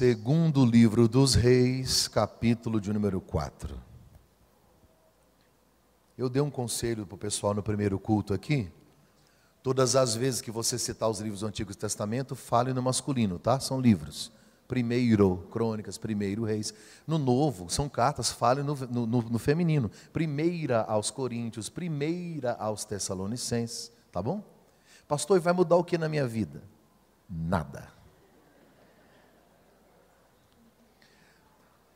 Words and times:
Segundo 0.00 0.64
livro 0.64 1.06
dos 1.06 1.34
Reis, 1.34 2.08
capítulo 2.08 2.80
de 2.80 2.90
número 2.90 3.20
4. 3.20 3.78
Eu 6.16 6.30
dei 6.30 6.40
um 6.40 6.50
conselho 6.50 7.04
para 7.04 7.16
o 7.16 7.18
pessoal 7.18 7.52
no 7.52 7.62
primeiro 7.62 7.98
culto 7.98 8.32
aqui. 8.32 8.72
Todas 9.62 9.96
as 9.96 10.14
vezes 10.14 10.40
que 10.40 10.50
você 10.50 10.78
citar 10.78 11.10
os 11.10 11.20
livros 11.20 11.40
do 11.40 11.46
Antigo 11.46 11.74
Testamento, 11.74 12.34
fale 12.34 12.72
no 12.72 12.80
masculino, 12.80 13.38
tá? 13.38 13.60
São 13.60 13.78
livros. 13.78 14.32
Primeiro, 14.66 15.46
Crônicas, 15.50 15.98
primeiro, 15.98 16.44
Reis. 16.44 16.72
No 17.06 17.18
Novo, 17.18 17.68
são 17.68 17.86
cartas, 17.86 18.32
fale 18.32 18.62
no, 18.62 18.74
no, 18.74 19.06
no 19.06 19.38
feminino. 19.38 19.90
Primeira 20.14 20.80
aos 20.80 21.10
Coríntios, 21.10 21.68
primeira 21.68 22.54
aos 22.54 22.86
Tessalonicenses, 22.86 23.92
tá 24.10 24.22
bom? 24.22 24.42
Pastor, 25.06 25.36
e 25.36 25.40
vai 25.40 25.52
mudar 25.52 25.76
o 25.76 25.84
que 25.84 25.98
na 25.98 26.08
minha 26.08 26.26
vida? 26.26 26.62
Nada. 27.28 27.99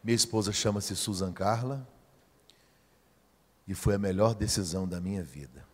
Minha 0.04 0.16
esposa 0.16 0.52
chama-se 0.52 0.94
Susan 0.94 1.32
Carla 1.32 1.88
e 3.66 3.74
foi 3.74 3.94
a 3.94 3.98
melhor 3.98 4.34
decisão 4.34 4.86
da 4.86 5.00
minha 5.00 5.22
vida. 5.24 5.66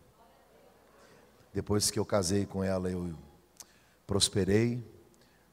Depois 1.53 1.91
que 1.91 1.99
eu 1.99 2.05
casei 2.05 2.45
com 2.45 2.63
ela, 2.63 2.89
eu 2.89 3.13
prosperei, 4.07 4.89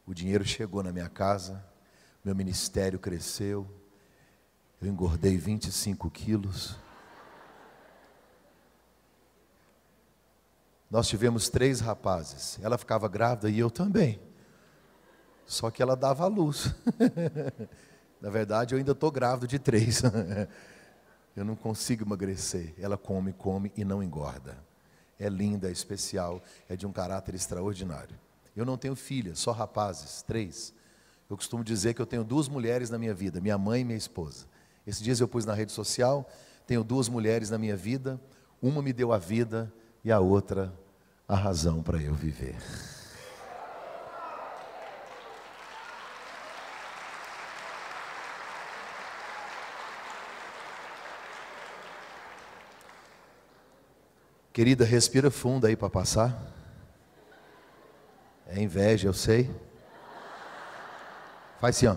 o 0.06 0.14
dinheiro 0.14 0.44
chegou 0.44 0.80
na 0.80 0.92
minha 0.92 1.08
casa, 1.08 1.60
meu 2.24 2.36
ministério 2.36 3.00
cresceu, 3.00 3.68
eu 4.80 4.86
engordei 4.86 5.36
25 5.36 6.08
quilos. 6.08 6.76
Nós 10.88 11.08
tivemos 11.08 11.48
três 11.48 11.80
rapazes, 11.80 12.60
ela 12.62 12.78
ficava 12.78 13.08
grávida 13.08 13.50
e 13.50 13.58
eu 13.58 13.72
também. 13.72 14.20
Só 15.44 15.68
que 15.68 15.82
ela 15.82 15.96
dava 15.96 16.22
a 16.22 16.28
luz. 16.28 16.72
Na 18.20 18.30
verdade, 18.30 18.74
eu 18.74 18.78
ainda 18.78 18.92
estou 18.92 19.10
grávido 19.10 19.46
de 19.46 19.58
três. 19.58 20.02
eu 21.36 21.44
não 21.44 21.54
consigo 21.54 22.04
emagrecer. 22.04 22.74
Ela 22.78 22.96
come, 22.96 23.32
come 23.32 23.72
e 23.76 23.84
não 23.84 24.02
engorda. 24.02 24.58
É 25.18 25.28
linda, 25.28 25.68
é 25.68 25.72
especial, 25.72 26.42
é 26.68 26.76
de 26.76 26.86
um 26.86 26.92
caráter 26.92 27.34
extraordinário. 27.34 28.16
Eu 28.56 28.64
não 28.64 28.76
tenho 28.76 28.96
filhas, 28.96 29.38
só 29.38 29.52
rapazes, 29.52 30.22
três. 30.22 30.72
Eu 31.28 31.36
costumo 31.36 31.62
dizer 31.62 31.94
que 31.94 32.02
eu 32.02 32.06
tenho 32.06 32.24
duas 32.24 32.48
mulheres 32.48 32.90
na 32.90 32.98
minha 32.98 33.14
vida, 33.14 33.40
minha 33.40 33.58
mãe 33.58 33.82
e 33.82 33.84
minha 33.84 33.98
esposa. 33.98 34.46
Esses 34.86 35.02
dias 35.02 35.20
eu 35.20 35.28
pus 35.28 35.44
na 35.44 35.54
rede 35.54 35.72
social, 35.72 36.28
tenho 36.66 36.82
duas 36.82 37.08
mulheres 37.08 37.50
na 37.50 37.58
minha 37.58 37.76
vida, 37.76 38.20
uma 38.62 38.82
me 38.82 38.92
deu 38.92 39.12
a 39.12 39.18
vida 39.18 39.72
e 40.04 40.10
a 40.10 40.18
outra 40.18 40.72
a 41.28 41.36
razão 41.36 41.82
para 41.82 42.00
eu 42.02 42.14
viver. 42.14 42.56
Querida, 54.58 54.84
respira 54.84 55.30
fundo 55.30 55.68
aí 55.68 55.76
para 55.76 55.88
passar. 55.88 56.36
É 58.44 58.60
inveja, 58.60 59.06
eu 59.06 59.14
sei. 59.14 59.48
Faz 61.60 61.76
assim, 61.76 61.86
ó. 61.86 61.96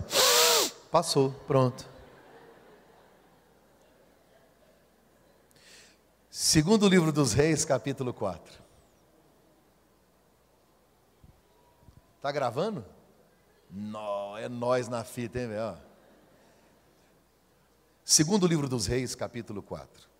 Passou, 0.88 1.32
pronto. 1.48 1.84
Segundo 6.30 6.88
livro 6.88 7.10
dos 7.10 7.32
Reis, 7.32 7.64
capítulo 7.64 8.14
4. 8.14 8.62
Tá 12.20 12.30
gravando? 12.30 12.84
Nó, 13.68 14.38
é 14.38 14.48
nós 14.48 14.86
na 14.86 15.02
fita, 15.02 15.40
hein, 15.40 15.48
velho? 15.48 15.76
Segundo 18.04 18.46
livro 18.46 18.68
dos 18.68 18.86
Reis, 18.86 19.16
capítulo 19.16 19.64
4. 19.64 20.11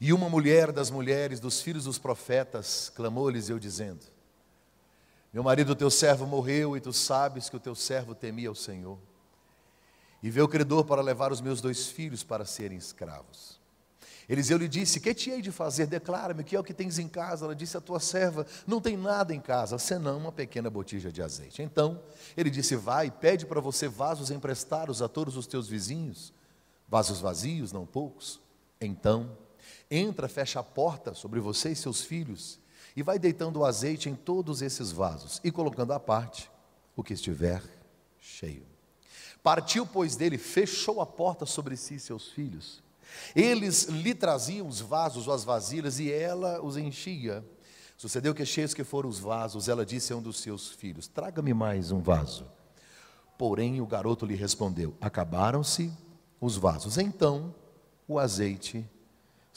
E 0.00 0.12
uma 0.12 0.28
mulher 0.28 0.70
das 0.70 0.90
mulheres 0.90 1.40
dos 1.40 1.60
filhos 1.60 1.84
dos 1.84 1.98
profetas 1.98 2.90
clamou 2.94 3.28
Eliseu 3.28 3.58
dizendo: 3.58 4.04
Meu 5.32 5.42
marido, 5.42 5.74
teu 5.74 5.90
servo, 5.90 6.26
morreu, 6.26 6.76
e 6.76 6.80
tu 6.80 6.92
sabes 6.92 7.48
que 7.48 7.56
o 7.56 7.60
teu 7.60 7.74
servo 7.74 8.14
temia 8.14 8.50
o 8.50 8.54
Senhor. 8.54 8.98
E 10.22 10.30
veio 10.30 10.46
o 10.46 10.48
credor 10.48 10.84
para 10.84 11.02
levar 11.02 11.32
os 11.32 11.40
meus 11.40 11.60
dois 11.60 11.86
filhos 11.86 12.22
para 12.22 12.44
serem 12.44 12.78
escravos. 12.78 13.58
Eliseu 14.28 14.56
lhe 14.56 14.68
disse: 14.68 15.00
Que 15.00 15.12
te 15.12 15.30
hei 15.30 15.42
de 15.42 15.50
fazer? 15.50 15.86
Declara-me 15.86 16.44
que 16.44 16.54
é 16.54 16.60
o 16.60 16.64
que 16.64 16.74
tens 16.74 16.98
em 17.00 17.08
casa. 17.08 17.46
Ela 17.46 17.54
disse: 17.56 17.76
A 17.76 17.80
tua 17.80 17.98
serva 17.98 18.46
não 18.66 18.80
tem 18.80 18.96
nada 18.96 19.34
em 19.34 19.40
casa, 19.40 19.78
senão 19.78 20.18
uma 20.18 20.30
pequena 20.30 20.70
botija 20.70 21.10
de 21.10 21.22
azeite. 21.22 21.60
Então 21.60 22.00
ele 22.36 22.50
disse: 22.50 22.76
Vai, 22.76 23.10
pede 23.10 23.46
para 23.46 23.60
você 23.60 23.88
vasos 23.88 24.30
emprestados 24.30 25.02
a 25.02 25.08
todos 25.08 25.36
os 25.36 25.46
teus 25.48 25.66
vizinhos, 25.66 26.32
vasos 26.86 27.20
vazios, 27.20 27.72
não 27.72 27.84
poucos. 27.84 28.38
Então 28.80 29.36
Entra, 29.90 30.28
fecha 30.28 30.60
a 30.60 30.62
porta 30.62 31.14
sobre 31.14 31.40
você 31.40 31.70
e 31.70 31.76
seus 31.76 32.02
filhos 32.02 32.60
e 32.94 33.02
vai 33.02 33.18
deitando 33.18 33.60
o 33.60 33.64
azeite 33.64 34.08
em 34.08 34.14
todos 34.14 34.60
esses 34.60 34.90
vasos 34.90 35.40
e 35.42 35.50
colocando 35.50 35.92
à 35.92 36.00
parte 36.00 36.50
o 36.94 37.02
que 37.02 37.14
estiver 37.14 37.62
cheio. 38.18 38.66
Partiu, 39.42 39.86
pois, 39.86 40.16
dele, 40.16 40.36
fechou 40.36 41.00
a 41.00 41.06
porta 41.06 41.46
sobre 41.46 41.76
si 41.76 41.94
e 41.94 42.00
seus 42.00 42.28
filhos. 42.28 42.82
Eles 43.34 43.84
lhe 43.84 44.14
traziam 44.14 44.66
os 44.66 44.80
vasos 44.80 45.26
ou 45.26 45.32
as 45.32 45.44
vasilhas 45.44 45.98
e 45.98 46.12
ela 46.12 46.60
os 46.60 46.76
enchia. 46.76 47.44
Sucedeu 47.96 48.34
que, 48.34 48.44
cheios 48.44 48.74
que 48.74 48.84
foram 48.84 49.08
os 49.08 49.18
vasos, 49.18 49.68
ela 49.68 49.86
disse 49.86 50.12
a 50.12 50.16
um 50.16 50.22
dos 50.22 50.40
seus 50.40 50.70
filhos: 50.70 51.08
Traga-me 51.08 51.54
mais 51.54 51.90
um 51.90 52.00
vaso. 52.00 52.46
Porém, 53.38 53.80
o 53.80 53.86
garoto 53.86 54.26
lhe 54.26 54.34
respondeu: 54.34 54.94
Acabaram-se 55.00 55.90
os 56.40 56.56
vasos. 56.56 56.98
Então, 56.98 57.54
o 58.06 58.18
azeite 58.18 58.84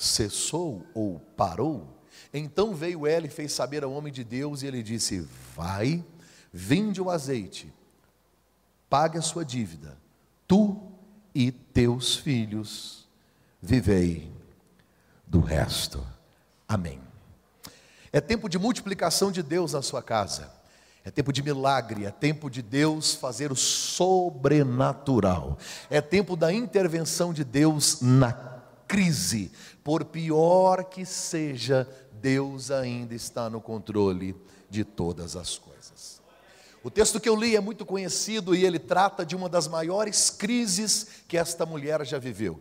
cessou 0.01 0.83
ou 0.95 1.19
parou, 1.37 1.87
então 2.33 2.73
veio 2.73 3.05
ela 3.05 3.27
e 3.27 3.29
fez 3.29 3.53
saber 3.53 3.83
ao 3.83 3.91
homem 3.91 4.11
de 4.11 4.23
Deus, 4.23 4.63
e 4.63 4.67
ele 4.67 4.81
disse: 4.81 5.27
Vai, 5.55 6.03
vende 6.51 6.99
o 6.99 7.09
azeite, 7.09 7.71
pague 8.89 9.17
a 9.17 9.21
sua 9.21 9.45
dívida, 9.45 9.95
tu 10.47 10.81
e 11.35 11.51
teus 11.51 12.15
filhos 12.15 13.07
vivei 13.61 14.31
do 15.27 15.39
resto. 15.39 16.05
Amém. 16.67 16.99
É 18.11 18.19
tempo 18.19 18.49
de 18.49 18.57
multiplicação 18.57 19.31
de 19.31 19.43
Deus 19.43 19.73
na 19.73 19.81
sua 19.81 20.01
casa. 20.01 20.51
É 21.03 21.09
tempo 21.09 21.33
de 21.33 21.41
milagre, 21.41 22.05
é 22.05 22.11
tempo 22.11 22.49
de 22.49 22.61
Deus 22.61 23.15
fazer 23.15 23.51
o 23.51 23.55
sobrenatural. 23.55 25.57
É 25.89 25.99
tempo 25.99 26.35
da 26.35 26.53
intervenção 26.53 27.33
de 27.33 27.43
Deus 27.43 28.01
na 28.01 28.50
crise, 28.91 29.49
por 29.85 30.03
pior 30.03 30.83
que 30.83 31.05
seja, 31.05 31.87
Deus 32.21 32.69
ainda 32.69 33.15
está 33.15 33.49
no 33.49 33.61
controle 33.61 34.35
de 34.69 34.83
todas 34.83 35.37
as 35.37 35.57
coisas. 35.57 36.21
O 36.83 36.91
texto 36.91 37.17
que 37.17 37.29
eu 37.29 37.35
li 37.37 37.55
é 37.55 37.61
muito 37.61 37.85
conhecido 37.85 38.53
e 38.53 38.65
ele 38.65 38.79
trata 38.79 39.25
de 39.25 39.33
uma 39.33 39.47
das 39.47 39.65
maiores 39.65 40.29
crises 40.29 41.07
que 41.25 41.37
esta 41.37 41.65
mulher 41.65 42.05
já 42.05 42.19
viveu. 42.19 42.59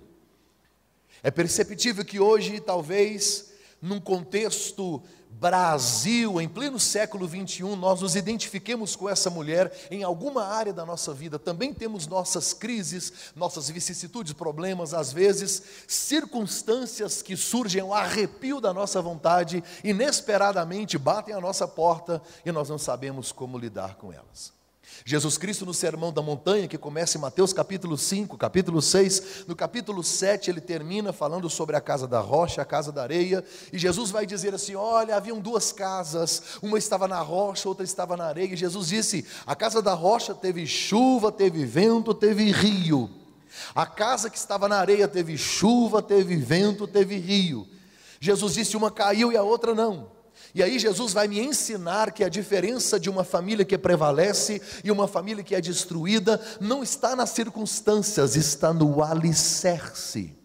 É 1.20 1.32
perceptível 1.32 2.04
que 2.04 2.20
hoje, 2.20 2.60
talvez, 2.60 3.52
num 3.82 4.00
contexto 4.00 5.02
Brasil, 5.32 6.40
em 6.40 6.48
pleno 6.48 6.78
século 6.78 7.26
21, 7.26 7.74
nós 7.76 8.02
nos 8.02 8.14
identifiquemos 8.14 8.94
com 8.94 9.08
essa 9.08 9.30
mulher 9.30 9.72
em 9.90 10.02
alguma 10.02 10.44
área 10.44 10.72
da 10.72 10.84
nossa 10.84 11.14
vida. 11.14 11.38
Também 11.38 11.72
temos 11.72 12.06
nossas 12.06 12.52
crises, 12.52 13.32
nossas 13.34 13.70
vicissitudes, 13.70 14.32
problemas, 14.32 14.92
às 14.92 15.12
vezes, 15.12 15.62
circunstâncias 15.88 17.22
que 17.22 17.36
surgem 17.36 17.80
ao 17.80 17.94
arrepio 17.94 18.60
da 18.60 18.74
nossa 18.74 19.00
vontade, 19.00 19.64
inesperadamente 19.82 20.98
batem 20.98 21.34
a 21.34 21.40
nossa 21.40 21.66
porta 21.66 22.20
e 22.44 22.52
nós 22.52 22.68
não 22.68 22.78
sabemos 22.78 23.32
como 23.32 23.56
lidar 23.56 23.94
com 23.94 24.12
elas. 24.12 24.59
Jesus 25.04 25.38
Cristo 25.38 25.64
no 25.64 25.72
Sermão 25.72 26.12
da 26.12 26.20
Montanha, 26.20 26.68
que 26.68 26.76
começa 26.76 27.16
em 27.16 27.20
Mateus 27.20 27.52
capítulo 27.52 27.96
5, 27.96 28.36
capítulo 28.36 28.82
6, 28.82 29.46
no 29.46 29.56
capítulo 29.56 30.02
7 30.02 30.50
ele 30.50 30.60
termina 30.60 31.12
falando 31.12 31.48
sobre 31.48 31.74
a 31.76 31.80
casa 31.80 32.06
da 32.06 32.20
rocha, 32.20 32.62
a 32.62 32.64
casa 32.64 32.92
da 32.92 33.02
areia, 33.02 33.44
e 33.72 33.78
Jesus 33.78 34.10
vai 34.10 34.26
dizer 34.26 34.54
assim: 34.54 34.74
Olha, 34.74 35.16
haviam 35.16 35.40
duas 35.40 35.72
casas, 35.72 36.58
uma 36.62 36.78
estava 36.78 37.08
na 37.08 37.20
rocha, 37.20 37.68
outra 37.68 37.84
estava 37.84 38.16
na 38.16 38.26
areia, 38.26 38.52
e 38.52 38.56
Jesus 38.56 38.88
disse: 38.88 39.24
A 39.46 39.56
casa 39.56 39.80
da 39.80 39.94
rocha 39.94 40.34
teve 40.34 40.66
chuva, 40.66 41.32
teve 41.32 41.64
vento, 41.64 42.12
teve 42.12 42.50
rio, 42.52 43.10
a 43.74 43.86
casa 43.86 44.30
que 44.30 44.38
estava 44.38 44.68
na 44.68 44.76
areia 44.78 45.08
teve 45.08 45.36
chuva, 45.36 46.02
teve 46.02 46.36
vento, 46.36 46.86
teve 46.86 47.16
rio. 47.16 47.66
Jesus 48.20 48.54
disse: 48.54 48.76
Uma 48.76 48.90
caiu 48.90 49.32
e 49.32 49.36
a 49.36 49.42
outra 49.42 49.74
não. 49.74 50.19
E 50.54 50.62
aí 50.62 50.78
Jesus 50.78 51.12
vai 51.12 51.28
me 51.28 51.38
ensinar 51.38 52.12
que 52.12 52.24
a 52.24 52.28
diferença 52.28 52.98
de 52.98 53.08
uma 53.08 53.24
família 53.24 53.64
que 53.64 53.78
prevalece 53.78 54.60
e 54.82 54.90
uma 54.90 55.06
família 55.06 55.44
que 55.44 55.54
é 55.54 55.60
destruída 55.60 56.40
não 56.60 56.82
está 56.82 57.14
nas 57.14 57.30
circunstâncias, 57.30 58.36
está 58.36 58.72
no 58.72 59.02
alicerce. 59.02 60.36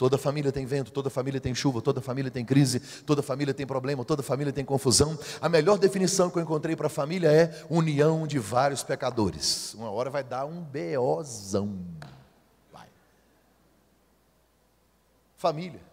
Toda 0.00 0.16
família 0.16 0.50
tem 0.50 0.64
vento, 0.64 0.90
toda 0.90 1.10
família 1.10 1.38
tem 1.38 1.54
chuva, 1.54 1.82
toda 1.82 2.00
família 2.00 2.30
tem 2.30 2.42
crise, 2.42 2.80
toda 3.04 3.22
família 3.22 3.52
tem 3.52 3.66
problema, 3.66 4.02
toda 4.02 4.22
família 4.22 4.50
tem 4.50 4.64
confusão. 4.64 5.18
A 5.42 5.46
melhor 5.46 5.76
definição 5.76 6.30
que 6.30 6.38
eu 6.38 6.42
encontrei 6.42 6.74
para 6.74 6.88
família 6.88 7.30
é 7.30 7.64
união 7.68 8.26
de 8.26 8.38
vários 8.38 8.82
pecadores. 8.82 9.74
Uma 9.74 9.90
hora 9.90 10.08
vai 10.08 10.24
dar 10.24 10.46
um 10.46 10.62
beozão. 10.62 11.78
Vai. 12.72 12.88
Família. 15.36 15.89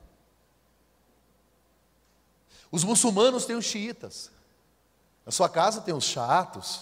Os 2.78 2.84
muçulmanos 2.84 3.44
têm 3.44 3.56
os 3.56 3.66
xiitas. 3.66 4.30
Na 5.26 5.32
sua 5.32 5.50
casa 5.50 5.82
tem 5.82 5.96
os 5.96 6.04
chatos. 6.04 6.82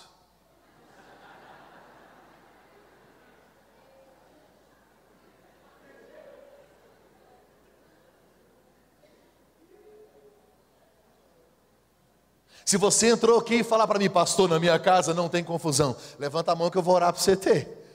Se 12.66 12.76
você 12.76 13.08
entrou 13.08 13.40
aqui 13.40 13.60
e 13.60 13.64
falar 13.64 13.88
para 13.88 13.98
mim, 13.98 14.10
pastor, 14.10 14.50
na 14.50 14.60
minha 14.60 14.78
casa 14.78 15.14
não 15.14 15.30
tem 15.30 15.42
confusão, 15.42 15.96
levanta 16.20 16.52
a 16.52 16.56
mão 16.58 16.70
que 16.70 16.78
eu 16.78 16.84
vou 16.84 16.96
orar 16.96 17.14
para 17.14 17.22
você 17.22 17.38
ter. 17.38 17.88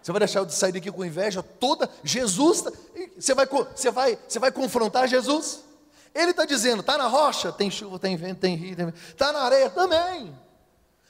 Você 0.00 0.10
vai 0.10 0.18
deixar 0.20 0.38
eu 0.40 0.48
sair 0.48 0.72
daqui 0.72 0.90
com 0.90 1.04
inveja 1.04 1.42
toda? 1.42 1.90
Jesus, 2.02 2.62
tá, 2.62 2.72
você 3.18 3.34
vai, 3.34 3.46
você 3.46 3.90
vai, 3.90 4.18
você 4.26 4.38
vai 4.38 4.50
confrontar 4.50 5.06
Jesus? 5.06 5.73
Ele 6.14 6.30
está 6.30 6.44
dizendo: 6.44 6.80
está 6.80 6.96
na 6.96 7.06
rocha, 7.06 7.52
tem 7.52 7.70
chuva, 7.70 7.98
tem 7.98 8.16
vento, 8.16 8.40
tem 8.40 8.54
rio, 8.54 8.92
está 9.08 9.32
na 9.32 9.40
areia 9.40 9.68
também. 9.68 10.38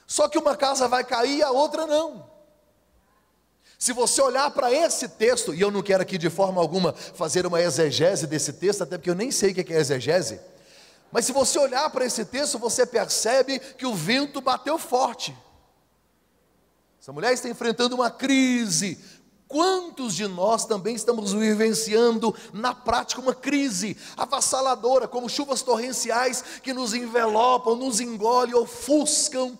Só 0.06 0.28
que 0.28 0.38
uma 0.38 0.56
casa 0.56 0.88
vai 0.88 1.04
cair 1.04 1.38
e 1.38 1.42
a 1.42 1.50
outra 1.50 1.86
não. 1.86 2.32
Se 3.78 3.92
você 3.92 4.22
olhar 4.22 4.50
para 4.50 4.72
esse 4.72 5.08
texto, 5.08 5.52
e 5.52 5.60
eu 5.60 5.70
não 5.70 5.82
quero 5.82 6.02
aqui 6.02 6.16
de 6.16 6.30
forma 6.30 6.60
alguma 6.60 6.92
fazer 6.92 7.44
uma 7.44 7.60
exegese 7.60 8.26
desse 8.26 8.54
texto, 8.54 8.82
até 8.82 8.96
porque 8.96 9.10
eu 9.10 9.14
nem 9.14 9.30
sei 9.30 9.50
o 9.50 9.54
que 9.54 9.72
é 9.72 9.76
exegese, 9.76 10.40
mas 11.12 11.26
se 11.26 11.32
você 11.32 11.58
olhar 11.58 11.88
para 11.90 12.04
esse 12.04 12.24
texto, 12.24 12.58
você 12.58 12.86
percebe 12.86 13.58
que 13.58 13.86
o 13.86 13.94
vento 13.94 14.40
bateu 14.40 14.78
forte. 14.78 15.36
Essa 17.00 17.12
mulher 17.12 17.34
está 17.34 17.48
enfrentando 17.48 17.94
uma 17.94 18.10
crise. 18.10 18.98
Quantos 19.54 20.16
de 20.16 20.26
nós 20.26 20.64
também 20.64 20.96
estamos 20.96 21.32
vivenciando 21.32 22.34
na 22.52 22.74
prática 22.74 23.20
uma 23.20 23.32
crise 23.32 23.96
avassaladora, 24.16 25.06
como 25.06 25.28
chuvas 25.28 25.62
torrenciais 25.62 26.42
que 26.60 26.74
nos 26.74 26.92
envelopam, 26.92 27.76
nos 27.76 28.00
engolem, 28.00 28.52
ofuscam 28.52 29.56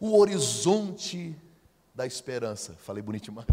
o 0.00 0.18
horizonte 0.18 1.32
da 1.94 2.04
esperança? 2.04 2.74
Falei 2.80 3.00
bonito 3.00 3.26
demais. 3.26 3.46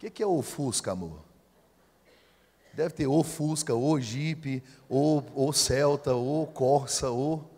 que, 0.00 0.10
que 0.10 0.22
é 0.24 0.26
o 0.26 0.42
Fusca, 0.42 0.90
amor? 0.90 1.20
Deve 2.74 2.90
ter 2.90 3.06
ou 3.06 3.22
Fusca, 3.22 3.72
ou 3.72 4.00
Jeep, 4.00 4.60
ou, 4.88 5.24
ou 5.32 5.52
Celta, 5.52 6.12
ou 6.12 6.44
Corsa, 6.48 7.10
ou. 7.10 7.51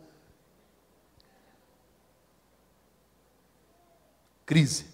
Crise. 4.47 4.87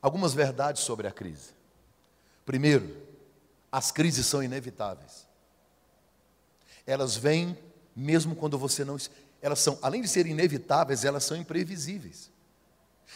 Algumas 0.00 0.34
verdades 0.34 0.82
sobre 0.82 1.06
a 1.06 1.10
crise. 1.10 1.50
Primeiro, 2.44 2.96
as 3.72 3.90
crises 3.90 4.26
são 4.26 4.42
inevitáveis. 4.42 5.26
Elas 6.86 7.16
vêm 7.16 7.56
mesmo 7.96 8.36
quando 8.36 8.58
você 8.58 8.84
não. 8.84 8.96
Elas 9.40 9.60
são, 9.60 9.78
além 9.80 10.02
de 10.02 10.08
serem 10.08 10.32
inevitáveis, 10.32 11.04
elas 11.04 11.24
são 11.24 11.36
imprevisíveis. 11.36 12.30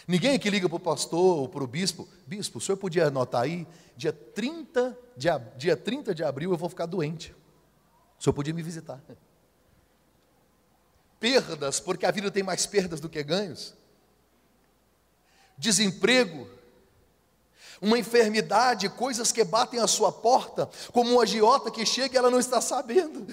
Ninguém 0.06 0.38
que 0.38 0.50
liga 0.50 0.69
para 0.69 0.76
o 0.76 0.81
pastor 0.81 1.38
ou 1.38 1.49
para 1.49 1.64
o 1.64 1.67
bispo, 1.67 2.08
bispo, 2.26 2.58
o 2.58 2.61
senhor 2.61 2.76
podia 2.76 3.06
anotar 3.06 3.43
aí, 3.43 3.67
dia 3.96 4.12
30 4.12 4.96
de, 5.17 5.29
dia 5.56 5.76
30 5.76 6.14
de 6.14 6.23
abril 6.23 6.52
eu 6.52 6.56
vou 6.56 6.69
ficar 6.69 6.87
doente. 6.87 7.34
O 8.19 8.23
senhor 8.23 8.34
podia 8.34 8.55
me 8.55 8.62
visitar. 8.62 9.00
Perdas, 11.20 11.81
porque 11.81 12.06
a 12.06 12.11
vida 12.11 12.31
tem 12.31 12.43
mais 12.43 12.67
perdas 12.67 13.00
do 13.00 13.08
que 13.08 13.23
ganhos. 13.23 13.75
Desemprego, 15.58 16.49
uma 17.81 17.99
enfermidade, 17.99 18.88
coisas 18.88 19.32
que 19.32 19.44
batem 19.44 19.81
a 19.81 19.87
sua 19.87 20.10
porta, 20.10 20.69
como 20.93 21.12
um 21.12 21.20
agiota 21.20 21.70
que 21.70 21.84
chega 21.84 22.14
e 22.14 22.19
ela 22.19 22.31
não 22.31 22.38
está 22.38 22.60
sabendo. 22.60 23.26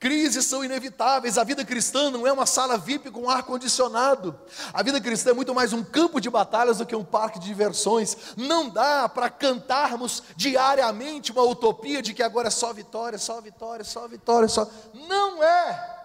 Crises 0.00 0.46
são 0.46 0.64
inevitáveis. 0.64 1.36
A 1.36 1.44
vida 1.44 1.62
cristã 1.62 2.10
não 2.10 2.26
é 2.26 2.32
uma 2.32 2.46
sala 2.46 2.78
VIP 2.78 3.10
com 3.10 3.28
ar 3.28 3.42
condicionado. 3.42 4.34
A 4.72 4.82
vida 4.82 4.98
cristã 4.98 5.30
é 5.30 5.34
muito 5.34 5.54
mais 5.54 5.74
um 5.74 5.84
campo 5.84 6.18
de 6.18 6.30
batalhas 6.30 6.78
do 6.78 6.86
que 6.86 6.96
um 6.96 7.04
parque 7.04 7.38
de 7.38 7.44
diversões. 7.44 8.16
Não 8.34 8.70
dá 8.70 9.06
para 9.10 9.28
cantarmos 9.28 10.22
diariamente 10.34 11.32
uma 11.32 11.42
utopia 11.42 12.00
de 12.00 12.14
que 12.14 12.22
agora 12.22 12.48
é 12.48 12.50
só 12.50 12.72
vitória, 12.72 13.18
só 13.18 13.42
vitória, 13.42 13.84
só 13.84 14.08
vitória, 14.08 14.48
só. 14.48 14.66
Não 15.06 15.42
é. 15.42 15.99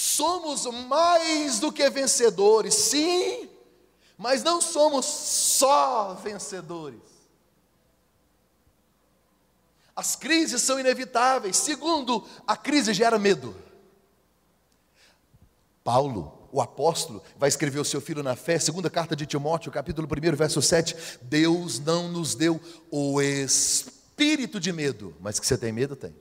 Somos 0.00 0.64
mais 0.86 1.58
do 1.58 1.72
que 1.72 1.90
vencedores, 1.90 2.72
sim, 2.72 3.50
mas 4.16 4.44
não 4.44 4.60
somos 4.60 5.04
só 5.04 6.14
vencedores. 6.14 7.00
As 9.96 10.14
crises 10.14 10.62
são 10.62 10.78
inevitáveis. 10.78 11.56
Segundo, 11.56 12.24
a 12.46 12.56
crise 12.56 12.94
gera 12.94 13.18
medo. 13.18 13.56
Paulo, 15.82 16.48
o 16.52 16.60
apóstolo, 16.60 17.20
vai 17.36 17.48
escrever 17.48 17.80
o 17.80 17.84
seu 17.84 18.00
filho 18.00 18.22
na 18.22 18.36
fé, 18.36 18.56
segunda 18.56 18.88
carta 18.88 19.16
de 19.16 19.26
Timóteo, 19.26 19.72
capítulo 19.72 20.06
1, 20.06 20.36
verso 20.36 20.62
7. 20.62 21.18
Deus 21.22 21.80
não 21.80 22.06
nos 22.06 22.36
deu 22.36 22.60
o 22.88 23.20
espírito 23.20 24.60
de 24.60 24.72
medo, 24.72 25.16
mas 25.18 25.40
que 25.40 25.46
você 25.46 25.58
tem 25.58 25.72
medo, 25.72 25.96
tem. 25.96 26.14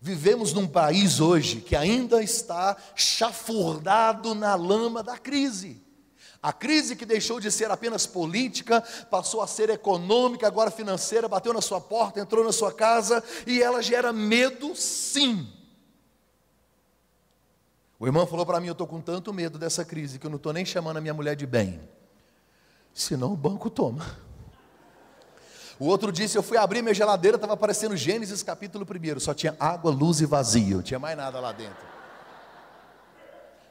Vivemos 0.00 0.52
num 0.52 0.66
país 0.66 1.18
hoje 1.18 1.60
que 1.60 1.74
ainda 1.74 2.22
está 2.22 2.76
chafurdado 2.94 4.34
na 4.34 4.54
lama 4.54 5.02
da 5.02 5.18
crise. 5.18 5.82
A 6.40 6.52
crise 6.52 6.94
que 6.94 7.04
deixou 7.04 7.40
de 7.40 7.50
ser 7.50 7.68
apenas 7.68 8.06
política, 8.06 8.80
passou 9.10 9.42
a 9.42 9.46
ser 9.46 9.70
econômica, 9.70 10.46
agora 10.46 10.70
financeira, 10.70 11.26
bateu 11.26 11.52
na 11.52 11.60
sua 11.60 11.80
porta, 11.80 12.20
entrou 12.20 12.44
na 12.44 12.52
sua 12.52 12.72
casa 12.72 13.24
e 13.44 13.60
ela 13.60 13.82
gera 13.82 14.12
medo, 14.12 14.74
sim. 14.76 15.52
O 17.98 18.06
irmão 18.06 18.24
falou 18.24 18.46
para 18.46 18.60
mim: 18.60 18.68
Eu 18.68 18.72
estou 18.72 18.86
com 18.86 19.00
tanto 19.00 19.34
medo 19.34 19.58
dessa 19.58 19.84
crise 19.84 20.20
que 20.20 20.26
eu 20.26 20.30
não 20.30 20.36
estou 20.36 20.52
nem 20.52 20.64
chamando 20.64 20.98
a 20.98 21.00
minha 21.00 21.14
mulher 21.14 21.34
de 21.34 21.44
bem, 21.44 21.80
senão 22.94 23.32
o 23.32 23.36
banco 23.36 23.68
toma. 23.68 24.27
O 25.78 25.86
outro 25.86 26.10
disse: 26.10 26.36
Eu 26.36 26.42
fui 26.42 26.56
abrir 26.56 26.82
minha 26.82 26.94
geladeira, 26.94 27.36
estava 27.36 27.52
aparecendo 27.52 27.96
Gênesis 27.96 28.42
capítulo 28.42 28.84
1, 28.84 29.20
só 29.20 29.32
tinha 29.32 29.56
água, 29.60 29.90
luz 29.90 30.20
e 30.20 30.26
vazio, 30.26 30.76
não 30.76 30.82
tinha 30.82 30.98
mais 30.98 31.16
nada 31.16 31.38
lá 31.38 31.52
dentro. 31.52 31.86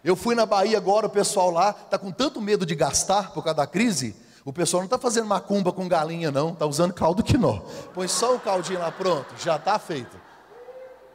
Eu 0.03 0.15
fui 0.15 0.35
na 0.35 0.45
Bahia 0.45 0.77
agora, 0.77 1.07
o 1.07 1.09
pessoal 1.09 1.51
lá 1.51 1.71
está 1.71 1.97
com 1.97 2.11
tanto 2.11 2.39
medo 2.39 2.65
de 2.65 2.75
gastar 2.75 3.31
por 3.33 3.43
causa 3.43 3.57
da 3.57 3.67
crise. 3.67 4.15
O 4.45 4.53
pessoal 4.53 4.79
não 4.79 4.85
está 4.85 4.97
fazendo 4.97 5.27
macumba 5.27 5.73
com 5.73 5.89
galinha, 5.89 6.31
não, 6.31 6.53
está 6.53 6.65
usando 6.65 6.93
caldo 6.93 7.21
quinó. 7.21 7.59
Põe 7.93 8.07
só 8.07 8.33
o 8.33 8.39
caldinho 8.39 8.79
lá, 8.79 8.89
pronto, 8.89 9.27
já 9.37 9.57
está 9.57 9.77
feito. 9.77 10.17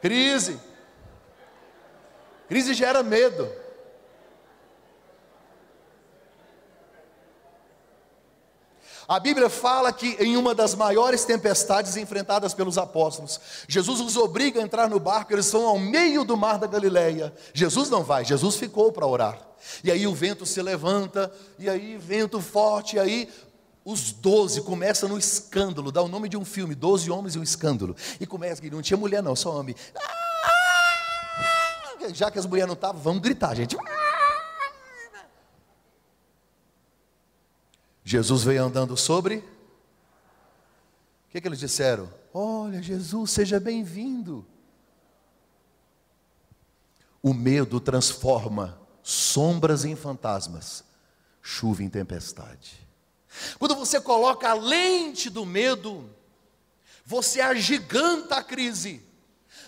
Crise. 0.03 0.61
Crise 2.47 2.75
gera 2.75 3.03
medo. 3.03 3.49
A 9.09 9.19
Bíblia 9.19 9.49
fala 9.49 9.93
que 9.93 10.17
em 10.21 10.37
uma 10.37 10.55
das 10.55 10.75
maiores 10.75 11.25
tempestades 11.25 11.97
enfrentadas 11.97 12.55
pelos 12.55 12.79
apóstolos, 12.79 13.41
Jesus 13.69 14.01
os 14.01 14.17
obriga 14.17 14.61
a 14.61 14.63
entrar 14.63 14.89
no 14.89 15.01
barco, 15.01 15.33
eles 15.33 15.51
vão 15.51 15.67
ao 15.67 15.79
meio 15.79 16.25
do 16.25 16.37
mar 16.37 16.59
da 16.59 16.67
Galileia. 16.67 17.33
Jesus 17.53 17.91
não 17.91 18.03
vai, 18.03 18.25
Jesus 18.25 18.57
ficou 18.57 18.93
para 18.93 19.07
orar. 19.07 19.39
E 19.83 19.91
aí 19.91 20.07
o 20.07 20.15
vento 20.15 20.45
se 20.45 20.61
levanta, 20.61 21.33
e 21.59 21.69
aí 21.69 21.97
vento 21.97 22.41
forte, 22.41 22.97
e 22.97 22.99
aí 22.99 23.29
os 23.85 24.13
doze 24.13 24.61
começam 24.61 25.09
no 25.09 25.19
escândalo, 25.19 25.91
dá 25.91 26.03
o 26.03 26.09
nome 26.09 26.29
de 26.29 26.37
um 26.37 26.45
filme, 26.45 26.75
Doze 26.75 27.11
Homens 27.11 27.35
e 27.35 27.39
um 27.39 27.43
Escândalo. 27.43 27.97
E 28.21 28.27
começa, 28.27 28.63
não 28.71 28.83
tinha 28.83 28.97
mulher 28.97 29.23
não, 29.23 29.35
só 29.35 29.59
homem. 29.59 29.75
Ah! 29.97 30.23
Já 32.15 32.31
que 32.31 32.39
as 32.39 32.47
mulheres 32.47 32.67
não 32.67 32.75
estavam, 32.75 33.01
vamos 33.01 33.23
gritar, 33.23 33.55
gente. 33.55 33.77
Jesus 38.05 38.43
veio 38.43 38.65
andando 38.65 38.97
sobre. 38.97 39.37
O 39.39 41.31
que, 41.31 41.41
que 41.41 41.49
eles 41.49 41.61
disseram? 41.61 42.13
Olha, 42.33 42.83
Jesus, 42.83 43.31
seja 43.31 43.61
bem-vindo. 43.61 44.47
O 47.23 47.33
medo 47.33 47.79
transforma 47.79 48.81
sombras 49.03 49.85
em 49.85 49.95
fantasmas, 49.95 50.85
chuva 51.41 51.83
em 51.83 51.89
tempestade. 51.89 52.87
Quando 53.59 53.75
você 53.75 54.01
coloca 54.01 54.51
a 54.51 54.55
lente 54.55 55.31
do 55.31 55.47
medo, 55.47 56.11
você 57.05 57.41
agiganta 57.41 58.37
a 58.37 58.43
crise. 58.43 59.03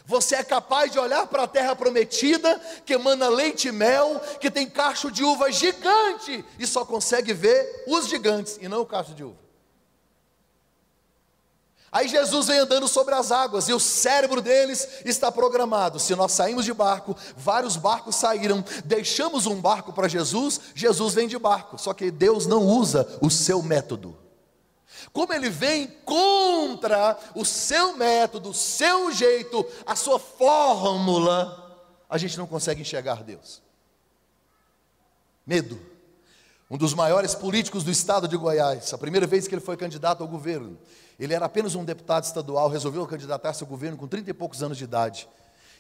Você 0.07 0.37
é 0.37 0.45
capaz 0.45 0.93
de 0.93 0.99
olhar 0.99 1.27
para 1.27 1.45
a 1.45 1.49
terra 1.49 1.75
prometida, 1.75 2.61
que 2.85 2.93
emana 2.93 3.29
leite 3.29 3.69
e 3.69 3.73
mel, 3.73 4.21
que 4.39 4.51
tem 4.51 4.69
cacho 4.69 5.11
de 5.11 5.25
uva 5.25 5.51
gigante, 5.51 6.45
e 6.59 6.67
só 6.67 6.85
consegue 6.85 7.33
ver 7.33 7.85
os 7.87 8.07
gigantes 8.07 8.59
e 8.61 8.69
não 8.69 8.83
o 8.83 8.87
cacho 8.87 9.15
de 9.15 9.25
uva. 9.25 9.45
Aí 11.91 12.09
Jesus 12.09 12.49
vem 12.49 12.59
andando 12.59 12.89
sobre 12.89 13.15
as 13.15 13.31
águas 13.31 13.69
e 13.69 13.73
o 13.73 13.79
cérebro 13.79 14.41
deles 14.43 14.87
está 15.05 15.31
programado. 15.31 16.01
Se 16.01 16.15
nós 16.17 16.33
saímos 16.33 16.65
de 16.65 16.75
barco, 16.75 17.17
vários 17.37 17.77
barcos 17.77 18.17
saíram, 18.17 18.65
deixamos 18.85 19.47
um 19.47 19.61
barco 19.61 19.93
para 19.93 20.09
Jesus, 20.09 20.61
Jesus 20.75 21.15
vem 21.15 21.29
de 21.29 21.39
barco. 21.39 21.79
Só 21.79 21.95
que 21.95 22.11
Deus 22.11 22.47
não 22.47 22.67
usa 22.67 23.07
o 23.23 23.31
seu 23.31 23.63
método. 23.63 24.24
Como 25.15 25.33
ele 25.33 25.49
vem 25.49 25.87
contra 26.05 27.17
o 27.37 27.45
seu 27.45 27.97
método, 27.97 28.51
o 28.51 28.55
seu 28.55 29.13
jeito, 29.13 29.65
a 29.87 29.95
sua 29.95 30.19
fórmula, 30.19 31.87
a 32.11 32.19
gente 32.19 32.37
não 32.37 32.49
consegue 32.49 32.83
enxergar 32.83 33.23
Deus. 33.23 33.63
Medo. 35.47 35.81
Um 36.69 36.77
dos 36.77 36.95
maiores 36.95 37.33
políticos 37.33 37.85
do 37.85 37.93
estado 37.93 38.27
de 38.27 38.37
Goiás, 38.37 38.93
a 38.93 38.99
primeira 38.99 39.25
vez 39.25 39.47
que 39.47 39.55
ele 39.55 39.61
foi 39.61 39.77
candidato 39.77 40.23
ao 40.23 40.29
governo, 40.29 40.77
ele 41.17 41.33
era 41.33 41.47
apenas 41.47 41.77
um 41.77 41.85
deputado 41.85 42.25
estadual, 42.25 42.69
resolveu 42.69 43.07
candidatar-se 43.07 43.63
ao 43.63 43.69
governo 43.69 43.97
com 43.97 44.09
30 44.09 44.31
e 44.31 44.35
poucos 44.35 44.65
anos 44.65 44.77
de 44.77 44.83
idade. 44.83 45.29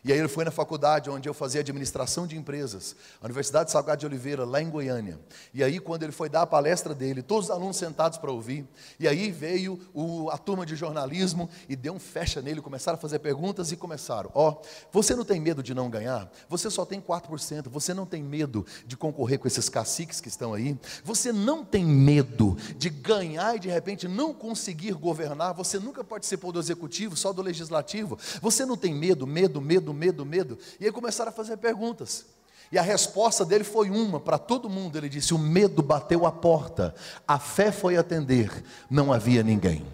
E 0.05 0.13
aí 0.13 0.19
ele 0.19 0.29
foi 0.29 0.45
na 0.45 0.51
faculdade 0.51 1.09
onde 1.09 1.27
eu 1.27 1.33
fazia 1.33 1.63
administração 1.63 2.27
de 2.27 2.37
empresas, 2.37 2.95
a 3.23 3.25
Universidade 3.25 3.71
Salgado 3.71 4.01
de 4.01 4.07
Oliveira, 4.07 4.45
lá 4.45 4.61
em 4.61 4.69
Goiânia. 4.69 5.19
E 5.55 5.65
aí, 5.65 5.81
quando 5.81 6.03
ele 6.03 6.13
foi 6.13 6.29
dar 6.29 6.43
a 6.43 6.47
palestra 6.47 6.95
dele, 6.95 7.23
todos 7.23 7.47
os 7.47 7.51
alunos 7.51 7.79
sentados 7.79 8.19
para 8.19 8.31
ouvir, 8.31 8.67
e 9.01 9.09
aí 9.09 9.31
veio 9.31 9.81
o, 9.95 10.29
a 10.29 10.37
turma 10.37 10.67
de 10.67 10.77
jornalismo 10.77 11.49
e 11.71 11.75
deu 11.75 11.95
um 11.95 11.99
fecha 11.99 12.43
nele, 12.43 12.61
começaram 12.61 12.99
a 12.99 13.01
fazer 13.01 13.19
perguntas 13.21 13.73
e 13.73 13.77
começaram: 13.77 14.31
Ó, 14.35 14.51
oh, 14.51 14.67
você 14.93 15.17
não 15.17 15.25
tem 15.25 15.41
medo 15.41 15.63
de 15.63 15.73
não 15.73 15.89
ganhar? 15.89 16.31
Você 16.51 16.69
só 16.69 16.85
tem 16.85 17.01
4%, 17.01 17.71
você 17.71 17.95
não 17.95 18.05
tem 18.05 18.23
medo 18.23 18.67
de 18.87 18.99
concorrer 18.99 19.39
com 19.39 19.49
esses 19.49 19.71
caciques 19.71 20.21
que 20.21 20.29
estão 20.29 20.53
aí? 20.53 20.79
Você 21.03 21.33
não 21.33 21.65
tem 21.65 21.83
medo 21.83 22.59
de 22.77 22.91
ganhar 22.91 23.57
e 23.57 23.59
de 23.59 23.71
repente 23.71 24.07
não 24.07 24.35
conseguir 24.35 24.93
governar? 24.93 25.55
Você 25.55 25.79
nunca 25.79 26.05
participou 26.05 26.53
do 26.53 26.61
executivo, 26.61 27.17
só 27.17 27.33
do 27.33 27.41
legislativo? 27.41 28.19
Você 28.43 28.67
não 28.67 28.77
tem 28.77 28.95
medo, 28.95 29.27
medo, 29.27 29.63
medo, 29.63 29.94
medo, 29.95 30.27
medo. 30.27 30.59
E 30.79 30.85
aí 30.85 30.93
começaram 30.93 31.31
a 31.31 31.33
fazer 31.33 31.57
perguntas. 31.57 32.27
E 32.73 32.79
a 32.79 32.83
resposta 32.83 33.45
dele 33.45 33.65
foi 33.65 33.91
uma 33.91 34.19
para 34.19 34.39
todo 34.39 34.69
mundo. 34.69 34.99
Ele 34.99 35.09
disse: 35.09 35.33
O 35.33 35.39
medo 35.39 35.83
bateu 35.83 36.27
a 36.27 36.33
porta, 36.33 36.95
a 37.27 37.39
fé 37.39 37.71
foi 37.71 37.97
atender, 37.97 38.65
não 38.91 39.13
havia 39.13 39.43
ninguém. 39.43 39.85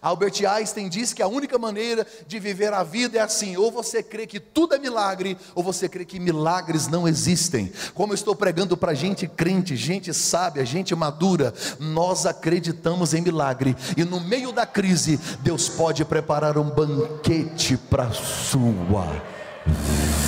Albert 0.00 0.44
Einstein 0.46 0.88
diz 0.88 1.12
que 1.12 1.22
a 1.22 1.26
única 1.26 1.58
maneira 1.58 2.06
de 2.26 2.38
viver 2.38 2.72
a 2.72 2.82
vida 2.82 3.18
é 3.18 3.20
assim: 3.20 3.56
ou 3.56 3.70
você 3.70 4.02
crê 4.02 4.26
que 4.26 4.38
tudo 4.38 4.74
é 4.74 4.78
milagre, 4.78 5.36
ou 5.54 5.62
você 5.62 5.88
crê 5.88 6.04
que 6.04 6.20
milagres 6.20 6.86
não 6.86 7.08
existem. 7.08 7.72
Como 7.94 8.12
eu 8.12 8.14
estou 8.14 8.34
pregando 8.34 8.76
para 8.76 8.94
gente 8.94 9.26
crente, 9.26 9.76
gente 9.76 10.14
sábia, 10.14 10.64
gente 10.64 10.94
madura, 10.94 11.52
nós 11.78 12.26
acreditamos 12.26 13.12
em 13.14 13.20
milagre, 13.20 13.76
e 13.96 14.04
no 14.04 14.20
meio 14.20 14.52
da 14.52 14.66
crise, 14.66 15.18
Deus 15.40 15.68
pode 15.68 16.04
preparar 16.04 16.56
um 16.58 16.70
banquete 16.70 17.76
para 17.76 18.04
a 18.04 18.12
sua 18.12 19.22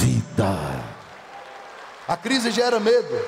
vida. 0.00 0.58
A 2.08 2.16
crise 2.16 2.50
gera 2.50 2.80
medo, 2.80 3.24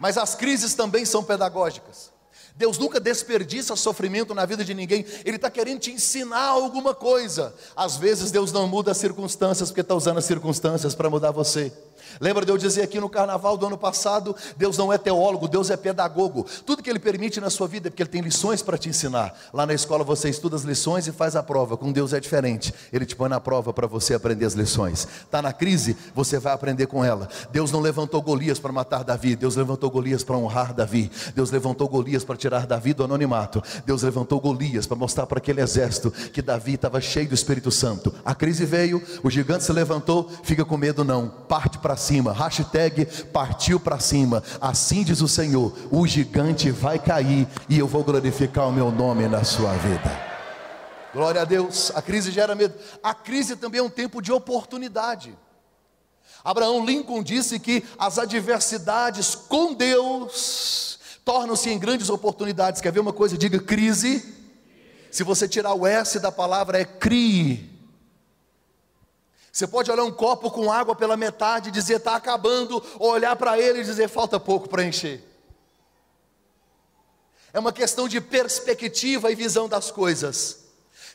mas 0.00 0.18
as 0.18 0.34
crises 0.34 0.74
também 0.74 1.04
são 1.04 1.22
pedagógicas. 1.22 2.17
Deus 2.58 2.76
nunca 2.76 2.98
desperdiça 2.98 3.76
sofrimento 3.76 4.34
na 4.34 4.44
vida 4.44 4.64
de 4.64 4.74
ninguém, 4.74 5.06
Ele 5.24 5.36
está 5.36 5.48
querendo 5.48 5.78
te 5.78 5.92
ensinar 5.92 6.46
alguma 6.48 6.92
coisa. 6.92 7.54
Às 7.76 7.96
vezes 7.96 8.32
Deus 8.32 8.50
não 8.50 8.66
muda 8.66 8.90
as 8.90 8.96
circunstâncias, 8.96 9.70
porque 9.70 9.80
está 9.80 9.94
usando 9.94 10.18
as 10.18 10.24
circunstâncias 10.24 10.92
para 10.92 11.08
mudar 11.08 11.30
você. 11.30 11.72
Lembra 12.20 12.44
de 12.44 12.50
eu 12.50 12.58
dizer 12.58 12.82
aqui 12.82 12.98
no 12.98 13.08
carnaval 13.08 13.56
do 13.56 13.66
ano 13.66 13.78
passado: 13.78 14.34
Deus 14.56 14.76
não 14.76 14.92
é 14.92 14.98
teólogo, 14.98 15.46
Deus 15.46 15.70
é 15.70 15.76
pedagogo. 15.76 16.46
Tudo 16.64 16.82
que 16.82 16.90
Ele 16.90 16.98
permite 16.98 17.40
na 17.40 17.50
sua 17.50 17.68
vida 17.68 17.88
é 17.88 17.90
porque 17.90 18.02
Ele 18.02 18.10
tem 18.10 18.22
lições 18.22 18.62
para 18.62 18.78
te 18.78 18.88
ensinar. 18.88 19.38
Lá 19.52 19.66
na 19.66 19.74
escola 19.74 20.02
você 20.02 20.28
estuda 20.28 20.56
as 20.56 20.62
lições 20.62 21.06
e 21.06 21.12
faz 21.12 21.36
a 21.36 21.42
prova. 21.42 21.76
Com 21.76 21.92
Deus 21.92 22.12
é 22.12 22.20
diferente. 22.20 22.74
Ele 22.92 23.06
te 23.06 23.14
põe 23.14 23.28
na 23.28 23.40
prova 23.40 23.72
para 23.72 23.86
você 23.86 24.14
aprender 24.14 24.46
as 24.46 24.54
lições. 24.54 25.06
Está 25.22 25.40
na 25.40 25.52
crise, 25.52 25.96
você 26.14 26.38
vai 26.38 26.52
aprender 26.52 26.86
com 26.86 27.04
ela. 27.04 27.28
Deus 27.52 27.70
não 27.70 27.80
levantou 27.80 28.20
Golias 28.22 28.58
para 28.58 28.72
matar 28.72 29.04
Davi, 29.04 29.36
Deus 29.36 29.54
levantou 29.54 29.90
Golias 29.90 30.24
para 30.24 30.36
honrar 30.36 30.72
Davi. 30.72 31.10
Deus 31.34 31.50
levantou 31.50 31.88
Golias 31.88 32.24
para 32.24 32.36
tirar 32.36 32.47
Davi 32.48 32.92
do 32.92 33.04
anonimato. 33.04 33.62
Deus 33.84 34.02
levantou 34.02 34.40
Golias 34.40 34.86
para 34.86 34.96
mostrar 34.96 35.26
para 35.26 35.38
aquele 35.38 35.60
exército 35.60 36.10
que 36.10 36.42
Davi 36.42 36.74
estava 36.74 37.00
cheio 37.00 37.28
do 37.28 37.34
Espírito 37.34 37.70
Santo. 37.70 38.14
A 38.24 38.34
crise 38.34 38.64
veio, 38.64 39.02
o 39.22 39.30
gigante 39.30 39.64
se 39.64 39.72
levantou, 39.72 40.30
fica 40.42 40.64
com 40.64 40.76
medo 40.76 41.04
não, 41.04 41.28
parte 41.28 41.78
para 41.78 41.96
cima. 41.96 42.32
Hashtag 42.32 43.06
partiu 43.32 43.78
para 43.78 43.98
cima. 43.98 44.42
Assim 44.60 45.02
diz 45.02 45.20
o 45.20 45.28
Senhor: 45.28 45.72
o 45.90 46.06
gigante 46.06 46.70
vai 46.70 46.98
cair 46.98 47.46
e 47.68 47.78
eu 47.78 47.86
vou 47.86 48.02
glorificar 48.04 48.68
o 48.68 48.72
meu 48.72 48.90
nome 48.90 49.28
na 49.28 49.44
sua 49.44 49.72
vida. 49.74 50.28
Glória 51.12 51.42
a 51.42 51.44
Deus. 51.44 51.90
A 51.94 52.02
crise 52.02 52.30
gera 52.30 52.54
medo. 52.54 52.74
A 53.02 53.14
crise 53.14 53.56
também 53.56 53.80
é 53.80 53.82
um 53.82 53.90
tempo 53.90 54.20
de 54.20 54.30
oportunidade. 54.30 55.36
Abraão 56.44 56.84
Lincoln 56.84 57.22
disse 57.22 57.58
que 57.58 57.84
as 57.98 58.18
adversidades 58.18 59.34
com 59.34 59.74
Deus 59.74 60.97
tornam-se 61.28 61.68
em 61.68 61.78
grandes 61.78 62.08
oportunidades. 62.08 62.80
Quer 62.80 62.90
ver 62.90 63.00
uma 63.00 63.12
coisa? 63.12 63.36
Diga 63.36 63.58
crise. 63.58 64.34
Se 65.10 65.22
você 65.22 65.46
tirar 65.46 65.74
o 65.74 65.86
S 65.86 66.18
da 66.18 66.32
palavra, 66.32 66.80
é 66.80 66.86
crie. 66.86 67.70
Você 69.52 69.66
pode 69.66 69.90
olhar 69.90 70.04
um 70.04 70.10
copo 70.10 70.50
com 70.50 70.72
água 70.72 70.96
pela 70.96 71.18
metade 71.18 71.68
e 71.68 71.72
dizer 71.72 71.96
está 71.96 72.16
acabando, 72.16 72.82
ou 72.98 73.10
olhar 73.10 73.36
para 73.36 73.58
ele 73.58 73.80
e 73.80 73.84
dizer 73.84 74.08
falta 74.08 74.40
pouco 74.40 74.70
para 74.70 74.82
encher. 74.82 75.22
É 77.52 77.58
uma 77.58 77.74
questão 77.74 78.08
de 78.08 78.22
perspectiva 78.22 79.30
e 79.30 79.34
visão 79.34 79.68
das 79.68 79.90
coisas. 79.90 80.67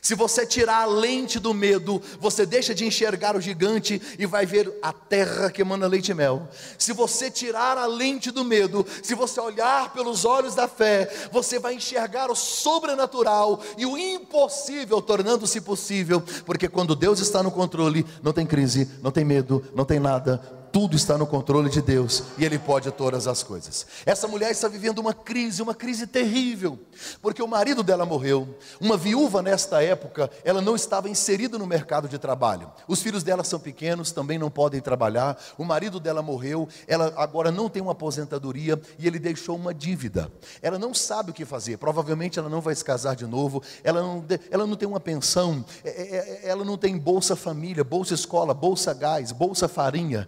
Se 0.04 0.14
você 0.14 0.44
tirar 0.44 0.82
a 0.82 0.84
lente 0.84 1.40
do 1.40 1.54
medo, 1.54 1.98
você 2.20 2.44
deixa 2.44 2.74
de 2.74 2.84
enxergar 2.84 3.34
o 3.34 3.40
gigante 3.40 4.02
e 4.18 4.26
vai 4.26 4.44
ver 4.44 4.70
a 4.82 4.92
terra 4.92 5.50
que 5.50 5.62
emana 5.62 5.86
leite 5.86 6.10
e 6.10 6.14
mel. 6.14 6.46
Se 6.78 6.92
você 6.92 7.30
tirar 7.30 7.78
a 7.78 7.86
lente 7.86 8.30
do 8.30 8.44
medo, 8.44 8.86
se 9.02 9.14
você 9.14 9.40
olhar 9.40 9.94
pelos 9.94 10.26
olhos 10.26 10.54
da 10.54 10.68
fé, 10.68 11.10
você 11.32 11.58
vai 11.58 11.76
enxergar 11.76 12.30
o 12.30 12.34
sobrenatural 12.34 13.62
e 13.78 13.86
o 13.86 13.96
impossível 13.96 15.00
tornando-se 15.00 15.58
possível, 15.62 16.22
porque 16.44 16.68
quando 16.68 16.94
Deus 16.94 17.18
está 17.18 17.42
no 17.42 17.50
controle, 17.50 18.04
não 18.22 18.34
tem 18.34 18.44
crise, 18.44 18.86
não 19.00 19.10
tem 19.10 19.24
medo, 19.24 19.64
não 19.74 19.86
tem 19.86 19.98
nada, 19.98 20.38
tudo 20.74 20.96
está 20.96 21.16
no 21.16 21.24
controle 21.24 21.70
de 21.70 21.80
Deus 21.80 22.24
e 22.36 22.44
Ele 22.44 22.58
pode 22.58 22.90
todas 22.90 23.28
as 23.28 23.44
coisas. 23.44 23.86
Essa 24.04 24.26
mulher 24.26 24.50
está 24.50 24.66
vivendo 24.66 24.98
uma 24.98 25.14
crise, 25.14 25.62
uma 25.62 25.72
crise 25.72 26.04
terrível, 26.04 26.76
porque 27.22 27.40
o 27.40 27.46
marido 27.46 27.80
dela 27.80 28.04
morreu. 28.04 28.58
Uma 28.80 28.96
viúva 28.96 29.40
nesta 29.40 29.80
época, 29.80 30.28
ela 30.42 30.60
não 30.60 30.74
estava 30.74 31.08
inserida 31.08 31.56
no 31.56 31.64
mercado 31.64 32.08
de 32.08 32.18
trabalho. 32.18 32.72
Os 32.88 33.00
filhos 33.00 33.22
dela 33.22 33.44
são 33.44 33.60
pequenos, 33.60 34.10
também 34.10 34.36
não 34.36 34.50
podem 34.50 34.80
trabalhar. 34.80 35.40
O 35.56 35.64
marido 35.64 36.00
dela 36.00 36.22
morreu, 36.22 36.68
ela 36.88 37.14
agora 37.18 37.52
não 37.52 37.68
tem 37.68 37.80
uma 37.80 37.92
aposentadoria 37.92 38.76
e 38.98 39.06
ele 39.06 39.20
deixou 39.20 39.54
uma 39.54 39.72
dívida. 39.72 40.28
Ela 40.60 40.76
não 40.76 40.92
sabe 40.92 41.30
o 41.30 41.34
que 41.34 41.44
fazer, 41.44 41.76
provavelmente 41.76 42.36
ela 42.36 42.48
não 42.48 42.60
vai 42.60 42.74
se 42.74 42.84
casar 42.84 43.14
de 43.14 43.28
novo, 43.28 43.62
ela 43.84 44.02
não, 44.02 44.24
ela 44.50 44.66
não 44.66 44.74
tem 44.74 44.88
uma 44.88 44.98
pensão, 44.98 45.64
é, 45.84 45.88
é, 45.88 46.16
é, 46.16 46.48
ela 46.48 46.64
não 46.64 46.76
tem 46.76 46.98
bolsa 46.98 47.36
família, 47.36 47.84
bolsa 47.84 48.14
escola, 48.14 48.52
bolsa 48.52 48.92
gás, 48.92 49.30
bolsa 49.30 49.68
farinha. 49.68 50.26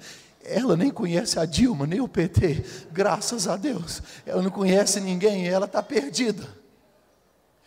Ela 0.48 0.76
nem 0.76 0.90
conhece 0.90 1.38
a 1.38 1.44
Dilma, 1.44 1.86
nem 1.86 2.00
o 2.00 2.08
PT, 2.08 2.64
graças 2.92 3.48
a 3.48 3.56
Deus. 3.56 4.02
Ela 4.24 4.42
não 4.42 4.50
conhece 4.50 5.00
ninguém, 5.00 5.48
ela 5.48 5.66
está 5.66 5.82
perdida. 5.82 6.46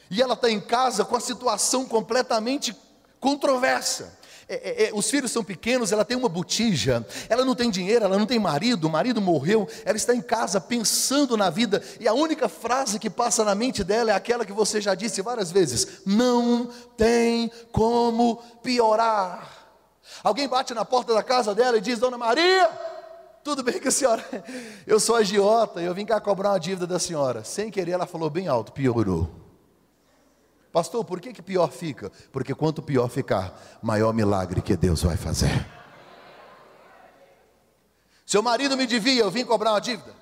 E 0.09 0.21
ela 0.21 0.33
está 0.33 0.49
em 0.49 0.59
casa 0.59 1.05
com 1.05 1.15
a 1.15 1.19
situação 1.19 1.85
completamente 1.85 2.75
controversa. 3.19 4.17
É, 4.51 4.55
é, 4.55 4.87
é, 4.87 4.91
os 4.95 5.07
filhos 5.07 5.31
são 5.31 5.43
pequenos, 5.43 5.91
ela 5.91 6.03
tem 6.03 6.17
uma 6.17 6.27
botija, 6.27 7.05
ela 7.29 7.45
não 7.45 7.53
tem 7.53 7.69
dinheiro, 7.69 8.05
ela 8.05 8.17
não 8.17 8.25
tem 8.25 8.39
marido, 8.39 8.87
o 8.87 8.89
marido 8.89 9.21
morreu, 9.21 9.67
ela 9.85 9.95
está 9.95 10.15
em 10.15 10.21
casa 10.21 10.59
pensando 10.59 11.37
na 11.37 11.51
vida, 11.51 11.83
e 11.99 12.07
a 12.07 12.13
única 12.13 12.49
frase 12.49 12.97
que 12.97 13.11
passa 13.11 13.43
na 13.45 13.53
mente 13.53 13.83
dela 13.83 14.09
é 14.09 14.15
aquela 14.15 14.43
que 14.43 14.51
você 14.51 14.81
já 14.81 14.95
disse 14.95 15.21
várias 15.21 15.51
vezes: 15.51 16.01
não 16.03 16.67
tem 16.97 17.51
como 17.71 18.37
piorar. 18.63 19.58
Alguém 20.23 20.47
bate 20.47 20.73
na 20.73 20.83
porta 20.83 21.13
da 21.13 21.23
casa 21.23 21.55
dela 21.55 21.77
e 21.77 21.81
diz: 21.81 21.99
Dona 21.99 22.17
Maria, 22.17 22.69
tudo 23.43 23.63
bem 23.63 23.79
com 23.79 23.87
a 23.87 23.91
senhora? 23.91 24.23
Eu 24.85 24.99
sou 24.99 25.15
agiota, 25.15 25.81
eu 25.81 25.93
vim 25.93 26.05
cá 26.05 26.19
cobrar 26.19 26.51
uma 26.51 26.59
dívida 26.59 26.85
da 26.85 26.99
senhora. 26.99 27.43
Sem 27.43 27.71
querer, 27.71 27.91
ela 27.91 28.05
falou 28.05 28.29
bem 28.29 28.47
alto: 28.47 28.71
piorou. 28.71 29.29
Pastor, 30.71 31.03
por 31.03 31.19
que, 31.19 31.33
que 31.33 31.41
pior 31.41 31.71
fica? 31.71 32.11
Porque 32.31 32.53
quanto 32.53 32.81
pior 32.81 33.09
ficar, 33.09 33.59
maior 33.81 34.13
milagre 34.13 34.61
que 34.61 34.77
Deus 34.77 35.01
vai 35.01 35.17
fazer. 35.17 35.67
Seu 38.25 38.43
marido 38.43 38.77
me 38.77 38.85
devia, 38.85 39.23
eu 39.23 39.31
vim 39.31 39.43
cobrar 39.43 39.71
uma 39.71 39.81
dívida. 39.81 40.13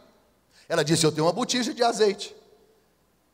Ela 0.69 0.83
disse: 0.83 1.05
Eu 1.05 1.11
tenho 1.11 1.25
uma 1.25 1.33
botija 1.33 1.73
de 1.73 1.83
azeite. 1.83 2.35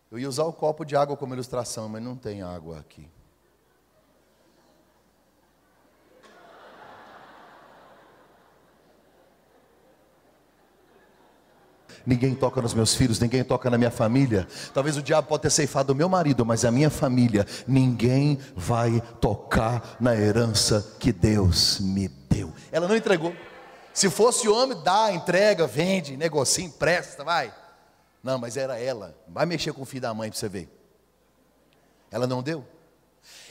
Eu 0.10 0.20
ia 0.20 0.30
usar 0.30 0.44
o 0.46 0.54
copo 0.54 0.86
de 0.86 0.96
água 0.96 1.18
como 1.18 1.34
ilustração, 1.34 1.90
mas 1.90 2.02
não 2.02 2.16
tem 2.16 2.42
água 2.42 2.80
aqui. 2.80 3.08
Ninguém 12.06 12.36
toca 12.36 12.62
nos 12.62 12.74
meus 12.74 12.94
filhos, 12.96 13.20
ninguém 13.20 13.44
toca 13.44 13.70
na 13.70 13.78
minha 13.78 13.92
família. 13.92 14.46
Talvez 14.74 14.98
o 14.98 15.02
diabo 15.02 15.28
possa 15.28 15.44
ter 15.44 15.50
ceifado 15.52 15.94
o 15.94 15.96
meu 15.96 16.10
marido, 16.10 16.46
mas 16.46 16.66
a 16.66 16.72
minha 16.72 16.90
família, 16.90 17.48
ninguém 17.66 18.38
vai 18.56 19.02
tocar 19.22 19.96
na 20.00 20.16
herança 20.16 20.96
que 21.00 21.14
Deus 21.14 21.80
me 21.80 22.08
deu. 22.08 22.54
Ela 22.72 22.88
não 22.88 22.96
entregou. 22.96 23.34
Se 23.94 24.10
fosse 24.10 24.50
homem, 24.50 24.82
dá, 24.84 25.12
entrega, 25.14 25.66
vende, 25.66 26.18
negocia, 26.18 26.66
empresta, 26.66 27.24
vai. 27.24 27.54
Não, 28.24 28.38
mas 28.38 28.58
era 28.58 28.80
ela. 28.80 29.16
Vai 29.28 29.46
mexer 29.46 29.72
com 29.72 29.84
o 29.84 29.86
filho 29.86 30.02
da 30.02 30.14
mãe 30.14 30.30
para 30.30 30.40
você 30.40 30.50
ver. 30.50 30.70
Ela 32.10 32.28
não 32.28 32.42
deu. 32.42 32.66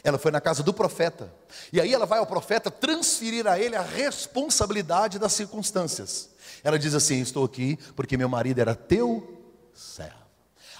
Ela 0.05 0.19
foi 0.19 0.33
na 0.33 0.41
casa 0.41 0.63
do 0.63 0.73
profeta. 0.73 1.33
E 1.73 1.81
aí 1.81 1.95
ela 1.95 2.07
vai 2.07 2.19
ao 2.19 2.27
profeta 2.27 2.71
transferir 2.71 3.47
a 3.47 3.59
ele 3.59 3.77
a 3.77 3.83
responsabilidade 3.83 5.19
das 5.19 5.33
circunstâncias. 5.33 6.31
Ela 6.65 6.79
diz 6.79 6.95
assim: 6.95 7.21
Estou 7.21 7.45
aqui 7.45 7.79
porque 7.95 8.17
meu 8.17 8.29
marido 8.29 8.61
era 8.61 8.75
teu 8.75 9.41
servo. 9.73 10.23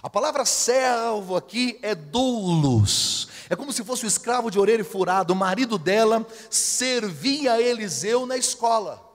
A 0.03 0.11
palavra 0.11 0.45
servo 0.45 1.37
aqui 1.37 1.79
é 1.81 1.95
doulos. 1.95 3.29
É 3.49 3.55
como 3.55 3.73
se 3.73 3.85
fosse 3.85 4.05
o 4.05 4.09
escravo 4.09 4.51
de 4.51 4.59
orelha 4.59 4.85
furado. 4.85 5.33
O 5.33 5.37
marido 5.37 5.79
dela 5.79 6.27
servia 6.51 7.53
a 7.53 7.61
Eliseu 7.61 8.27
na 8.27 8.37
escola. 8.37 9.12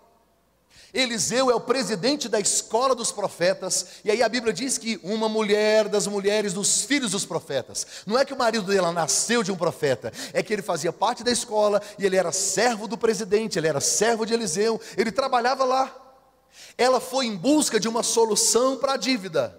Eliseu 0.97 1.51
é 1.51 1.53
o 1.53 1.59
presidente 1.59 2.27
da 2.27 2.39
escola 2.39 2.95
dos 2.95 3.11
profetas, 3.11 3.85
e 4.03 4.09
aí 4.09 4.23
a 4.23 4.27
Bíblia 4.27 4.51
diz 4.51 4.79
que 4.79 4.99
uma 5.03 5.29
mulher 5.29 5.87
das 5.87 6.07
mulheres 6.07 6.53
dos 6.53 6.81
filhos 6.81 7.11
dos 7.11 7.23
profetas, 7.23 7.85
não 8.07 8.17
é 8.17 8.25
que 8.25 8.33
o 8.33 8.37
marido 8.37 8.65
dela 8.65 8.91
nasceu 8.91 9.43
de 9.43 9.51
um 9.51 9.55
profeta, 9.55 10.11
é 10.33 10.41
que 10.41 10.51
ele 10.51 10.63
fazia 10.63 10.91
parte 10.91 11.23
da 11.23 11.31
escola 11.31 11.79
e 11.99 12.05
ele 12.05 12.15
era 12.15 12.31
servo 12.31 12.87
do 12.87 12.97
presidente, 12.97 13.59
ele 13.59 13.67
era 13.67 13.79
servo 13.79 14.25
de 14.25 14.33
Eliseu, 14.33 14.81
ele 14.97 15.11
trabalhava 15.11 15.63
lá. 15.63 15.95
Ela 16.75 16.99
foi 16.99 17.27
em 17.27 17.35
busca 17.35 17.79
de 17.79 17.87
uma 17.87 18.01
solução 18.01 18.77
para 18.77 18.93
a 18.93 18.97
dívida. 18.97 19.55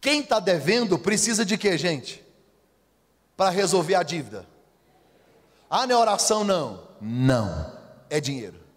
Quem 0.00 0.20
está 0.20 0.38
devendo 0.38 0.96
precisa 0.96 1.44
de 1.44 1.58
quê, 1.58 1.76
gente? 1.76 2.24
Para 3.36 3.50
resolver 3.50 3.96
a 3.96 4.04
dívida. 4.04 4.46
Ah, 5.68 5.88
não 5.88 5.96
é 5.96 5.98
oração, 5.98 6.44
não. 6.44 6.86
Não, 7.00 7.72
é 8.08 8.20
dinheiro. 8.20 8.67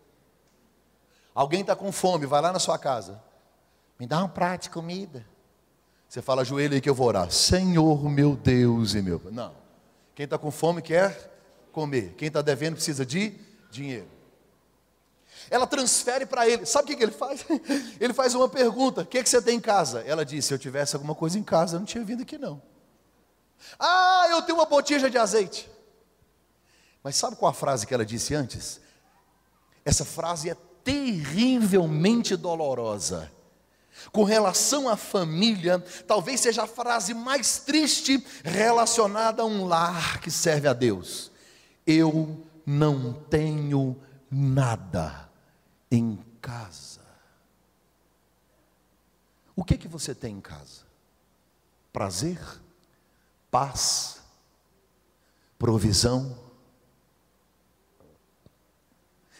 Alguém 1.33 1.61
está 1.61 1.75
com 1.75 1.91
fome, 1.91 2.25
vai 2.25 2.41
lá 2.41 2.51
na 2.51 2.59
sua 2.59 2.77
casa. 2.77 3.21
Me 3.99 4.05
dá 4.05 4.23
um 4.23 4.29
prato 4.29 4.63
de 4.63 4.69
comida. 4.69 5.25
Você 6.07 6.21
fala, 6.21 6.41
ajoelha 6.41 6.75
aí 6.75 6.81
que 6.81 6.89
eu 6.89 6.95
vou 6.95 7.07
orar. 7.07 7.31
Senhor, 7.31 8.03
meu 8.09 8.35
Deus 8.35 8.95
e 8.95 9.01
meu. 9.01 9.21
Não. 9.31 9.53
Quem 10.13 10.25
está 10.25 10.37
com 10.37 10.51
fome 10.51 10.81
quer 10.81 11.31
comer. 11.71 12.13
Quem 12.17 12.27
está 12.27 12.41
devendo 12.41 12.75
precisa 12.75 13.05
de 13.05 13.33
dinheiro. 13.69 14.07
Ela 15.49 15.65
transfere 15.65 16.25
para 16.25 16.47
ele. 16.47 16.65
Sabe 16.65 16.83
o 16.83 16.87
que, 16.87 16.97
que, 16.97 17.03
ele 17.03 17.11
faz? 17.11 17.45
Ele 17.99 18.13
faz 18.13 18.35
uma 18.35 18.47
pergunta: 18.47 19.01
O 19.01 19.05
que, 19.05 19.23
que 19.23 19.29
você 19.29 19.41
tem 19.41 19.57
em 19.57 19.61
casa? 19.61 20.01
Ela 20.01 20.23
disse: 20.23 20.49
Se 20.49 20.53
eu 20.53 20.59
tivesse 20.59 20.95
alguma 20.95 21.15
coisa 21.15 21.39
em 21.39 21.43
casa, 21.43 21.75
eu 21.75 21.79
não 21.79 21.85
tinha 21.85 22.03
vindo 22.03 22.21
aqui 22.21 22.37
não. 22.37 22.61
Ah, 23.79 24.27
eu 24.29 24.41
tenho 24.41 24.57
uma 24.57 24.65
botija 24.65 25.09
de 25.09 25.17
azeite. 25.17 25.69
Mas 27.03 27.15
sabe 27.15 27.35
qual 27.35 27.49
a 27.49 27.53
frase 27.53 27.87
que 27.87 27.93
ela 27.93 28.05
disse 28.05 28.35
antes? 28.35 28.79
Essa 29.83 30.05
frase 30.05 30.49
é 30.49 30.57
terrivelmente 30.83 32.35
dolorosa. 32.35 33.31
Com 34.11 34.23
relação 34.23 34.89
à 34.89 34.97
família, 34.97 35.79
talvez 36.07 36.39
seja 36.39 36.63
a 36.63 36.67
frase 36.67 37.13
mais 37.13 37.59
triste 37.59 38.25
relacionada 38.43 39.43
a 39.43 39.45
um 39.45 39.65
lar 39.65 40.19
que 40.19 40.31
serve 40.31 40.67
a 40.67 40.73
Deus. 40.73 41.31
Eu 41.85 42.43
não 42.65 43.13
tenho 43.13 43.95
nada 44.29 45.29
em 45.89 46.17
casa. 46.41 47.01
O 49.55 49.63
que 49.63 49.77
que 49.77 49.87
você 49.87 50.15
tem 50.15 50.37
em 50.37 50.41
casa? 50.41 50.81
Prazer, 51.93 52.39
paz, 53.51 54.21
provisão, 55.59 56.35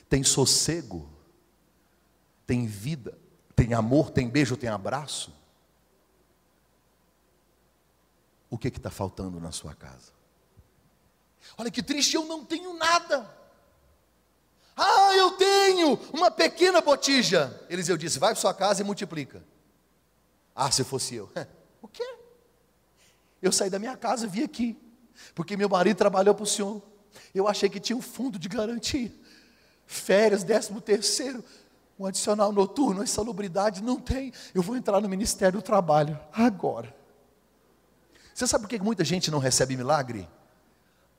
tem 0.08 0.24
sossego, 0.24 1.10
tem 2.46 2.66
vida, 2.66 3.18
tem 3.56 3.74
amor, 3.74 4.10
tem 4.10 4.30
beijo, 4.30 4.58
tem 4.58 4.70
abraço. 4.70 5.34
O 8.50 8.58
que 8.58 8.68
está 8.68 8.90
faltando 8.90 9.40
na 9.40 9.52
sua 9.52 9.74
casa? 9.74 10.12
Olha 11.58 11.72
que 11.72 11.82
triste, 11.82 12.16
eu 12.16 12.26
não 12.26 12.44
tenho 12.44 12.74
nada. 12.74 13.30
Ah, 14.76 15.16
eu 15.16 15.32
tenho 15.32 15.94
uma 16.14 16.32
pequena 16.32 16.82
botija. 16.82 17.66
Eliseu 17.70 17.98
disse: 17.98 18.20
vai 18.20 18.34
para 18.34 18.42
sua 18.42 18.54
casa 18.54 18.82
e 18.82 18.86
multiplica. 18.86 19.44
Ah, 20.56 20.72
se 20.72 20.84
fosse 20.84 21.16
eu. 21.16 21.32
o 21.82 21.88
quê? 21.88 22.18
Eu 23.42 23.52
saí 23.52 23.70
da 23.70 23.80
minha 23.80 23.98
casa 23.98 24.26
e 24.26 24.30
vim 24.30 24.44
aqui, 24.44 24.78
porque 25.34 25.56
meu 25.56 25.70
marido 25.70 25.98
trabalhou 25.98 26.36
para 26.36 26.44
o 26.44 26.48
senhor. 26.48 26.82
Eu 27.34 27.48
achei 27.48 27.70
que 27.70 27.80
tinha 27.80 27.96
um 27.96 28.02
fundo 28.02 28.38
de 28.38 28.48
garantia. 28.48 29.12
Férias, 29.86 30.44
décimo 30.44 30.80
terceiro 30.80 31.44
um 32.02 32.08
adicional 32.08 32.52
noturno, 32.52 33.02
a 33.02 33.04
insalubridade, 33.04 33.84
não 33.84 34.00
tem. 34.00 34.34
Eu 34.56 34.64
vou 34.64 34.76
entrar 34.76 35.00
no 35.00 35.08
Ministério 35.08 35.60
do 35.60 35.62
Trabalho 35.62 36.20
agora. 36.34 36.96
Você 38.34 38.48
sabe 38.48 38.64
por 38.64 38.70
que 38.70 38.80
muita 38.82 39.06
gente 39.06 39.30
não 39.30 39.38
recebe 39.38 39.78
milagre? 39.78 40.28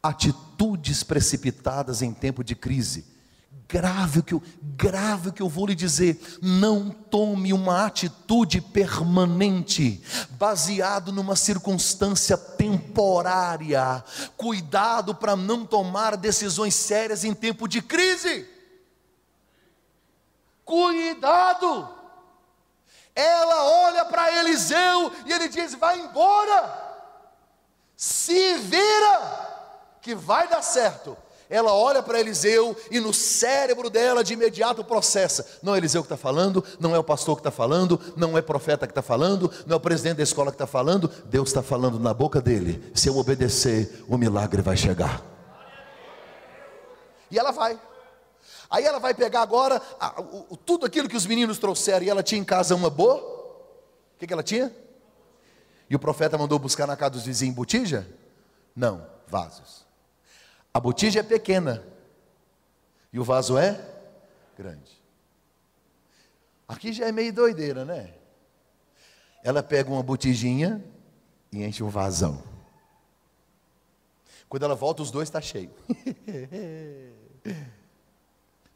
Atitudes 0.03 1.05
precipitadas 1.05 2.03
em 2.03 2.13
tempo 2.13 2.43
de 2.43 2.57
crise. 2.57 3.07
Grave 3.69 4.19
o 4.19 4.23
que 4.23 4.35
eu, 4.35 4.43
grave 4.61 5.29
o 5.29 5.33
que 5.33 5.41
eu 5.41 5.49
vou 5.49 5.67
lhe 5.67 5.75
dizer. 5.75 6.21
Não 6.43 6.91
tome 6.91 7.53
uma 7.53 7.87
atitude 7.87 8.61
permanente, 8.61 10.03
baseado 10.33 11.13
numa 11.13 11.37
circunstância 11.37 12.37
temporária. 12.37 14.03
Cuidado 14.37 15.15
para 15.15 15.37
não 15.37 15.65
tomar 15.65 16.17
decisões 16.17 16.75
sérias 16.75 17.25
em 17.25 17.33
tempo 17.33 17.69
de 17.69 17.81
crise. 17.81 18.52
Cuidado! 20.65 21.89
Ela 23.15 23.65
olha 23.65 24.05
para 24.07 24.39
Eliseu 24.41 25.13
e 25.27 25.33
ele 25.33 25.49
diz: 25.49 25.75
Vai 25.75 26.01
embora, 26.01 26.83
se 27.97 28.55
vira, 28.55 29.51
que 30.01 30.15
vai 30.15 30.49
dar 30.49 30.63
certo. 30.63 31.17
Ela 31.51 31.75
olha 31.75 32.03
para 32.03 32.19
Eliseu 32.19 32.75
e 32.91 32.99
no 32.99 33.13
cérebro 33.13 33.91
dela 33.91 34.25
de 34.25 34.33
imediato 34.33 34.83
processa: 34.83 35.47
não 35.63 35.75
é 35.75 35.79
Eliseu 35.79 36.01
que 36.01 36.07
está 36.07 36.17
falando, 36.17 36.65
não 36.81 36.97
é 36.97 36.99
o 36.99 37.05
pastor 37.05 37.37
que 37.37 37.41
está 37.41 37.51
falando, 37.51 38.01
não 38.17 38.39
é 38.39 38.41
profeta 38.41 38.87
que 38.87 38.91
está 38.91 39.03
falando, 39.03 39.53
não 39.67 39.75
é 39.75 39.77
o 39.77 39.81
presidente 39.81 40.17
da 40.17 40.23
escola 40.23 40.51
que 40.51 40.55
está 40.55 40.67
falando, 40.67 41.09
Deus 41.27 41.51
está 41.51 41.63
falando 41.63 42.01
na 42.01 42.15
boca 42.15 42.41
dele. 42.41 42.91
Se 42.95 43.09
eu 43.09 43.19
obedecer, 43.19 44.03
o 44.09 44.17
milagre 44.17 44.63
vai 44.63 44.79
chegar. 44.79 45.23
E 47.31 47.39
ela 47.39 47.51
vai. 47.51 47.79
Aí 48.73 48.87
ela 48.87 48.99
vai 48.99 49.13
pegar 49.13 49.43
agora 49.43 49.83
a, 50.01 50.19
o, 50.23 50.57
tudo 50.57 50.87
aquilo 50.87 51.07
que 51.07 51.17
os 51.17 51.27
meninos 51.27 51.59
trouxeram, 51.59 52.07
e 52.07 52.09
ela 52.09 52.23
tinha 52.23 52.41
em 52.41 52.45
casa 52.45 52.75
uma 52.75 52.89
boa. 52.89 53.17
O 53.17 54.19
que, 54.19 54.27
que 54.27 54.33
ela 54.33 54.43
tinha? 54.43 54.75
E 55.91 55.95
o 55.95 55.99
profeta 55.99 56.39
mandou 56.39 56.59
buscar 56.59 56.87
na 56.87 56.97
casa 56.97 57.11
dos 57.11 57.27
vizinhos 57.27 57.55
botija? 57.55 58.09
Não, 58.75 59.07
vasos. 59.29 59.85
A 60.73 60.81
botija 60.81 61.21
é 61.21 61.23
pequena 61.23 61.85
e 63.13 63.21
o 63.21 63.25
vaso 63.25 63.59
é 63.59 63.79
grande. 64.57 65.03
Aqui 66.67 66.95
já 66.95 67.07
é 67.07 67.13
meio 67.13 67.31
doideira, 67.31 67.85
né? 67.85 68.15
Ela 69.45 69.63
pega 69.63 69.91
uma 69.91 70.03
botijinha 70.03 70.83
e 71.53 71.63
enche 71.63 71.83
um 71.83 71.91
vasão. 71.91 72.43
Quando 74.49 74.63
ela 74.63 74.75
volta, 74.75 75.03
os 75.03 75.11
dois 75.11 75.29
estão 75.29 75.43
tá 75.43 75.47
cheios. 75.47 75.73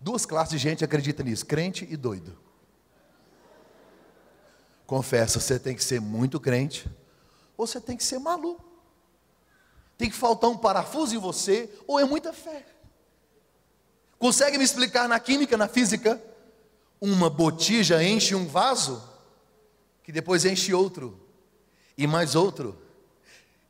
Duas 0.07 0.25
classes 0.25 0.53
de 0.53 0.59
gente 0.59 0.85
acredita 0.85 1.25
nisso: 1.25 1.45
crente 1.45 1.85
e 1.91 1.97
doido. 1.97 2.39
Confessa, 4.87 5.41
você 5.41 5.59
tem 5.59 5.75
que 5.75 5.83
ser 5.83 6.01
muito 6.01 6.39
crente, 6.39 6.89
ou 7.57 7.67
você 7.67 7.81
tem 7.81 7.97
que 7.97 8.05
ser 8.05 8.21
maluco. 8.21 8.65
Tem 9.99 10.09
que 10.09 10.15
faltar 10.15 10.49
um 10.49 10.57
parafuso 10.57 11.17
em 11.17 11.19
você, 11.19 11.69
ou 11.89 11.99
é 11.99 12.05
muita 12.05 12.33
fé. 12.33 12.65
Consegue 14.17 14.57
me 14.57 14.63
explicar 14.63 15.09
na 15.09 15.19
química, 15.19 15.57
na 15.57 15.67
física? 15.67 16.23
Uma 17.01 17.29
botija 17.29 18.01
enche 18.01 18.33
um 18.33 18.47
vaso, 18.47 19.03
que 20.05 20.13
depois 20.13 20.45
enche 20.45 20.73
outro, 20.73 21.21
e 21.99 22.07
mais 22.07 22.37
outro, 22.37 22.81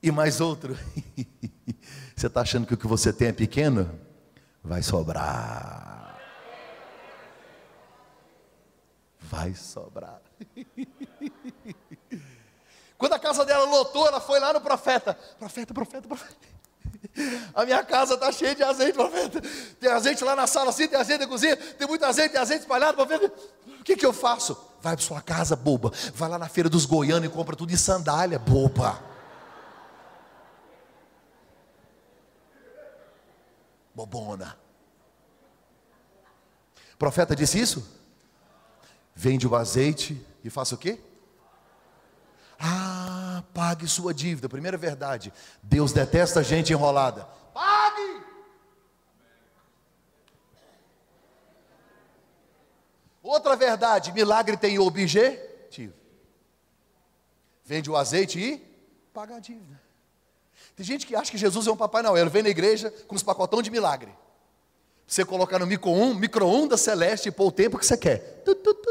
e 0.03 0.11
mais 0.11 0.39
outro. 0.43 0.79
você 2.15 2.27
está 2.27 2.43
achando 2.43 2.67
que 2.67 2.75
o 2.75 2.77
que 2.77 2.87
você 2.87 3.11
tem 3.11 3.29
é 3.29 3.33
pequeno? 3.33 3.99
Vai 4.63 4.83
sobrar. 4.83 6.06
Vai 9.27 9.55
sobrar. 9.55 10.21
Quando 12.97 13.13
a 13.13 13.19
casa 13.19 13.45
dela 13.45 13.65
lotou, 13.65 14.07
ela 14.07 14.21
foi 14.21 14.41
lá 14.41 14.53
no 14.53 14.61
profeta. 14.61 15.15
Profeta, 15.39 15.75
profeta, 15.75 16.09
profeta. 16.09 16.57
A 17.55 17.65
minha 17.65 17.83
casa 17.85 18.15
está 18.15 18.33
cheia 18.33 18.55
de 18.55 18.63
azeite, 18.63 18.93
profeta. 18.95 19.43
Tem 19.81 19.91
azeite 19.91 20.25
lá 20.25 20.35
na 20.35 20.47
sala, 20.47 20.71
assim, 20.71 20.89
tem 20.89 20.99
azeite 20.99 21.21
na 21.21 21.27
cozinha, 21.27 21.57
tem 21.57 21.87
muito 21.87 22.05
azeite, 22.05 22.33
tem 22.33 22.41
azeite 22.41 22.63
espalhado, 22.63 22.97
profeta. 22.97 23.33
O 23.81 23.85
que, 23.85 23.97
que 23.97 24.07
eu 24.07 24.13
faço? 24.13 24.57
Vai 24.81 24.97
para 24.97 25.05
sua 25.05 25.21
casa, 25.21 25.55
boba. 25.57 25.93
Vai 26.15 26.29
lá 26.29 26.39
na 26.39 26.49
feira 26.49 26.69
dos 26.69 26.87
goianos 26.87 27.29
e 27.29 27.33
compra 27.33 27.55
tudo 27.57 27.73
em 27.73 27.77
sandália, 27.77 28.39
boba. 28.39 29.03
Bobona. 33.95 34.59
O 36.95 36.97
profeta 36.97 37.37
disse 37.37 37.59
isso? 37.59 37.96
Vende 39.19 39.49
o 39.49 39.57
azeite 39.57 40.23
e 40.45 40.51
faça 40.51 40.75
o 40.75 40.79
quê? 40.79 41.01
Ah, 42.61 43.43
pague 43.55 43.89
sua 43.89 44.13
dívida. 44.13 44.47
Primeira 44.47 44.77
verdade. 44.77 45.33
Deus 45.63 45.91
detesta 45.91 46.45
gente 46.45 46.71
enrolada. 46.71 47.25
Pague! 47.55 48.23
Outra 53.23 53.57
verdade, 53.57 54.13
milagre 54.13 54.55
tem 54.55 54.79
objetivo. 54.79 55.95
Vende 57.65 57.91
o 57.91 57.97
azeite 57.97 58.39
e 58.39 58.59
paga 59.15 59.37
a 59.37 59.41
dívida. 59.41 59.81
Tem 60.77 60.85
gente 60.85 61.07
que 61.07 61.17
acha 61.17 61.31
que 61.31 61.39
Jesus 61.39 61.67
é 61.67 61.73
um 61.73 61.77
Papai 61.77 62.03
Noel, 62.03 62.29
vem 62.29 62.43
na 62.43 62.51
igreja 62.51 62.91
com 63.09 63.17
os 63.17 63.23
pacotão 63.23 63.63
de 63.63 63.71
milagre. 63.71 64.15
Você 65.07 65.25
colocar 65.25 65.59
no 65.59 65.67
micro-ondas 65.67 66.19
micro 66.19 66.77
celeste 66.77 67.29
e 67.29 67.33
pôr 67.33 67.47
o 67.47 67.53
tempo 67.53 67.79
que 67.79 67.87
você 67.87 67.97
quer. 67.97 68.43
Tu, 68.45 68.55
tu, 68.57 68.75
tu, 68.75 68.86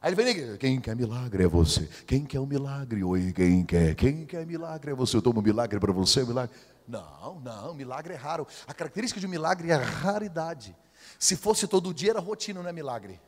Aí 0.00 0.08
ele 0.08 0.22
vem 0.22 0.46
na 0.46 0.56
quem 0.56 0.80
quer 0.80 0.96
milagre 0.96 1.44
é 1.44 1.46
você. 1.46 1.86
Quem 2.06 2.24
quer 2.24 2.40
um 2.40 2.46
milagre? 2.46 3.04
Oi, 3.04 3.32
quem 3.32 3.64
quer? 3.64 3.94
Quem 3.94 4.24
quer 4.24 4.46
milagre 4.46 4.92
é 4.92 4.94
você. 4.94 5.16
Eu 5.16 5.22
tomo 5.22 5.40
um 5.40 5.42
milagre 5.42 5.78
para 5.78 5.92
você, 5.92 6.24
milagre. 6.24 6.56
Não, 6.88 7.38
não, 7.40 7.74
milagre 7.74 8.14
é 8.14 8.16
raro. 8.16 8.46
A 8.66 8.72
característica 8.72 9.20
de 9.20 9.26
um 9.26 9.30
milagre 9.30 9.70
é 9.70 9.74
a 9.74 9.78
raridade. 9.78 10.74
Se 11.18 11.36
fosse 11.36 11.68
todo 11.68 11.92
dia, 11.92 12.10
era 12.10 12.20
rotina, 12.20 12.62
não 12.62 12.68
é 12.70 12.72
milagre. 12.72 13.20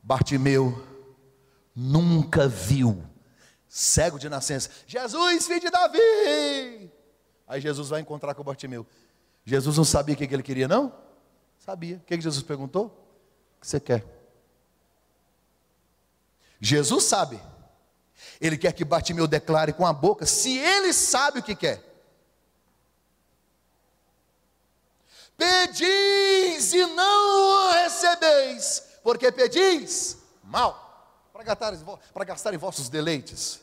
Bartimeu 0.00 0.86
nunca 1.74 2.46
viu, 2.46 3.02
cego 3.68 4.18
de 4.18 4.28
nascença, 4.28 4.70
Jesus, 4.86 5.46
filho 5.46 5.60
de 5.60 5.70
Davi. 5.70 6.92
Aí 7.48 7.60
Jesus 7.60 7.88
vai 7.88 8.00
encontrar 8.00 8.34
com 8.34 8.44
Bartimeu. 8.44 8.86
Jesus 9.44 9.76
não 9.76 9.84
sabia 9.84 10.14
o 10.14 10.18
que 10.18 10.24
ele 10.24 10.42
queria, 10.42 10.68
não? 10.68 10.92
Sabia. 11.58 11.96
O 11.96 12.00
que 12.00 12.20
Jesus 12.20 12.42
perguntou? 12.42 12.86
O 13.56 13.60
que 13.60 13.66
você 13.66 13.80
quer? 13.80 14.13
Jesus 16.64 17.04
sabe. 17.04 17.38
Ele 18.40 18.56
quer 18.56 18.72
que 18.72 18.86
Bartimeu 18.86 19.26
declare 19.26 19.74
com 19.74 19.86
a 19.86 19.92
boca 19.92 20.24
se 20.24 20.58
ele 20.58 20.94
sabe 20.94 21.40
o 21.40 21.42
que 21.42 21.54
quer. 21.54 21.82
Pedis 25.36 26.72
e 26.72 26.86
não 26.86 27.68
o 27.68 27.72
recebeis, 27.72 28.82
porque 29.02 29.30
pedis 29.30 30.16
mal, 30.42 31.28
para 31.32 31.42
gastar, 32.24 32.54
em 32.54 32.56
vossos 32.56 32.88
deleites. 32.88 33.60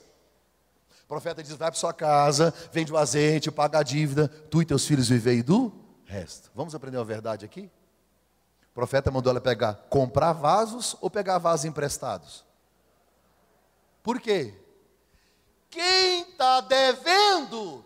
O 1.03 1.07
profeta 1.07 1.41
diz: 1.41 1.53
vai 1.53 1.71
para 1.71 1.79
sua 1.79 1.93
casa, 1.93 2.53
vende 2.71 2.93
o 2.93 2.97
azeite, 2.97 3.49
paga 3.49 3.79
a 3.79 3.83
dívida, 3.83 4.27
tu 4.27 4.61
e 4.61 4.65
teus 4.65 4.85
filhos 4.85 5.09
vivei 5.09 5.41
do 5.41 5.73
resto. 6.05 6.51
Vamos 6.53 6.75
aprender 6.75 6.97
uma 6.97 7.05
verdade 7.05 7.45
aqui? 7.45 7.71
O 8.69 8.73
profeta 8.73 9.09
mandou 9.09 9.31
ela 9.31 9.41
pegar, 9.41 9.73
comprar 9.89 10.33
vasos 10.33 10.95
ou 11.01 11.09
pegar 11.09 11.39
vasos 11.39 11.65
emprestados? 11.65 12.50
Por 14.03 14.19
quê? 14.19 14.53
Quem 15.69 16.21
está 16.21 16.61
devendo 16.61 17.85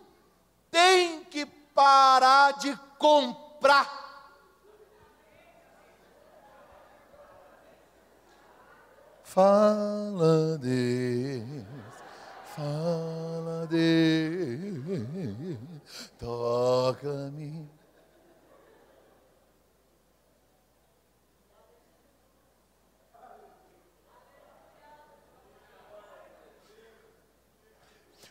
tem 0.70 1.24
que 1.24 1.46
parar 1.46 2.52
de 2.52 2.76
comprar. 2.98 4.04
Fala 9.22 10.56
Deus, 10.56 11.66
fala 12.54 13.66
Deus, 13.66 15.58
toca-me. 16.18 17.75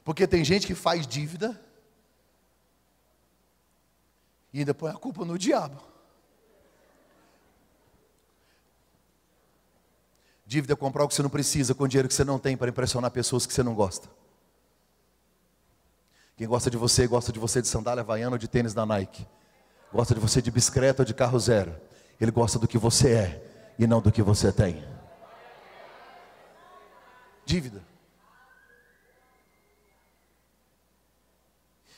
Porque 0.06 0.28
tem 0.28 0.46
gente 0.46 0.68
que 0.68 0.76
faz 0.76 1.08
dívida 1.08 1.60
e 4.54 4.60
ainda 4.60 4.74
põe 4.74 4.92
a 4.92 4.94
culpa 4.94 5.26
no 5.26 5.38
diabo. 5.38 5.82
Dívida 10.46 10.74
é 10.74 10.76
comprar 10.76 11.04
o 11.04 11.08
que 11.08 11.16
você 11.16 11.24
não 11.24 11.30
precisa 11.30 11.74
com 11.74 11.88
dinheiro 11.88 12.08
que 12.08 12.14
você 12.14 12.24
não 12.24 12.38
tem 12.38 12.56
para 12.56 12.70
impressionar 12.70 13.10
pessoas 13.10 13.48
que 13.48 13.54
você 13.54 13.64
não 13.64 13.74
gosta. 13.74 14.08
Quem 16.38 16.48
gosta 16.48 16.70
de 16.70 16.78
você, 16.78 17.08
gosta 17.08 17.32
de 17.32 17.40
você 17.40 17.60
de 17.60 17.68
sandália 17.68 18.02
havaiana 18.02 18.36
ou 18.36 18.38
de 18.38 18.48
tênis 18.48 18.76
da 18.76 18.86
Nike. 18.86 19.26
Gosta 19.92 20.14
de 20.14 20.20
você 20.20 20.40
de 20.40 20.52
bicicleta 20.52 21.02
ou 21.02 21.06
de 21.06 21.16
carro 21.16 21.40
zero. 21.40 21.76
Ele 22.22 22.30
gosta 22.30 22.60
do 22.60 22.68
que 22.68 22.78
você 22.78 23.12
é 23.12 23.74
e 23.80 23.88
não 23.88 24.02
do 24.02 24.12
que 24.12 24.22
você 24.22 24.52
tem. 24.52 24.88
Dívida. 27.44 27.95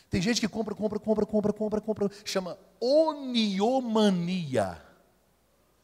Tem 0.09 0.21
gente 0.21 0.39
que 0.39 0.47
compra, 0.47 0.73
compra, 0.73 0.99
compra, 0.99 1.25
compra, 1.25 1.53
compra, 1.53 1.81
compra, 1.81 2.11
chama 2.23 2.57
oniomania. 2.79 4.81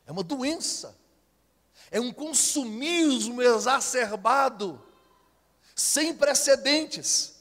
É 0.06 0.12
uma 0.12 0.24
doença. 0.24 0.98
É 1.92 2.00
um 2.00 2.12
consumismo 2.12 3.42
exacerbado, 3.42 4.82
sem 5.76 6.14
precedentes. 6.14 7.36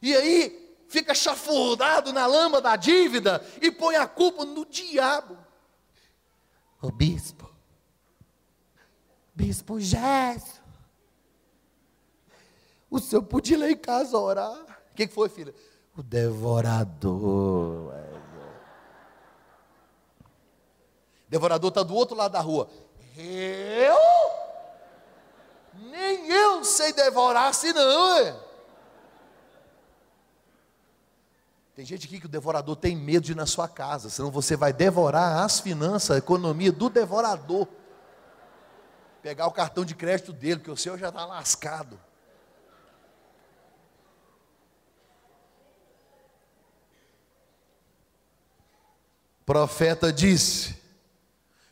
E 0.00 0.14
aí 0.14 0.76
fica 0.88 1.14
chafurdado 1.14 2.12
na 2.12 2.26
lama 2.26 2.60
da 2.60 2.76
dívida 2.76 3.44
e 3.60 3.70
põe 3.70 3.96
a 3.96 4.06
culpa 4.06 4.44
no 4.44 4.64
diabo. 4.64 5.36
O 6.80 6.90
bispo, 6.90 7.50
bispo 9.34 9.78
Gesso, 9.78 10.60
o 12.90 12.98
senhor 12.98 13.22
podia 13.22 13.56
ir 13.56 13.60
lá 13.60 13.70
em 13.70 13.76
casa 13.76 14.18
orar. 14.18 14.82
O 14.90 14.94
que 14.94 15.06
foi, 15.06 15.28
filha? 15.28 15.54
O 15.96 16.02
devorador. 16.02 17.92
Devorador 21.28 21.68
está 21.68 21.82
do 21.82 21.94
outro 21.94 22.16
lado 22.16 22.32
da 22.32 22.40
rua. 22.40 22.68
Eu? 23.16 23.96
Nem 25.74 26.28
eu 26.28 26.64
sei 26.64 26.92
devorar 26.92 27.48
assim 27.48 27.72
não. 27.72 28.16
É? 28.18 28.36
Tem 31.74 31.84
gente 31.84 32.06
aqui 32.06 32.20
que 32.20 32.26
o 32.26 32.28
devorador 32.28 32.76
tem 32.76 32.96
medo 32.96 33.24
de 33.24 33.32
ir 33.32 33.36
na 33.36 33.46
sua 33.46 33.68
casa, 33.68 34.10
senão 34.10 34.30
você 34.30 34.56
vai 34.56 34.72
devorar 34.72 35.44
as 35.44 35.60
finanças, 35.60 36.10
a 36.10 36.18
economia 36.18 36.72
do 36.72 36.90
devorador. 36.90 37.66
Pegar 39.22 39.46
o 39.46 39.52
cartão 39.52 39.84
de 39.84 39.94
crédito 39.94 40.32
dele, 40.32 40.56
porque 40.56 40.70
o 40.70 40.76
seu 40.76 40.98
já 40.98 41.08
está 41.08 41.24
lascado. 41.24 41.98
Profeta 49.50 50.12
disse: 50.12 50.76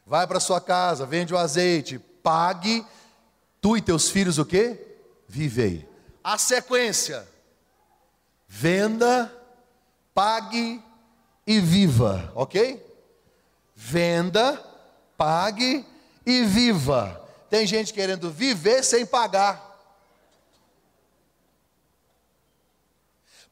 Vai 0.04 0.26
para 0.26 0.40
sua 0.40 0.60
casa, 0.60 1.06
vende 1.06 1.32
o 1.32 1.38
azeite, 1.38 1.96
pague, 1.96 2.84
tu 3.60 3.76
e 3.76 3.80
teus 3.80 4.10
filhos 4.10 4.36
o 4.36 4.44
que? 4.44 4.76
Vivei. 5.28 5.88
A 6.24 6.36
sequência: 6.36 7.24
venda, 8.48 9.32
pague 10.12 10.82
e 11.46 11.60
viva, 11.60 12.32
ok? 12.34 12.84
Venda, 13.76 14.60
pague 15.16 15.86
e 16.26 16.42
viva. 16.42 17.24
Tem 17.48 17.64
gente 17.64 17.94
querendo 17.94 18.28
viver 18.28 18.82
sem 18.82 19.06
pagar. 19.06 19.64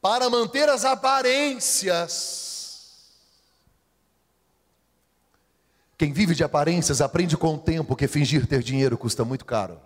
Para 0.01 0.29
manter 0.29 0.67
as 0.67 0.83
aparências 0.83 2.56
Quem 5.97 6.13
vive 6.13 6.35
de 6.35 6.43
aparências 6.43 7.01
aprende 7.01 7.35
com 7.35 7.55
o 7.55 7.57
tempo 7.57 7.95
que 7.95 8.07
fingir 8.07 8.45
ter 8.45 8.61
dinheiro 8.61 8.95
custa 8.97 9.25
muito 9.25 9.43
caro. 9.43 9.81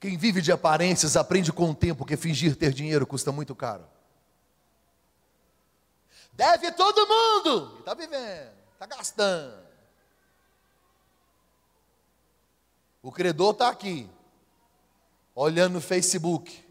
Quem 0.00 0.16
vive 0.16 0.40
de 0.40 0.50
aparências 0.50 1.14
aprende 1.14 1.52
com 1.52 1.70
o 1.70 1.74
tempo 1.74 2.06
que 2.06 2.16
fingir 2.16 2.56
ter 2.56 2.72
dinheiro 2.72 3.06
custa 3.06 3.30
muito 3.30 3.54
caro. 3.54 3.84
Deve 6.32 6.72
todo 6.72 7.06
mundo, 7.06 7.80
está 7.80 7.92
vivendo, 7.92 8.52
está 8.72 8.86
gastando. 8.86 9.58
O 13.02 13.12
credor 13.12 13.50
está 13.52 13.68
aqui, 13.68 14.08
olhando 15.34 15.74
no 15.74 15.80
Facebook. 15.82 16.64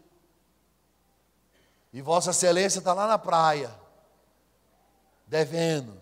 E 1.92 2.02
Vossa 2.02 2.30
Excelência 2.30 2.78
está 2.80 2.92
lá 2.92 3.06
na 3.06 3.18
praia 3.18 3.87
devendo 5.28 6.00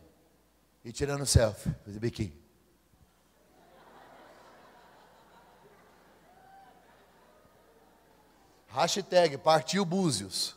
e 0.85 0.93
tirando 0.93 1.27
selfie, 1.27 1.75
fazer 1.85 1.99
biquinho. 1.99 2.47
Hashtag 8.69 9.39
partiu 9.39 9.85
Búzios. 9.85 10.55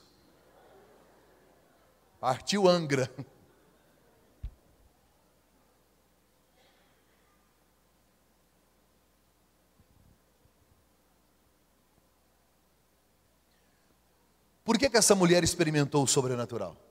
Partiu 2.19 2.67
Angra. 2.67 3.09
Por 14.65 14.77
que, 14.77 14.89
que 14.89 14.97
essa 14.97 15.15
mulher 15.15 15.43
experimentou 15.43 16.03
o 16.03 16.07
sobrenatural? 16.07 16.88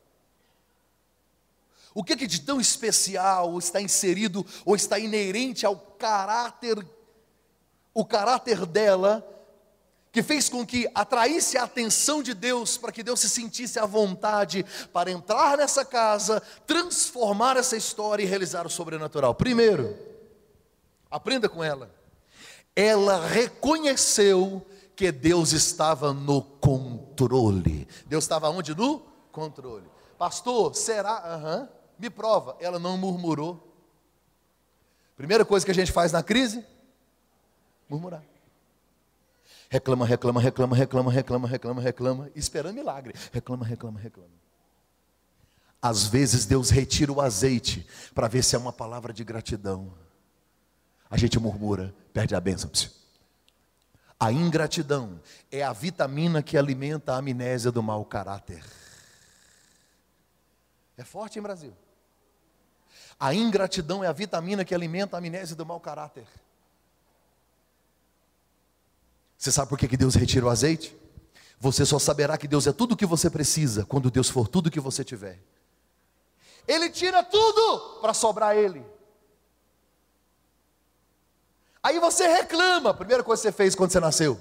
O 1.94 2.04
que, 2.04 2.16
que 2.16 2.26
de 2.26 2.40
tão 2.40 2.60
especial 2.60 3.58
está 3.58 3.80
inserido 3.80 4.44
ou 4.64 4.76
está 4.76 4.98
inerente 4.98 5.66
ao 5.66 5.76
caráter, 5.76 6.84
o 7.92 8.04
caráter 8.04 8.64
dela, 8.66 9.26
que 10.12 10.22
fez 10.22 10.48
com 10.48 10.66
que 10.66 10.90
atraísse 10.94 11.58
a 11.58 11.64
atenção 11.64 12.22
de 12.22 12.34
Deus, 12.34 12.76
para 12.76 12.92
que 12.92 13.02
Deus 13.02 13.20
se 13.20 13.28
sentisse 13.28 13.78
à 13.78 13.86
vontade 13.86 14.64
para 14.92 15.10
entrar 15.10 15.58
nessa 15.58 15.84
casa, 15.84 16.42
transformar 16.66 17.56
essa 17.56 17.76
história 17.76 18.22
e 18.22 18.26
realizar 18.26 18.66
o 18.66 18.70
sobrenatural? 18.70 19.34
Primeiro, 19.34 19.96
aprenda 21.10 21.48
com 21.48 21.62
ela, 21.62 21.90
ela 22.74 23.26
reconheceu 23.26 24.64
que 24.94 25.12
Deus 25.12 25.52
estava 25.52 26.12
no 26.12 26.42
controle. 26.42 27.86
Deus 28.06 28.24
estava 28.24 28.50
onde? 28.50 28.74
No 28.74 29.00
controle. 29.30 29.86
Pastor, 30.18 30.74
será? 30.74 31.38
Uhum. 31.38 31.77
Me 31.98 32.08
prova. 32.08 32.56
Ela 32.60 32.78
não 32.78 32.96
murmurou. 32.96 33.64
Primeira 35.16 35.44
coisa 35.44 35.66
que 35.66 35.72
a 35.72 35.74
gente 35.74 35.90
faz 35.90 36.12
na 36.12 36.22
crise: 36.22 36.64
murmurar. 37.88 38.22
Reclama, 39.68 40.06
reclama, 40.06 40.40
reclama, 40.40 40.76
reclama, 40.76 41.12
reclama, 41.12 41.48
reclama, 41.48 41.80
reclama, 41.82 42.30
esperando 42.34 42.74
milagre. 42.74 43.14
Reclama, 43.32 43.64
reclama, 43.64 44.00
reclama. 44.00 44.30
Às 45.80 46.06
vezes 46.06 46.46
Deus 46.46 46.70
retira 46.70 47.12
o 47.12 47.20
azeite 47.20 47.86
para 48.14 48.28
ver 48.28 48.42
se 48.42 48.56
é 48.56 48.58
uma 48.58 48.72
palavra 48.72 49.12
de 49.12 49.22
gratidão. 49.22 49.92
A 51.10 51.16
gente 51.16 51.38
murmura, 51.38 51.94
perde 52.12 52.34
a 52.34 52.40
bênção. 52.40 52.70
A 54.18 54.32
ingratidão 54.32 55.20
é 55.50 55.62
a 55.62 55.72
vitamina 55.72 56.42
que 56.42 56.56
alimenta 56.56 57.12
a 57.12 57.18
amnésia 57.18 57.70
do 57.70 57.82
mau 57.82 58.04
caráter. 58.04 58.64
É 60.96 61.04
forte, 61.04 61.38
em 61.38 61.42
Brasil? 61.42 61.72
A 63.18 63.34
ingratidão 63.34 64.04
é 64.04 64.06
a 64.06 64.12
vitamina 64.12 64.64
que 64.64 64.74
alimenta 64.74 65.16
a 65.16 65.18
amnésia 65.18 65.56
do 65.56 65.66
mau 65.66 65.80
caráter. 65.80 66.26
Você 69.36 69.50
sabe 69.50 69.68
por 69.68 69.78
que 69.78 69.96
Deus 69.96 70.14
retira 70.14 70.46
o 70.46 70.48
azeite? 70.48 70.96
Você 71.60 71.84
só 71.84 71.98
saberá 71.98 72.38
que 72.38 72.46
Deus 72.46 72.66
é 72.66 72.72
tudo 72.72 72.92
o 72.92 72.96
que 72.96 73.06
você 73.06 73.28
precisa 73.28 73.84
quando 73.84 74.10
Deus 74.10 74.28
for 74.28 74.46
tudo 74.46 74.68
o 74.68 74.70
que 74.70 74.78
você 74.78 75.02
tiver. 75.02 75.40
Ele 76.66 76.90
tira 76.90 77.22
tudo 77.22 78.00
para 78.00 78.14
sobrar 78.14 78.56
Ele. 78.56 78.84
Aí 81.82 81.98
você 81.98 82.26
reclama. 82.28 82.92
Primeira 82.94 83.22
coisa 83.24 83.40
que 83.40 83.48
você 83.48 83.52
fez 83.52 83.74
quando 83.74 83.90
você 83.90 83.98
nasceu. 84.00 84.38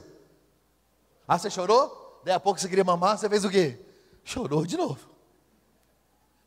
Ah, 1.28 1.38
você 1.38 1.50
chorou? 1.50 2.22
Daí 2.24 2.34
a 2.34 2.40
pouco 2.40 2.60
você 2.60 2.68
queria 2.68 2.84
mamar, 2.84 3.18
você 3.18 3.30
fez 3.30 3.46
o 3.46 3.50
quê? 3.50 3.80
Chorou 4.24 4.66
de 4.66 4.78
novo. 4.78 5.17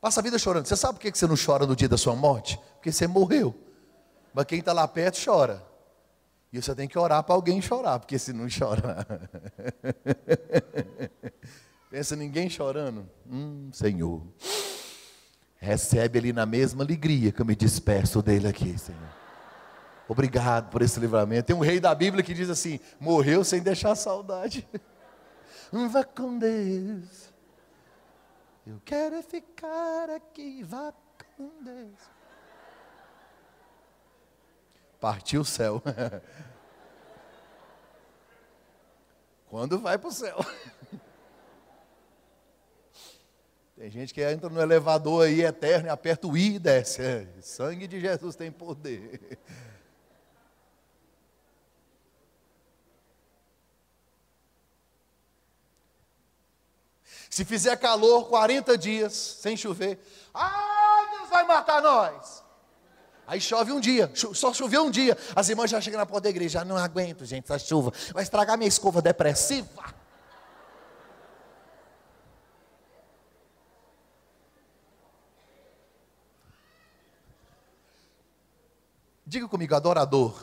Passa 0.01 0.21
a 0.21 0.23
vida 0.23 0.39
chorando. 0.39 0.67
Você 0.67 0.77
sabe 0.77 0.95
por 0.95 1.01
que 1.01 1.17
você 1.17 1.27
não 1.27 1.37
chora 1.37 1.67
no 1.67 1.77
dia 1.77 1.89
da 1.89 1.99
sua 1.99 2.17
morte? 2.17 2.59
Porque 2.75 2.91
você 2.91 3.07
morreu. 3.07 3.55
Mas 4.33 4.47
quem 4.47 4.61
está 4.61 4.73
lá 4.73 4.89
perto 4.89 5.23
chora. 5.23 5.63
E 6.53 6.61
você 6.61 6.75
tem 6.75 6.89
que 6.89 6.99
orar 6.99 7.23
para 7.23 7.35
alguém 7.35 7.61
chorar, 7.61 8.01
porque 8.01 8.19
se 8.19 8.33
não 8.33 8.49
chora. 8.49 9.07
Pensa 11.91 12.17
ninguém 12.17 12.49
chorando. 12.49 13.09
Hum, 13.29 13.69
Senhor. 13.73 14.23
Recebe 15.59 16.19
ele 16.19 16.33
na 16.33 16.47
mesma 16.47 16.83
alegria 16.83 17.31
que 17.31 17.41
eu 17.43 17.47
me 17.47 17.55
despeço 17.55 18.23
dele 18.23 18.49
aqui, 18.49 18.77
Senhor. 18.79 19.21
Obrigado 20.09 20.71
por 20.71 20.83
esse 20.83 20.99
livramento. 20.99 21.47
Tem 21.47 21.55
um 21.55 21.61
rei 21.61 21.79
da 21.79 21.95
Bíblia 21.95 22.25
que 22.25 22.35
diz 22.35 22.51
assim: 22.51 22.81
morreu 22.99 23.45
sem 23.45 23.61
deixar 23.63 23.95
saudade. 23.95 24.67
Vá 25.71 26.03
com 26.03 26.37
Deus. 26.37 27.30
Eu 28.66 28.81
quero 28.85 29.16
é 29.16 29.23
ficar 29.23 30.11
aqui, 30.11 30.62
vá 30.62 30.92
com 31.37 31.62
Deus. 31.62 31.99
Partiu 35.01 35.40
o 35.40 35.44
céu. 35.44 35.83
Quando 39.49 39.79
vai 39.79 39.96
para 39.99 40.09
o 40.09 40.12
céu. 40.12 40.38
Tem 43.77 43.90
gente 43.90 44.12
que 44.12 44.23
entra 44.23 44.51
no 44.51 44.61
elevador 44.61 45.27
aí 45.27 45.40
eterno 45.40 45.87
e 45.87 45.90
aperta 45.90 46.27
o 46.27 46.37
I 46.37 46.57
e 46.57 46.59
desce. 46.59 47.01
É, 47.01 47.27
sangue 47.40 47.88
de 47.88 47.99
Jesus 47.99 48.37
tem 48.37 48.53
poder. 48.53 49.38
Se 57.31 57.45
fizer 57.45 57.77
calor 57.77 58.29
40 58.29 58.77
dias 58.77 59.12
sem 59.40 59.57
chover, 59.57 60.05
ah, 60.35 61.07
Deus 61.12 61.31
vai 61.31 61.47
matar 61.47 61.81
nós. 61.81 62.43
Aí 63.25 63.40
chove 63.40 63.71
um 63.71 63.79
dia, 63.79 64.11
só 64.35 64.53
choveu 64.53 64.83
um 64.83 64.90
dia. 64.90 65.16
As 65.37 65.49
irmãs 65.49 65.71
já 65.71 65.81
chegam 65.81 66.01
na 66.01 66.05
porta 66.05 66.23
da 66.23 66.31
igreja, 66.31 66.64
não 66.64 66.77
aguento, 66.77 67.25
gente, 67.25 67.45
essa 67.45 67.57
chuva. 67.57 67.93
Vai 68.12 68.25
estragar 68.25 68.59
minha 68.59 68.66
escova 68.66 69.01
depressiva. 69.01 69.95
Diga 79.25 79.47
comigo, 79.47 79.73
adorador. 79.77 80.35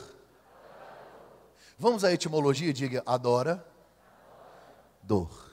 Vamos 1.78 2.02
à 2.02 2.10
etimologia, 2.10 2.72
diga 2.72 3.02
adora, 3.04 3.62
dor. 5.02 5.47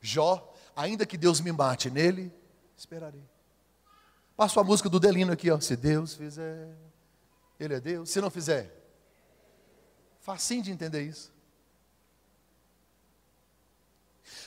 Jó, 0.00 0.54
ainda 0.74 1.04
que 1.04 1.18
Deus 1.18 1.40
me 1.40 1.52
mate 1.52 1.90
nele, 1.90 2.32
esperarei. 2.76 3.22
Passo 4.36 4.58
a 4.58 4.64
música 4.64 4.88
do 4.88 4.98
Delino 4.98 5.32
aqui, 5.32 5.50
ó. 5.50 5.60
Se 5.60 5.76
Deus 5.76 6.14
fizer, 6.14 6.68
Ele 7.58 7.74
é 7.74 7.80
Deus. 7.80 8.08
Se 8.08 8.20
não 8.20 8.30
fizer, 8.30 8.74
facinho 10.20 10.62
de 10.62 10.70
entender 10.70 11.02
isso. 11.02 11.30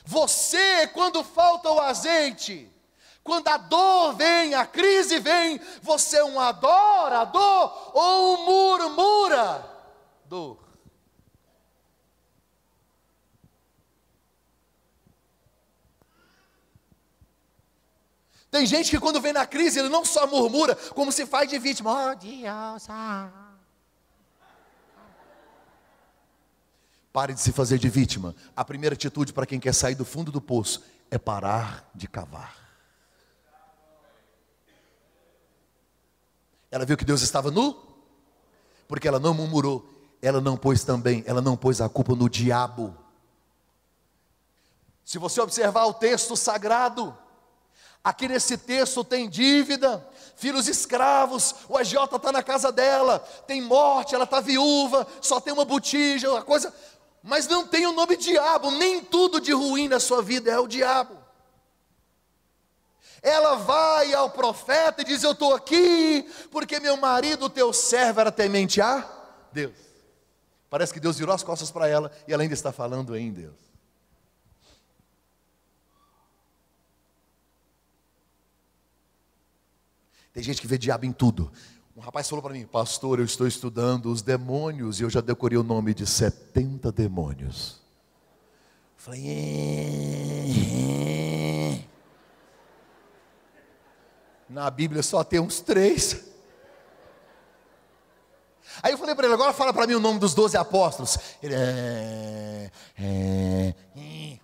Você, 0.05 0.87
quando 0.87 1.23
falta 1.23 1.69
o 1.69 1.79
azeite, 1.79 2.69
quando 3.23 3.47
a 3.47 3.57
dor 3.57 4.15
vem, 4.15 4.53
a 4.53 4.65
crise 4.65 5.19
vem, 5.19 5.59
você 5.81 6.17
é 6.17 6.23
um 6.23 6.39
adorador 6.39 7.91
ou 7.93 8.33
um 8.33 8.45
murmurador? 8.45 10.62
Tem 18.53 18.67
gente 18.67 18.91
que 18.91 18.99
quando 18.99 19.19
vem 19.19 19.33
na 19.33 19.47
crise, 19.47 19.79
ele 19.79 19.89
não 19.89 20.05
só 20.05 20.27
murmura, 20.27 20.75
como 20.75 21.11
se 21.11 21.25
faz 21.25 21.49
de 21.49 21.57
vítima. 21.57 22.11
Oh, 22.11 22.15
Deus, 22.15 22.87
Pare 27.11 27.33
de 27.33 27.41
se 27.41 27.51
fazer 27.51 27.79
de 27.79 27.89
vítima. 27.89 28.35
A 28.55 28.63
primeira 28.63 28.93
atitude 28.93 29.33
para 29.33 29.47
quem 29.47 29.59
quer 29.59 29.73
sair 29.73 29.95
do 29.95 30.05
fundo 30.05 30.31
do 30.31 30.39
poço 30.39 30.83
é 31.09 31.17
parar 31.17 31.89
de 31.95 32.07
cavar. 32.07 32.55
Ela 36.69 36.85
viu 36.85 36.95
que 36.95 37.05
Deus 37.05 37.23
estava 37.23 37.49
nu, 37.49 37.75
porque 38.87 39.07
ela 39.07 39.19
não 39.19 39.33
murmurou, 39.33 39.83
ela 40.21 40.39
não 40.39 40.55
pôs 40.55 40.83
também, 40.83 41.23
ela 41.25 41.41
não 41.41 41.57
pôs 41.57 41.81
a 41.81 41.89
culpa 41.89 42.13
no 42.13 42.29
diabo. 42.29 42.95
Se 45.03 45.17
você 45.17 45.41
observar 45.41 45.85
o 45.85 45.93
texto 45.95 46.37
sagrado, 46.37 47.17
Aqui 48.03 48.27
nesse 48.27 48.57
texto 48.57 49.03
tem 49.03 49.29
dívida, 49.29 50.05
filhos 50.35 50.67
escravos, 50.67 51.55
o 51.69 51.77
agiota 51.77 52.17
está 52.17 52.33
na 52.33 52.43
casa 52.43 52.69
dela, 52.69 53.19
tem 53.47 53.61
morte, 53.61 54.13
ela 54.13 54.25
está 54.25 54.41
viúva, 54.41 55.07
só 55.21 55.39
tem 55.39 55.53
uma 55.53 55.63
botija, 55.63 56.29
uma 56.29 56.41
coisa, 56.41 56.73
mas 57.23 57.47
não 57.47 57.65
tem 57.65 57.87
o 57.87 57.93
nome 57.93 58.17
diabo, 58.17 58.71
nem 58.71 59.01
tudo 59.01 59.39
de 59.39 59.53
ruim 59.53 59.87
na 59.87 60.01
sua 60.01 60.21
vida 60.21 60.51
é 60.51 60.59
o 60.59 60.67
diabo. 60.67 61.23
Ela 63.21 63.55
vai 63.55 64.13
ao 64.13 64.29
profeta 64.29 65.01
e 65.01 65.05
diz: 65.05 65.23
Eu 65.23 65.31
estou 65.31 65.55
aqui, 65.55 66.29
porque 66.51 66.81
meu 66.81 66.97
marido, 66.97 67.49
teu 67.49 67.71
servo, 67.71 68.19
era 68.19 68.33
temente 68.33 68.81
a 68.81 69.09
Deus. 69.53 69.77
Parece 70.69 70.91
que 70.91 70.99
Deus 70.99 71.17
virou 71.17 71.33
as 71.33 71.41
costas 71.41 71.71
para 71.71 71.87
ela 71.87 72.11
e 72.27 72.33
ela 72.33 72.43
ainda 72.43 72.53
está 72.53 72.73
falando 72.73 73.15
em 73.15 73.31
Deus. 73.31 73.72
Tem 80.33 80.43
gente 80.43 80.59
que 80.59 80.67
vê 80.67 80.79
diabo 80.79 81.05
em 81.05 81.11
tudo. 81.11 81.51
Um 81.95 82.01
rapaz 82.01 82.27
falou 82.27 82.41
para 82.41 82.53
mim, 82.53 82.65
pastor, 82.65 83.19
eu 83.19 83.25
estou 83.25 83.47
estudando 83.47 84.11
os 84.11 84.23
demônios 84.23 84.99
e 84.99 85.03
eu 85.03 85.09
já 85.09 85.21
decorei 85.21 85.59
o 85.59 85.63
nome 85.63 85.93
de 85.93 86.07
70 86.07 86.91
demônios. 86.91 87.79
Falei, 88.97 89.23
é... 89.27 90.23
na 94.49 94.71
Bíblia 94.71 95.03
só 95.03 95.23
tem 95.23 95.39
uns 95.39 95.59
três. 95.59 96.33
Aí 98.81 98.91
eu 98.93 98.97
falei 98.97 99.13
para 99.13 99.25
ele, 99.25 99.35
agora 99.35 99.53
fala 99.53 99.71
para 99.71 99.85
mim 99.85 99.93
o 99.93 99.99
nome 99.99 100.19
dos 100.19 100.33
doze 100.33 100.57
apóstolos. 100.57 101.19
Ele 101.43 101.53
é, 101.53 102.71
é, 102.97 103.75
é. 103.95 104.39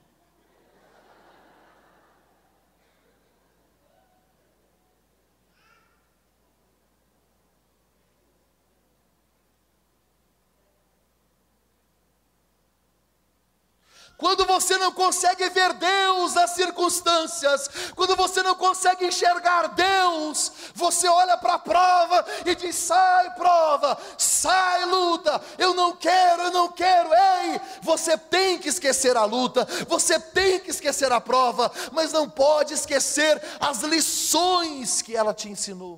Quando 14.19 14.45
você 14.45 14.77
não 14.77 14.91
consegue 14.91 15.47
ver 15.49 15.71
Deus 15.75 16.33
nas 16.33 16.51
circunstâncias, 16.51 17.69
quando 17.95 18.17
você 18.17 18.43
não 18.43 18.53
consegue 18.53 19.05
enxergar 19.05 19.69
Deus, 19.69 20.51
você 20.75 21.07
olha 21.07 21.37
para 21.37 21.53
a 21.53 21.59
prova 21.59 22.25
e 22.45 22.53
diz: 22.53 22.75
sai 22.75 23.33
prova, 23.35 23.97
sai 24.17 24.83
luta, 24.83 25.41
eu 25.57 25.73
não 25.73 25.95
quero, 25.95 26.41
eu 26.41 26.51
não 26.51 26.69
quero. 26.69 27.09
Ei, 27.13 27.61
você 27.81 28.17
tem 28.17 28.59
que 28.59 28.67
esquecer 28.67 29.15
a 29.15 29.23
luta, 29.23 29.65
você 29.87 30.19
tem 30.19 30.59
que 30.59 30.69
esquecer 30.69 31.13
a 31.13 31.21
prova, 31.21 31.71
mas 31.93 32.11
não 32.11 32.29
pode 32.29 32.73
esquecer 32.73 33.41
as 33.57 33.83
lições 33.83 35.01
que 35.01 35.15
ela 35.15 35.33
te 35.33 35.47
ensinou. 35.47 35.95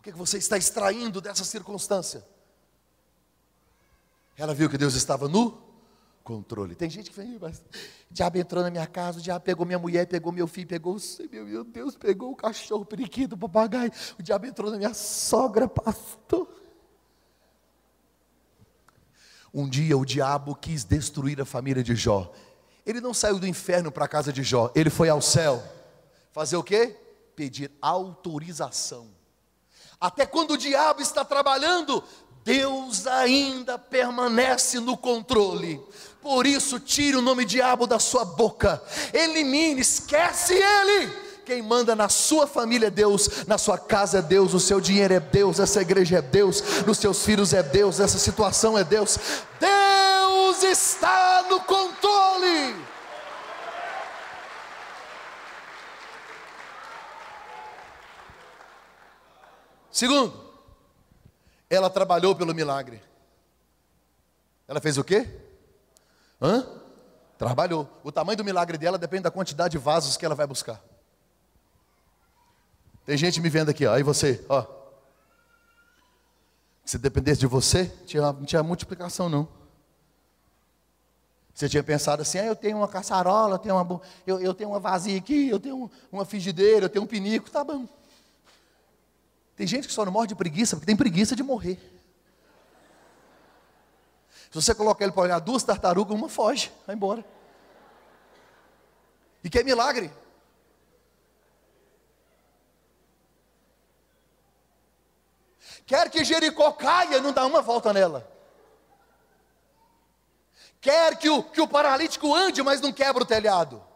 O 0.00 0.02
que 0.02 0.10
você 0.10 0.38
está 0.38 0.58
extraindo 0.58 1.20
dessa 1.20 1.44
circunstância? 1.44 2.26
Ela 4.36 4.54
viu 4.54 4.70
que 4.70 4.78
Deus 4.78 4.94
estava 4.94 5.28
no 5.28 5.70
controle. 6.22 6.74
Tem 6.74 6.88
gente 6.88 7.10
que 7.10 7.16
vem, 7.16 7.38
mas 7.40 7.58
o 8.10 8.14
diabo 8.14 8.38
entrou 8.38 8.62
na 8.62 8.70
minha 8.70 8.86
casa, 8.86 9.18
o 9.18 9.22
diabo 9.22 9.44
pegou 9.44 9.66
minha 9.66 9.78
mulher, 9.78 10.06
pegou 10.06 10.32
meu 10.32 10.46
filho, 10.46 10.68
pegou, 10.68 10.96
meu 11.30 11.64
Deus, 11.64 11.96
pegou 11.96 12.32
o 12.32 12.36
cachorro, 12.36 12.82
o 12.82 12.86
periquito, 12.86 13.34
o 13.34 13.38
papagaio. 13.38 13.90
O 14.18 14.22
diabo 14.22 14.46
entrou 14.46 14.70
na 14.70 14.78
minha 14.78 14.94
sogra, 14.94 15.68
pastor. 15.68 16.48
Um 19.52 19.68
dia 19.68 19.98
o 19.98 20.04
diabo 20.04 20.54
quis 20.54 20.84
destruir 20.84 21.40
a 21.40 21.44
família 21.44 21.82
de 21.82 21.96
Jó. 21.96 22.32
Ele 22.86 23.00
não 23.00 23.12
saiu 23.12 23.38
do 23.38 23.46
inferno 23.46 23.90
para 23.90 24.04
a 24.04 24.08
casa 24.08 24.32
de 24.32 24.42
Jó, 24.42 24.70
ele 24.74 24.90
foi 24.90 25.08
ao 25.08 25.20
céu. 25.20 25.62
Fazer 26.30 26.56
o 26.56 26.62
quê? 26.62 26.96
Pedir 27.34 27.70
autorização. 27.82 29.08
Até 30.00 30.24
quando 30.24 30.52
o 30.52 30.56
diabo 30.56 31.02
está 31.02 31.24
trabalhando, 31.24 32.02
Deus 32.44 33.06
ainda 33.06 33.78
permanece 33.78 34.80
no 34.80 34.96
controle. 34.96 35.80
Por 36.22 36.46
isso, 36.46 36.78
tire 36.78 37.16
o 37.16 37.22
nome 37.22 37.44
diabo 37.44 37.86
da 37.86 37.98
sua 37.98 38.24
boca, 38.24 38.82
elimine, 39.12 39.80
esquece 39.80 40.54
ele. 40.54 41.10
Quem 41.46 41.62
manda 41.62 41.96
na 41.96 42.08
sua 42.08 42.46
família 42.46 42.86
é 42.88 42.90
Deus, 42.90 43.46
na 43.46 43.58
sua 43.58 43.76
casa 43.78 44.18
é 44.18 44.22
Deus, 44.22 44.54
o 44.54 44.60
seu 44.60 44.80
dinheiro 44.80 45.14
é 45.14 45.20
Deus, 45.20 45.58
essa 45.58 45.80
igreja 45.80 46.18
é 46.18 46.22
Deus, 46.22 46.62
nos 46.86 46.98
seus 46.98 47.24
filhos 47.24 47.52
é 47.52 47.62
Deus, 47.62 47.98
essa 47.98 48.18
situação 48.18 48.78
é 48.78 48.84
Deus. 48.84 49.18
Deus 49.58 50.62
está 50.62 51.46
no 51.48 51.60
controle. 51.60 52.76
Segundo, 59.90 60.39
ela 61.70 61.88
trabalhou 61.88 62.34
pelo 62.34 62.52
milagre. 62.52 63.00
Ela 64.66 64.80
fez 64.80 64.98
o 64.98 65.04
quê? 65.04 65.28
Hã? 66.42 66.66
Trabalhou. 67.38 67.88
O 68.02 68.10
tamanho 68.10 68.36
do 68.36 68.44
milagre 68.44 68.76
dela 68.76 68.98
depende 68.98 69.22
da 69.22 69.30
quantidade 69.30 69.72
de 69.72 69.78
vasos 69.78 70.16
que 70.16 70.26
ela 70.26 70.34
vai 70.34 70.46
buscar. 70.46 70.82
Tem 73.06 73.16
gente 73.16 73.40
me 73.40 73.48
vendo 73.48 73.70
aqui, 73.70 73.86
ó. 73.86 73.94
Aí 73.94 74.02
você, 74.02 74.44
ó. 74.48 74.66
Se 76.84 76.98
dependesse 76.98 77.40
de 77.40 77.46
você, 77.46 77.86
tinha, 78.04 78.20
não 78.20 78.44
tinha 78.44 78.62
multiplicação, 78.62 79.28
não. 79.28 79.48
Você 81.54 81.68
tinha 81.68 81.82
pensado 81.82 82.22
assim, 82.22 82.38
ah, 82.38 82.46
eu 82.46 82.56
tenho 82.56 82.78
uma 82.78 82.88
caçarola, 82.88 83.54
eu 83.54 83.58
tenho 83.58 83.76
uma, 83.76 84.00
eu, 84.26 84.40
eu 84.40 84.54
tenho 84.54 84.70
uma 84.70 84.80
vazia 84.80 85.18
aqui, 85.18 85.48
eu 85.48 85.60
tenho 85.60 85.90
uma 86.10 86.24
frigideira, 86.24 86.86
eu 86.86 86.88
tenho 86.88 87.04
um 87.04 87.08
pinico, 87.08 87.50
tá 87.50 87.62
bom. 87.62 87.86
Tem 89.60 89.66
gente 89.66 89.86
que 89.86 89.92
só 89.92 90.06
não 90.06 90.12
morre 90.12 90.28
de 90.28 90.34
preguiça 90.34 90.74
porque 90.74 90.86
tem 90.86 90.96
preguiça 90.96 91.36
de 91.36 91.42
morrer. 91.42 91.78
Se 94.50 94.54
você 94.54 94.74
colocar 94.74 95.04
ele 95.04 95.12
para 95.12 95.24
olhar 95.24 95.38
duas 95.38 95.62
tartarugas, 95.62 96.16
uma 96.16 96.30
foge, 96.30 96.72
vai 96.86 96.96
embora. 96.96 97.22
E 99.44 99.50
que 99.50 99.58
é 99.58 99.62
milagre. 99.62 100.10
Quer 105.84 106.08
que 106.08 106.24
Jericó 106.24 106.72
caia, 106.72 107.20
não 107.20 107.30
dá 107.30 107.44
uma 107.44 107.60
volta 107.60 107.92
nela. 107.92 108.26
Quer 110.80 111.18
que 111.18 111.28
o, 111.28 111.42
que 111.42 111.60
o 111.60 111.68
paralítico 111.68 112.34
ande, 112.34 112.62
mas 112.62 112.80
não 112.80 112.94
quebra 112.94 113.24
o 113.24 113.26
telhado. 113.26 113.86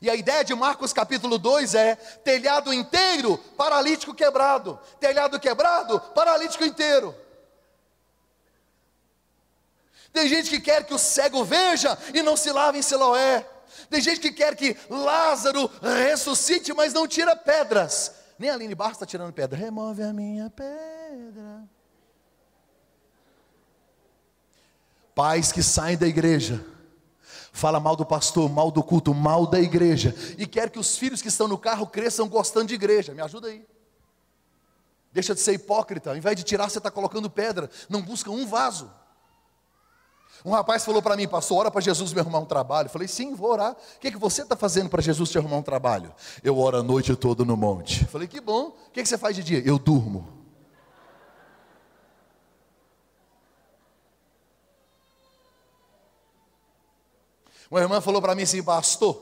E 0.00 0.08
a 0.08 0.14
ideia 0.14 0.44
de 0.44 0.54
Marcos 0.54 0.92
capítulo 0.92 1.38
2 1.38 1.74
é: 1.74 1.96
telhado 1.96 2.72
inteiro, 2.72 3.38
paralítico 3.56 4.14
quebrado. 4.14 4.78
Telhado 5.00 5.40
quebrado, 5.40 6.00
paralítico 6.14 6.64
inteiro. 6.64 7.14
Tem 10.12 10.28
gente 10.28 10.50
que 10.50 10.60
quer 10.60 10.84
que 10.84 10.94
o 10.94 10.98
cego 10.98 11.44
veja 11.44 11.96
e 12.14 12.22
não 12.22 12.36
se 12.36 12.50
lave 12.50 12.78
em 12.78 12.82
Siloé. 12.82 13.46
Tem 13.90 14.00
gente 14.00 14.20
que 14.20 14.32
quer 14.32 14.56
que 14.56 14.76
Lázaro 14.88 15.70
ressuscite, 15.82 16.72
mas 16.72 16.92
não 16.92 17.06
tira 17.06 17.36
pedras. 17.36 18.12
Nem 18.38 18.50
a 18.50 18.54
Aline 18.54 18.74
Barros 18.74 18.94
está 18.94 19.06
tirando 19.06 19.32
pedra. 19.32 19.58
Remove 19.58 20.02
a 20.02 20.12
minha 20.12 20.50
pedra. 20.50 21.68
Pais 25.14 25.50
que 25.50 25.62
saem 25.62 25.98
da 25.98 26.06
igreja 26.06 26.64
fala 27.58 27.80
mal 27.80 27.96
do 27.96 28.06
pastor, 28.06 28.48
mal 28.48 28.70
do 28.70 28.82
culto, 28.82 29.12
mal 29.12 29.44
da 29.44 29.60
igreja, 29.60 30.14
e 30.38 30.46
quer 30.46 30.70
que 30.70 30.78
os 30.78 30.96
filhos 30.96 31.20
que 31.20 31.28
estão 31.28 31.48
no 31.48 31.58
carro 31.58 31.86
cresçam 31.86 32.28
gostando 32.28 32.66
de 32.66 32.74
igreja. 32.74 33.12
Me 33.12 33.20
ajuda 33.20 33.48
aí. 33.48 33.66
Deixa 35.12 35.34
de 35.34 35.40
ser 35.40 35.54
hipócrita, 35.54 36.10
ao 36.10 36.16
invés 36.16 36.36
de 36.36 36.44
tirar, 36.44 36.70
você 36.70 36.78
está 36.78 36.90
colocando 36.90 37.28
pedra. 37.28 37.68
Não 37.88 38.00
busca 38.00 38.30
um 38.30 38.46
vaso. 38.46 38.88
Um 40.44 40.52
rapaz 40.52 40.84
falou 40.84 41.02
para 41.02 41.16
mim, 41.16 41.26
pastor, 41.26 41.58
ora 41.58 41.70
para 41.70 41.80
Jesus 41.80 42.12
me 42.12 42.20
arrumar 42.20 42.38
um 42.38 42.44
trabalho. 42.44 42.86
Eu 42.86 42.90
falei, 42.90 43.08
sim, 43.08 43.34
vou 43.34 43.50
orar. 43.50 43.72
O 43.72 43.98
que, 43.98 44.12
que 44.12 44.18
você 44.18 44.42
está 44.42 44.54
fazendo 44.54 44.88
para 44.88 45.02
Jesus 45.02 45.28
te 45.28 45.36
arrumar 45.36 45.56
um 45.56 45.62
trabalho? 45.62 46.14
Eu 46.44 46.56
oro 46.56 46.76
a 46.76 46.82
noite 46.82 47.14
toda 47.16 47.44
no 47.44 47.56
monte. 47.56 48.02
Eu 48.02 48.08
falei, 48.08 48.28
que 48.28 48.40
bom. 48.40 48.68
O 48.68 48.90
que, 48.92 49.02
que 49.02 49.08
você 49.08 49.18
faz 49.18 49.34
de 49.34 49.42
dia? 49.42 49.60
Eu 49.66 49.80
durmo. 49.80 50.37
Uma 57.70 57.80
irmã 57.80 58.00
falou 58.00 58.20
para 58.20 58.34
mim 58.34 58.42
assim, 58.42 58.62
pastor, 58.62 59.20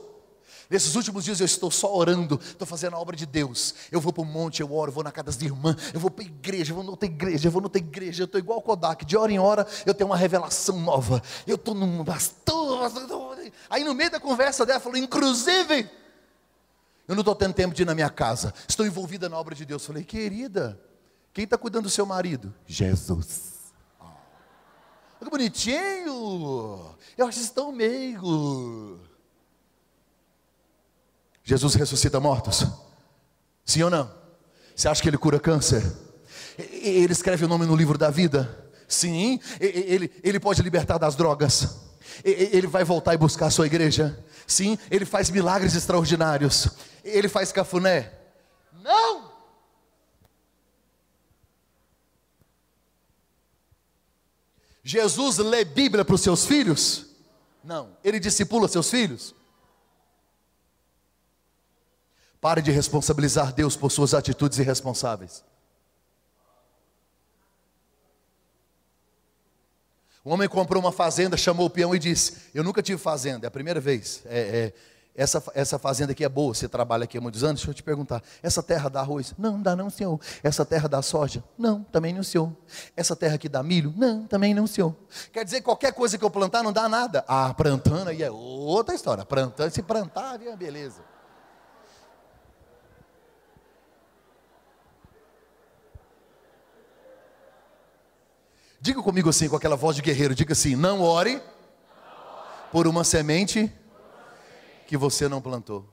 nesses 0.69 0.95
últimos 0.95 1.23
dias 1.23 1.39
eu 1.39 1.45
estou 1.45 1.69
só 1.69 1.93
orando, 1.93 2.39
estou 2.41 2.65
fazendo 2.65 2.95
a 2.95 2.99
obra 2.99 3.15
de 3.15 3.25
Deus. 3.25 3.75
Eu 3.91 3.99
vou 3.99 4.13
para 4.13 4.21
o 4.21 4.25
monte, 4.25 4.61
eu 4.61 4.73
oro, 4.73 4.91
vou 4.91 5.03
na 5.03 5.11
casa 5.11 5.25
das 5.25 5.41
irmãs, 5.41 5.75
eu 5.93 5.99
vou 5.99 6.09
para 6.09 6.23
a 6.23 6.27
igreja, 6.27 6.71
eu 6.71 6.75
vou 6.75 6.83
na 6.83 6.91
outra 6.91 7.07
igreja, 7.07 7.47
eu 7.47 7.51
vou 7.51 7.61
na 7.61 7.65
outra 7.65 7.79
igreja, 7.79 8.23
eu 8.23 8.25
estou 8.25 8.39
igual 8.39 8.61
Kodak, 8.61 9.05
de 9.05 9.17
hora 9.17 9.31
em 9.31 9.39
hora 9.39 9.67
eu 9.85 9.93
tenho 9.93 10.09
uma 10.09 10.17
revelação 10.17 10.79
nova. 10.79 11.21
Eu 11.45 11.55
estou 11.55 11.73
num 11.73 12.03
pastor, 12.05 12.91
aí 13.69 13.83
no 13.83 13.93
meio 13.93 14.11
da 14.11 14.19
conversa 14.19 14.65
dela 14.65 14.79
falou, 14.79 14.97
inclusive, 14.97 15.89
eu 17.07 17.15
não 17.15 17.21
estou 17.21 17.35
tendo 17.35 17.53
tempo 17.53 17.73
de 17.73 17.81
ir 17.81 17.85
na 17.85 17.95
minha 17.95 18.09
casa, 18.09 18.53
estou 18.67 18.85
envolvida 18.85 19.27
na 19.27 19.37
obra 19.37 19.55
de 19.55 19.65
Deus. 19.65 19.85
falei, 19.85 20.03
querida, 20.03 20.79
quem 21.33 21.43
está 21.43 21.57
cuidando 21.57 21.83
do 21.83 21.89
seu 21.89 22.05
marido? 22.05 22.53
Jesus. 22.65 23.56
Que 25.19 25.29
bonitinho! 25.29 26.95
Eu 27.17 27.27
acho 27.27 27.39
isso 27.39 27.53
tão 27.53 27.71
meigo. 27.71 28.99
Jesus 31.43 31.75
ressuscita 31.75 32.19
mortos? 32.19 32.65
Sim 33.65 33.83
ou 33.83 33.89
não? 33.89 34.11
Você 34.75 34.87
acha 34.87 35.01
que 35.01 35.09
ele 35.09 35.17
cura 35.17 35.39
câncer? 35.39 35.83
Ele 36.57 37.11
escreve 37.11 37.45
o 37.45 37.47
nome 37.47 37.65
no 37.65 37.75
livro 37.75 37.97
da 37.97 38.09
vida? 38.09 38.69
Sim. 38.87 39.39
Ele, 39.59 40.11
ele 40.23 40.39
pode 40.39 40.61
libertar 40.61 40.97
das 40.97 41.15
drogas? 41.15 41.77
Ele 42.23 42.67
vai 42.67 42.83
voltar 42.83 43.13
e 43.13 43.17
buscar 43.17 43.47
a 43.47 43.51
sua 43.51 43.65
igreja? 43.65 44.23
Sim. 44.45 44.77
Ele 44.89 45.05
faz 45.05 45.29
milagres 45.29 45.75
extraordinários? 45.75 46.69
Ele 47.03 47.27
faz 47.27 47.51
cafuné? 47.51 48.11
Não! 48.83 49.36
Jesus 54.87 55.37
lê 55.37 55.65
Bíblia 55.65 56.05
para 56.05 56.15
os 56.15 56.21
seus 56.21 56.45
filhos? 56.45 57.07
Não. 57.61 57.97
Ele 58.01 58.21
discipula 58.21 58.69
seus 58.69 58.89
filhos? 58.89 59.35
Pare 62.39 62.61
de 62.61 62.71
responsabilizar 62.71 63.51
Deus 63.51 63.75
por 63.75 63.91
suas 63.91 64.13
atitudes 64.13 64.59
irresponsáveis. 64.59 65.43
Um 70.23 70.31
homem 70.31 70.47
comprou 70.47 70.81
uma 70.81 70.93
fazenda, 70.93 71.35
chamou 71.35 71.65
o 71.65 71.69
peão 71.69 71.93
e 71.93 71.99
disse: 71.99 72.49
Eu 72.53 72.63
nunca 72.63 72.81
tive 72.81 72.97
fazenda, 72.97 73.45
é 73.45 73.49
a 73.49 73.51
primeira 73.51 73.81
vez. 73.81 74.21
É, 74.25 74.39
é, 74.39 74.73
essa, 75.17 75.43
essa 75.55 75.79
fazenda 75.79 76.11
aqui 76.11 76.23
é 76.23 76.29
boa, 76.29 76.53
você 76.53 76.69
trabalha 76.69 77.05
aqui 77.05 77.17
há 77.17 77.21
muitos 77.21 77.43
anos, 77.43 77.59
deixa 77.59 77.71
eu 77.71 77.73
te 77.73 77.81
perguntar. 77.81 78.21
Essa 78.43 78.61
terra 78.61 78.87
dá 78.87 78.99
arroz? 78.99 79.33
Não, 79.35 79.59
dá 79.59 79.75
não, 79.75 79.89
senhor. 79.89 80.19
Essa 80.43 80.63
terra 80.63 80.87
dá 80.87 81.01
soja? 81.01 81.43
Não, 81.57 81.83
também 81.85 82.13
não, 82.13 82.21
senhor. 82.21 82.55
Essa 82.95 83.15
terra 83.15 83.33
aqui 83.33 83.49
dá 83.49 83.63
milho? 83.63 83.91
Não, 83.97 84.27
também 84.27 84.53
não, 84.53 84.67
senhor. 84.67 84.95
Quer 85.33 85.43
dizer, 85.43 85.61
qualquer 85.61 85.91
coisa 85.91 86.19
que 86.19 86.23
eu 86.23 86.29
plantar 86.29 86.61
não 86.61 86.71
dá 86.71 86.87
nada. 86.87 87.25
Ah, 87.27 87.51
plantando 87.51 88.09
aí 88.09 88.21
é 88.21 88.29
outra 88.29 88.93
história. 88.93 89.25
Plantando, 89.25 89.71
se 89.71 89.81
plantar, 89.81 90.39
é 90.39 90.55
beleza. 90.55 91.01
Diga 98.79 99.01
comigo 99.01 99.29
assim, 99.29 99.49
com 99.49 99.55
aquela 99.55 99.75
voz 99.75 99.95
de 99.95 100.03
guerreiro, 100.03 100.35
diga 100.35 100.53
assim: 100.53 100.75
não 100.75 101.01
ore 101.01 101.41
por 102.71 102.85
uma 102.85 103.03
semente 103.03 103.73
que 104.87 104.97
você 104.97 105.27
não 105.27 105.41
plantou. 105.41 105.85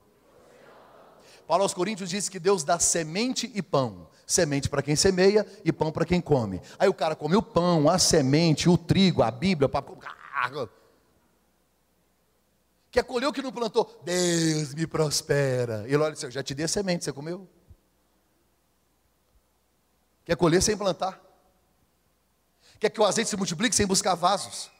Paulo 1.45 1.63
aos 1.63 1.73
Coríntios 1.73 2.09
diz 2.09 2.27
que 2.27 2.39
Deus 2.39 2.63
dá 2.63 2.79
semente 2.79 3.51
e 3.53 3.61
pão. 3.61 4.07
Semente 4.25 4.67
para 4.67 4.81
quem 4.81 4.95
semeia 4.95 5.45
e 5.63 5.71
pão 5.71 5.91
para 5.91 6.05
quem 6.05 6.19
come. 6.19 6.59
Aí 6.79 6.89
o 6.89 6.93
cara 6.93 7.15
come 7.15 7.35
o 7.35 7.43
pão, 7.43 7.87
a 7.87 7.99
semente, 7.99 8.67
o 8.67 8.75
trigo, 8.75 9.21
a 9.21 9.29
Bíblia, 9.29 9.69
o 9.69 10.69
Quer 12.89 13.03
colher 13.03 13.27
o 13.27 13.33
que 13.33 13.41
não 13.41 13.51
plantou? 13.51 14.01
Deus 14.03 14.73
me 14.73 14.87
prospera. 14.87 15.83
Ele 15.85 15.97
olha 15.97 16.13
assim, 16.13 16.25
eu 16.25 16.31
já 16.31 16.41
te 16.41 16.55
dei 16.55 16.65
a 16.65 16.67
semente, 16.67 17.03
você 17.03 17.13
comeu? 17.13 17.47
Quer 20.23 20.35
colher 20.35 20.63
sem 20.63 20.75
plantar? 20.75 21.21
Quer 22.79 22.89
que 22.89 22.99
o 22.99 23.05
azeite 23.05 23.29
se 23.29 23.37
multiplique 23.37 23.75
sem 23.75 23.85
buscar 23.85 24.15
vasos? 24.15 24.71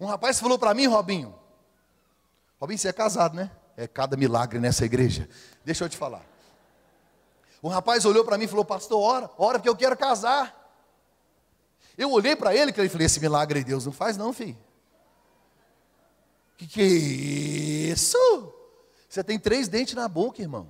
Um 0.00 0.06
rapaz 0.06 0.40
falou 0.40 0.58
para 0.58 0.74
mim, 0.74 0.86
Robinho. 0.86 1.38
Robinho, 2.60 2.78
você 2.78 2.88
é 2.88 2.92
casado, 2.92 3.36
né? 3.36 3.50
É 3.78 3.86
cada 3.86 4.16
milagre 4.16 4.58
nessa 4.58 4.84
igreja. 4.84 5.28
Deixa 5.64 5.84
eu 5.84 5.88
te 5.88 5.96
falar. 5.96 6.26
O 7.62 7.68
rapaz 7.68 8.04
olhou 8.04 8.24
para 8.24 8.36
mim 8.36 8.46
e 8.46 8.48
falou: 8.48 8.64
Pastor, 8.64 9.00
ora, 9.00 9.30
ora, 9.38 9.60
porque 9.60 9.68
eu 9.68 9.76
quero 9.76 9.96
casar. 9.96 10.52
Eu 11.96 12.10
olhei 12.10 12.34
para 12.34 12.52
ele 12.52 12.72
e 12.72 12.88
falei: 12.88 13.06
Esse 13.06 13.20
milagre 13.20 13.60
aí 13.60 13.64
Deus 13.64 13.86
não 13.86 13.92
faz, 13.92 14.16
não, 14.16 14.32
filho. 14.32 14.58
Que 16.56 16.66
que 16.66 16.82
é 16.82 16.86
isso? 17.92 18.52
Você 19.08 19.22
tem 19.22 19.38
três 19.38 19.68
dentes 19.68 19.94
na 19.94 20.08
boca, 20.08 20.42
irmão. 20.42 20.68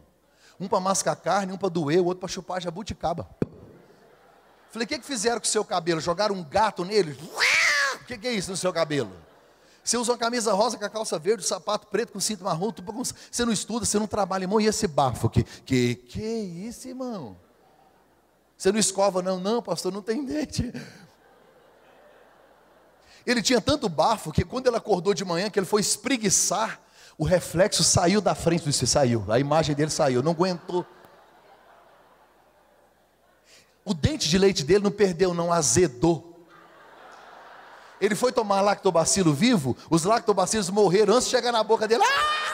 Um 0.61 0.69
para 0.69 0.79
mascar 0.79 1.17
carne, 1.17 1.51
um 1.51 1.57
para 1.57 1.71
doer, 1.71 2.01
o 2.01 2.05
outro 2.05 2.21
para 2.21 2.29
chupar 2.29 2.61
jabuticaba. 2.61 3.27
Falei, 4.71 4.85
o 4.85 4.89
que, 4.89 4.99
que 4.99 5.07
fizeram 5.07 5.41
com 5.41 5.47
o 5.47 5.49
seu 5.49 5.65
cabelo? 5.65 5.99
Jogaram 5.99 6.35
um 6.35 6.45
gato 6.45 6.85
nele? 6.85 7.19
O 7.95 8.05
que, 8.05 8.19
que 8.19 8.29
é 8.29 8.33
isso 8.33 8.51
no 8.51 8.57
seu 8.57 8.71
cabelo? 8.71 9.11
Você 9.89 9.97
usa 9.97 10.13
uma 10.13 10.19
camisa 10.19 10.53
rosa 10.53 10.77
com 10.77 10.85
a 10.85 10.91
calça 10.91 11.19
verde, 11.19 11.43
um 11.43 11.47
sapato 11.47 11.87
preto 11.87 12.13
com 12.13 12.21
cinto 12.21 12.45
marrom, 12.45 12.71
você 13.31 13.43
não 13.43 13.51
estuda, 13.55 13.87
você 13.87 13.99
não 13.99 14.07
trabalha, 14.07 14.45
irmão, 14.45 14.61
e 14.61 14.67
esse 14.67 14.87
bafo? 14.87 15.31
Que, 15.31 15.43
que 15.95 16.23
é 16.23 16.41
isso, 16.41 16.89
irmão? 16.89 17.35
Você 18.55 18.71
não 18.71 18.79
escova, 18.79 19.23
não, 19.23 19.41
não, 19.41 19.63
pastor, 19.63 19.91
não 19.91 20.03
tem 20.03 20.27
dente. 20.27 20.71
Ele 23.25 23.41
tinha 23.41 23.63
tanto 23.63 23.89
bafo 23.89 24.31
que 24.31 24.45
quando 24.45 24.67
ele 24.67 24.77
acordou 24.77 25.15
de 25.15 25.25
manhã, 25.25 25.49
que 25.49 25.59
ele 25.59 25.65
foi 25.65 25.81
espreguiçar, 25.81 26.79
o 27.17 27.25
reflexo 27.25 27.83
saiu 27.83 28.21
da 28.21 28.35
frente 28.35 28.67
do 28.67 28.73
saiu, 28.87 29.25
a 29.27 29.41
imagem 29.41 29.75
dele 29.75 29.91
saiu, 29.91 30.23
não 30.23 30.33
aguentou. 30.33 30.85
O 33.87 33.95
dente 33.95 34.29
de 34.29 34.37
leite 34.37 34.63
dele 34.63 34.85
não 34.85 34.91
perdeu, 34.91 35.33
não 35.33 35.51
azedou. 35.51 36.28
Ele 38.01 38.15
foi 38.15 38.33
tomar 38.33 38.61
lactobacilo 38.61 39.33
vivo, 39.33 39.77
os 39.91 40.05
lactobacilos 40.05 40.71
morreram 40.71 41.15
antes 41.15 41.29
de 41.29 41.37
chegar 41.37 41.53
na 41.53 41.63
boca 41.63 41.89
dele. 41.89 42.05
Ah! 42.05 42.49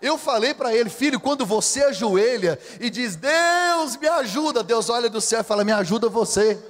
Eu 0.00 0.18
falei 0.18 0.52
para 0.52 0.74
ele, 0.74 0.90
filho, 0.90 1.18
quando 1.18 1.46
você 1.46 1.82
ajoelha 1.84 2.58
e 2.78 2.90
diz, 2.90 3.16
Deus 3.16 3.96
me 3.96 4.06
ajuda, 4.06 4.62
Deus 4.62 4.90
olha 4.90 5.08
do 5.08 5.20
céu 5.20 5.40
e 5.40 5.44
fala, 5.44 5.64
me 5.64 5.72
ajuda 5.72 6.08
você. 6.08 6.62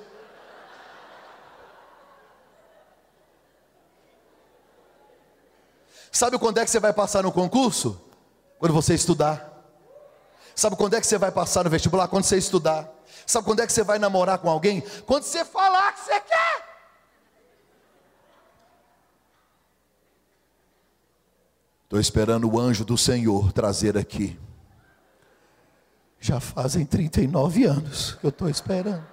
Sabe 6.12 6.38
quando 6.38 6.58
é 6.58 6.64
que 6.64 6.70
você 6.70 6.80
vai 6.80 6.92
passar 6.92 7.24
no 7.24 7.32
concurso? 7.32 8.00
Quando 8.58 8.72
você 8.72 8.94
estudar. 8.94 9.52
Sabe 10.54 10.74
quando 10.74 10.94
é 10.94 11.00
que 11.00 11.06
você 11.06 11.18
vai 11.18 11.30
passar 11.30 11.64
no 11.64 11.68
vestibular? 11.68 12.08
Quando 12.08 12.24
você 12.24 12.38
estudar. 12.38 12.88
Sabe 13.26 13.44
quando 13.44 13.60
é 13.60 13.66
que 13.66 13.72
você 13.72 13.82
vai 13.82 13.98
namorar 13.98 14.38
com 14.38 14.48
alguém? 14.48 14.82
Quando 15.04 15.24
você 15.24 15.44
falar 15.44 15.92
que 15.92 16.00
você 16.00 16.18
quer. 16.20 16.55
Estou 21.86 22.00
esperando 22.00 22.50
o 22.50 22.58
anjo 22.58 22.84
do 22.84 22.98
Senhor 22.98 23.52
trazer 23.52 23.96
aqui. 23.96 24.36
Já 26.18 26.40
fazem 26.40 26.84
39 26.84 27.64
anos 27.64 28.14
que 28.20 28.26
eu 28.26 28.30
estou 28.30 28.48
esperando. 28.48 29.06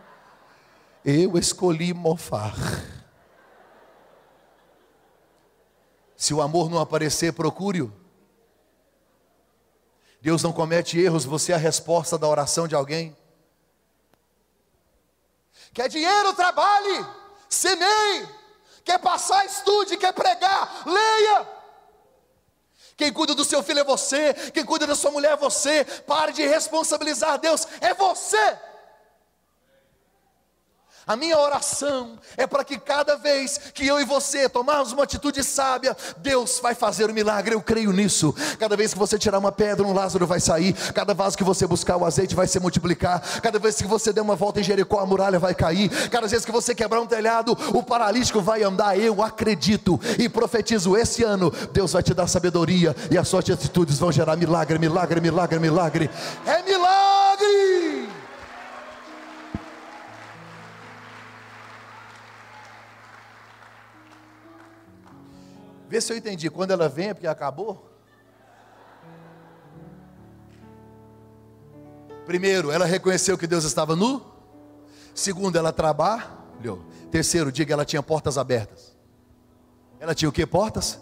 Eu 1.06 1.38
escolhi 1.38 1.94
mofar. 1.94 2.56
Se 6.18 6.34
o 6.34 6.42
amor 6.42 6.68
não 6.72 6.80
aparecer, 6.80 7.32
procure-o. 7.34 7.94
Deus 10.20 10.42
não 10.42 10.52
comete 10.52 11.00
erros, 11.00 11.26
você 11.26 11.52
é 11.52 11.56
a 11.56 11.60
resposta 11.60 12.18
da 12.18 12.28
oração 12.28 12.68
de 12.68 12.74
alguém. 12.74 13.16
Quer 15.72 15.90
dinheiro, 15.90 16.34
trabalhe, 16.34 17.06
semeie. 17.48 18.28
Quer 18.84 18.98
passar, 18.98 19.46
estude. 19.46 19.96
Quer 19.96 20.14
pregar, 20.14 20.88
leia. 20.88 21.53
Quem 22.96 23.12
cuida 23.12 23.34
do 23.34 23.44
seu 23.44 23.64
filho 23.64 23.80
é 23.80 23.84
você, 23.84 24.34
quem 24.54 24.64
cuida 24.66 24.86
da 24.86 24.96
sua 24.96 25.12
mulher 25.12 25.34
é 25.34 25.38
você. 25.38 25.84
Pare 25.84 26.32
de 26.32 26.46
responsabilizar 26.46 27.40
Deus, 27.40 27.68
é 27.82 27.94
você. 27.94 28.58
A 31.06 31.18
minha 31.18 31.38
oração 31.38 32.18
é 32.38 32.48
para 32.48 32.64
que 32.64 32.80
cada 32.80 33.18
vez 33.18 33.60
que 33.74 33.86
eu 33.86 34.00
e 34.00 34.06
você 34.06 34.48
tomarmos 34.48 34.94
uma 34.94 35.04
atitude 35.04 35.44
sábia, 35.44 35.96
Deus 36.18 36.60
vai 36.62 36.74
fazer 36.74 37.10
um 37.10 37.14
milagre, 37.14 37.56
eu 37.56 37.62
creio 37.62 37.92
nisso. 37.92 38.34
Cada 38.58 38.78
vez 38.78 38.94
que 38.94 39.00
você 39.00 39.20
tirar 39.20 39.38
uma 39.38 39.52
pedra, 39.52 39.86
um 39.86 39.94
Lázaro 39.94 40.26
vai 40.26 40.40
sair. 40.40 40.74
Cada 40.94 41.14
vaso 41.14 41.38
que 41.38 41.44
você 41.44 41.68
buscar, 41.68 41.98
o 41.98 42.06
azeite 42.06 42.34
vai 42.34 42.48
se 42.48 42.60
multiplicar. 42.60 43.22
Cada 43.42 43.60
vez 43.60 43.76
que 43.76 43.88
você 43.88 44.14
der 44.14 44.22
uma 44.22 44.36
volta 44.36 44.62
em 44.62 44.64
Jericó, 44.64 45.00
a 45.00 45.06
muralha 45.06 45.40
vai 45.40 45.54
cair. 45.54 45.90
Cada 46.10 46.28
vez 46.28 46.46
que 46.46 46.52
você 46.52 46.74
quebrar 46.74 47.02
um 47.02 47.08
telhado, 47.08 47.58
o 47.74 47.84
paralítico 47.84 48.42
vai 48.42 48.64
andar. 48.64 48.98
Eu 48.98 49.22
acredito 49.22 50.00
e 50.18 50.30
profetizo 50.30 50.96
esse 50.96 51.24
ano, 51.24 51.52
Deus 51.74 51.92
vai 51.92 52.02
te 52.02 52.14
dar 52.14 52.28
sabedoria 52.28 52.96
e 53.12 53.18
as 53.18 53.28
suas 53.28 53.50
atitudes 53.50 54.00
vão 54.00 54.12
gerar 54.12 54.38
milagre, 54.38 54.80
milagre, 54.80 55.20
milagre, 55.20 55.60
milagre. 55.60 56.10
É 56.46 56.62
milagre! 56.62 57.03
Vê 65.94 66.02
se 66.02 66.12
eu 66.12 66.18
entendi. 66.18 66.50
Quando 66.50 66.72
ela 66.72 66.90
vem 66.90 67.10
é 67.10 67.14
porque 67.14 67.28
acabou? 67.28 67.88
Primeiro, 72.26 72.72
ela 72.72 72.84
reconheceu 72.84 73.38
que 73.38 73.46
Deus 73.46 73.64
estava 73.64 73.96
nu. 73.96 74.26
Segundo, 75.14 75.56
ela 75.56 75.72
trabalhou. 75.72 76.84
Terceiro, 77.12 77.52
diga, 77.52 77.74
ela 77.76 77.86
tinha 77.86 78.02
portas 78.02 78.40
abertas. 78.40 78.98
Ela 80.00 80.16
tinha 80.16 80.28
o 80.28 80.32
que? 80.32 80.44
Portas? 80.48 81.00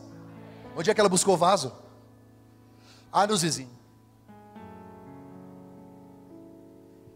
Onde 0.76 0.92
é 0.92 0.94
que 0.94 1.00
ela 1.00 1.08
buscou 1.08 1.38
vaso? 1.38 1.72
Ah, 3.10 3.26
nos 3.26 3.44
vizinhos. 3.44 3.72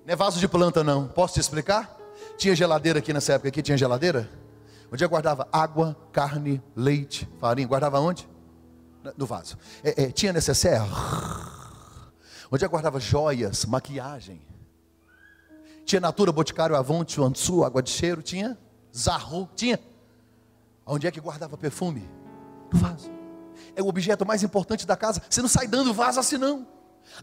Não 0.06 0.14
é 0.14 0.16
vaso 0.16 0.40
de 0.40 0.48
planta, 0.48 0.82
não. 0.82 1.10
Posso 1.10 1.34
te 1.34 1.42
explicar? 1.42 1.94
Tinha 2.38 2.56
geladeira 2.56 3.00
aqui 3.00 3.12
nessa 3.12 3.34
época 3.34 3.50
aqui? 3.50 3.62
Tinha 3.62 3.78
geladeira? 3.78 4.45
Onde 4.92 5.04
é 5.04 5.08
guardava 5.08 5.48
água, 5.52 5.96
carne, 6.12 6.62
leite, 6.76 7.30
farinha. 7.40 7.68
Guardava 7.68 8.00
onde? 8.00 8.28
No 9.18 9.26
vaso. 9.26 9.58
É, 9.84 10.04
é, 10.06 10.12
tinha 10.12 10.34
necessaire. 10.34 10.86
Onde 12.52 12.64
é 12.64 12.68
guardava 12.68 13.00
joias, 13.00 13.66
maquiagem. 13.66 14.42
Tinha 15.86 16.00
Natura, 16.00 16.32
Boticário, 16.32 16.76
Avon, 16.76 17.06
Ansu, 17.20 17.64
água 17.64 17.82
de 17.82 17.90
cheiro. 17.90 18.22
Tinha 18.22 18.58
Zarro. 18.96 19.50
Tinha. 19.56 19.80
Onde 20.86 21.08
é 21.08 21.12
que 21.12 21.20
guardava 21.20 21.58
perfume? 21.58 22.08
No 22.72 22.80
vaso. 22.80 23.12
É 23.76 23.82
o 23.82 23.88
objeto 23.88 24.26
mais 24.26 24.44
importante 24.44 24.86
da 24.86 24.96
casa. 24.96 25.22
Você 25.30 25.42
não 25.42 25.50
sai 25.50 25.68
dando 25.68 25.94
vaso 25.94 26.20
assim 26.20 26.38
não. 26.38 26.68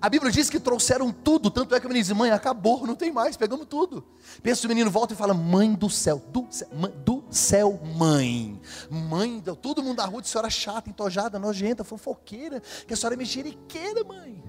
A 0.01 0.09
Bíblia 0.09 0.31
diz 0.31 0.49
que 0.49 0.61
trouxeram 0.61 1.13
tudo, 1.13 1.51
tanto 1.51 1.75
é 1.75 1.81
que 1.81 1.87
o 1.87 1.89
menino 1.89 2.05
diz: 2.05 2.17
Mãe, 2.17 2.31
acabou, 2.31 2.87
não 2.87 2.95
tem 2.95 3.13
mais, 3.13 3.37
pegamos 3.37 3.67
tudo. 3.67 4.05
Pensa 4.43 4.67
o 4.67 4.69
menino 4.69 4.91
volta 4.91 5.13
e 5.13 5.17
fala: 5.17 5.35
Mãe 5.35 5.75
do 5.75 5.91
céu, 5.91 6.23
do 6.29 6.47
céu, 6.51 6.69
mãe, 6.73 6.93
do 7.05 7.22
céu 7.33 7.80
mãe. 7.97 8.61
Mãe, 8.91 9.43
todo 9.61 9.83
mundo 9.83 9.97
da 9.97 10.05
rua 10.05 10.22
de 10.22 10.28
senhora 10.28 10.51
chata, 10.51 10.89
entojada, 10.89 11.39
nojenta, 11.39 11.83
fofoqueira, 11.83 12.61
que 12.87 12.95
a 12.95 12.97
senhora 12.97 13.14
é 13.14 13.18
mexeriqueira, 13.18 14.05
mãe. 14.05 14.43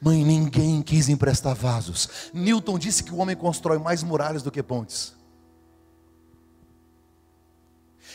Mãe, 0.00 0.22
ninguém 0.22 0.82
quis 0.82 1.08
emprestar 1.08 1.54
vasos. 1.54 2.30
Newton 2.34 2.78
disse 2.78 3.02
que 3.02 3.12
o 3.12 3.16
homem 3.16 3.34
constrói 3.34 3.78
mais 3.78 4.02
muralhas 4.02 4.42
do 4.42 4.50
que 4.50 4.62
pontes. 4.62 5.14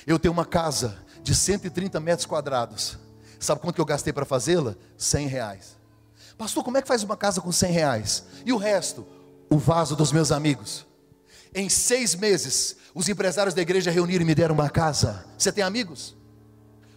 Eu 0.05 0.19
tenho 0.19 0.31
uma 0.31 0.45
casa 0.45 0.97
de 1.23 1.33
130 1.33 1.99
metros 1.99 2.25
quadrados. 2.25 2.97
Sabe 3.39 3.61
quanto 3.61 3.75
que 3.75 3.81
eu 3.81 3.85
gastei 3.85 4.13
para 4.13 4.25
fazê-la? 4.25 4.75
100 4.97 5.27
reais. 5.27 5.77
Pastor, 6.37 6.63
como 6.63 6.77
é 6.77 6.81
que 6.81 6.87
faz 6.87 7.03
uma 7.03 7.17
casa 7.17 7.41
com 7.41 7.51
100 7.51 7.71
reais? 7.71 8.25
E 8.45 8.53
o 8.53 8.57
resto? 8.57 9.05
O 9.49 9.57
vaso 9.57 9.95
dos 9.95 10.11
meus 10.11 10.31
amigos. 10.31 10.85
Em 11.53 11.67
seis 11.67 12.15
meses, 12.15 12.75
os 12.93 13.09
empresários 13.09 13.53
da 13.53 13.61
igreja 13.61 13.91
reuniram 13.91 14.23
e 14.23 14.25
me 14.25 14.35
deram 14.35 14.53
uma 14.53 14.69
casa. 14.69 15.25
Você 15.37 15.51
tem 15.51 15.63
amigos? 15.63 16.15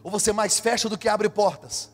Ou 0.03 0.11
você 0.11 0.32
mais 0.32 0.59
fecha 0.59 0.88
do 0.88 0.98
que 0.98 1.09
abre 1.09 1.28
portas? 1.28 1.90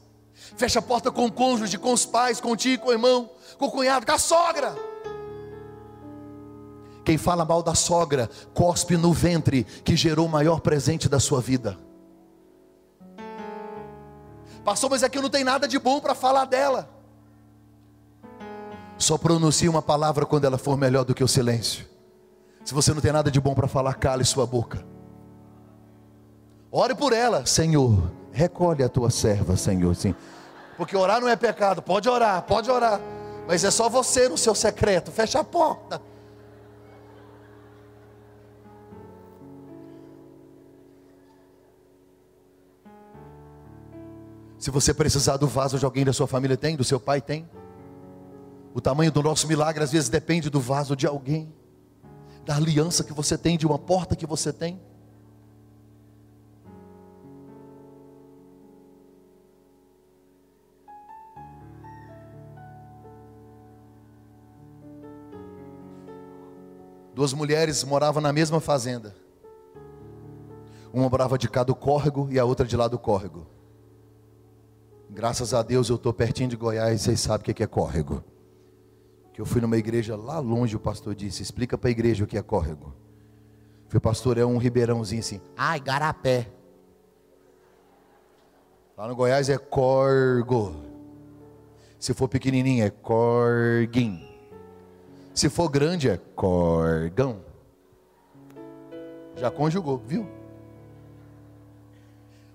Fecha 0.56 0.78
a 0.78 0.82
porta 0.82 1.10
com 1.10 1.26
o 1.26 1.32
cônjuge, 1.32 1.78
com 1.78 1.92
os 1.92 2.06
pais, 2.06 2.40
com 2.40 2.52
o 2.52 2.56
tio, 2.56 2.78
com 2.78 2.88
o 2.88 2.92
irmão, 2.92 3.30
com 3.58 3.66
o 3.66 3.70
cunhado, 3.70 4.06
com 4.06 4.12
a 4.12 4.18
sogra. 4.18 4.74
Quem 7.04 7.16
fala 7.16 7.44
mal 7.44 7.62
da 7.62 7.74
sogra, 7.74 8.28
cospe 8.52 8.96
no 8.96 9.12
ventre 9.12 9.64
que 9.64 9.96
gerou 9.96 10.26
o 10.26 10.30
maior 10.30 10.60
presente 10.60 11.08
da 11.08 11.20
sua 11.20 11.40
vida. 11.40 11.78
Pastor, 14.64 14.90
mas 14.90 15.02
aqui 15.02 15.20
não 15.20 15.30
tem 15.30 15.44
nada 15.44 15.66
de 15.66 15.78
bom 15.78 16.00
para 16.00 16.14
falar 16.14 16.44
dela. 16.44 16.90
Só 18.98 19.16
pronuncie 19.16 19.68
uma 19.68 19.80
palavra 19.80 20.26
quando 20.26 20.44
ela 20.44 20.58
for 20.58 20.76
melhor 20.76 21.04
do 21.04 21.14
que 21.14 21.24
o 21.24 21.28
silêncio. 21.28 21.86
Se 22.68 22.74
você 22.74 22.92
não 22.92 23.00
tem 23.00 23.12
nada 23.12 23.30
de 23.30 23.40
bom 23.40 23.54
para 23.54 23.66
falar, 23.66 23.94
cale 23.94 24.22
sua 24.26 24.46
boca. 24.46 24.84
Ore 26.70 26.94
por 26.94 27.14
ela, 27.14 27.46
Senhor. 27.46 28.12
Recolhe 28.30 28.84
a 28.84 28.90
tua 28.90 29.08
serva, 29.08 29.56
Senhor. 29.56 29.96
Sim. 29.96 30.14
Porque 30.76 30.94
orar 30.94 31.18
não 31.18 31.30
é 31.30 31.34
pecado. 31.34 31.80
Pode 31.80 32.10
orar, 32.10 32.42
pode 32.42 32.70
orar. 32.70 33.00
Mas 33.46 33.64
é 33.64 33.70
só 33.70 33.88
você 33.88 34.28
no 34.28 34.36
seu 34.36 34.54
secreto. 34.54 35.10
Fecha 35.10 35.40
a 35.40 35.44
porta. 35.44 36.02
Se 44.58 44.70
você 44.70 44.92
precisar 44.92 45.38
do 45.38 45.48
vaso 45.48 45.78
de 45.78 45.86
alguém 45.86 46.04
da 46.04 46.12
sua 46.12 46.26
família, 46.26 46.54
tem, 46.54 46.76
do 46.76 46.84
seu 46.84 47.00
pai, 47.00 47.22
tem. 47.22 47.48
O 48.74 48.80
tamanho 48.82 49.10
do 49.10 49.22
nosso 49.22 49.48
milagre 49.48 49.82
às 49.82 49.90
vezes 49.90 50.10
depende 50.10 50.50
do 50.50 50.60
vaso 50.60 50.94
de 50.94 51.06
alguém, 51.06 51.50
da 52.48 52.56
aliança 52.56 53.04
que 53.04 53.12
você 53.12 53.36
tem, 53.36 53.58
de 53.58 53.66
uma 53.66 53.78
porta 53.78 54.16
que 54.16 54.24
você 54.24 54.50
tem. 54.50 54.80
Duas 67.14 67.34
mulheres 67.34 67.84
moravam 67.84 68.22
na 68.22 68.32
mesma 68.32 68.60
fazenda. 68.60 69.14
Uma 70.90 71.10
morava 71.10 71.36
de 71.36 71.50
cá 71.50 71.62
do 71.62 71.74
córrego 71.74 72.28
e 72.30 72.38
a 72.38 72.46
outra 72.46 72.64
de 72.64 72.78
lá 72.78 72.88
do 72.88 72.98
córrego. 72.98 73.46
Graças 75.10 75.52
a 75.52 75.62
Deus 75.62 75.90
eu 75.90 75.96
estou 75.96 76.14
pertinho 76.14 76.48
de 76.48 76.56
Goiás, 76.56 77.02
vocês 77.02 77.20
sabem 77.20 77.52
o 77.52 77.54
que 77.54 77.62
é 77.62 77.66
córrego 77.66 78.24
que 79.38 79.42
eu 79.42 79.46
fui 79.46 79.60
numa 79.60 79.76
igreja 79.76 80.16
lá 80.16 80.40
longe, 80.40 80.74
o 80.74 80.80
pastor 80.80 81.14
disse: 81.14 81.44
explica 81.44 81.78
para 81.78 81.88
a 81.88 81.92
igreja 81.92 82.24
o 82.24 82.26
que 82.26 82.36
é 82.36 82.42
córrego. 82.42 82.92
Foi 83.86 84.00
pastor, 84.00 84.36
é 84.36 84.44
um 84.44 84.58
ribeirãozinho 84.58 85.20
assim. 85.20 85.40
Ai, 85.56 85.78
garapé. 85.78 86.48
Lá 88.96 89.06
no 89.06 89.14
Goiás 89.14 89.48
é 89.48 89.56
corgo. 89.56 90.82
Se 92.00 92.12
for 92.12 92.26
pequenininho 92.26 92.84
é 92.84 92.90
corguim. 92.90 94.28
Se 95.32 95.48
for 95.48 95.68
grande 95.68 96.10
é 96.10 96.16
corgão. 96.34 97.38
Já 99.36 99.52
conjugou, 99.52 99.98
viu? 100.04 100.28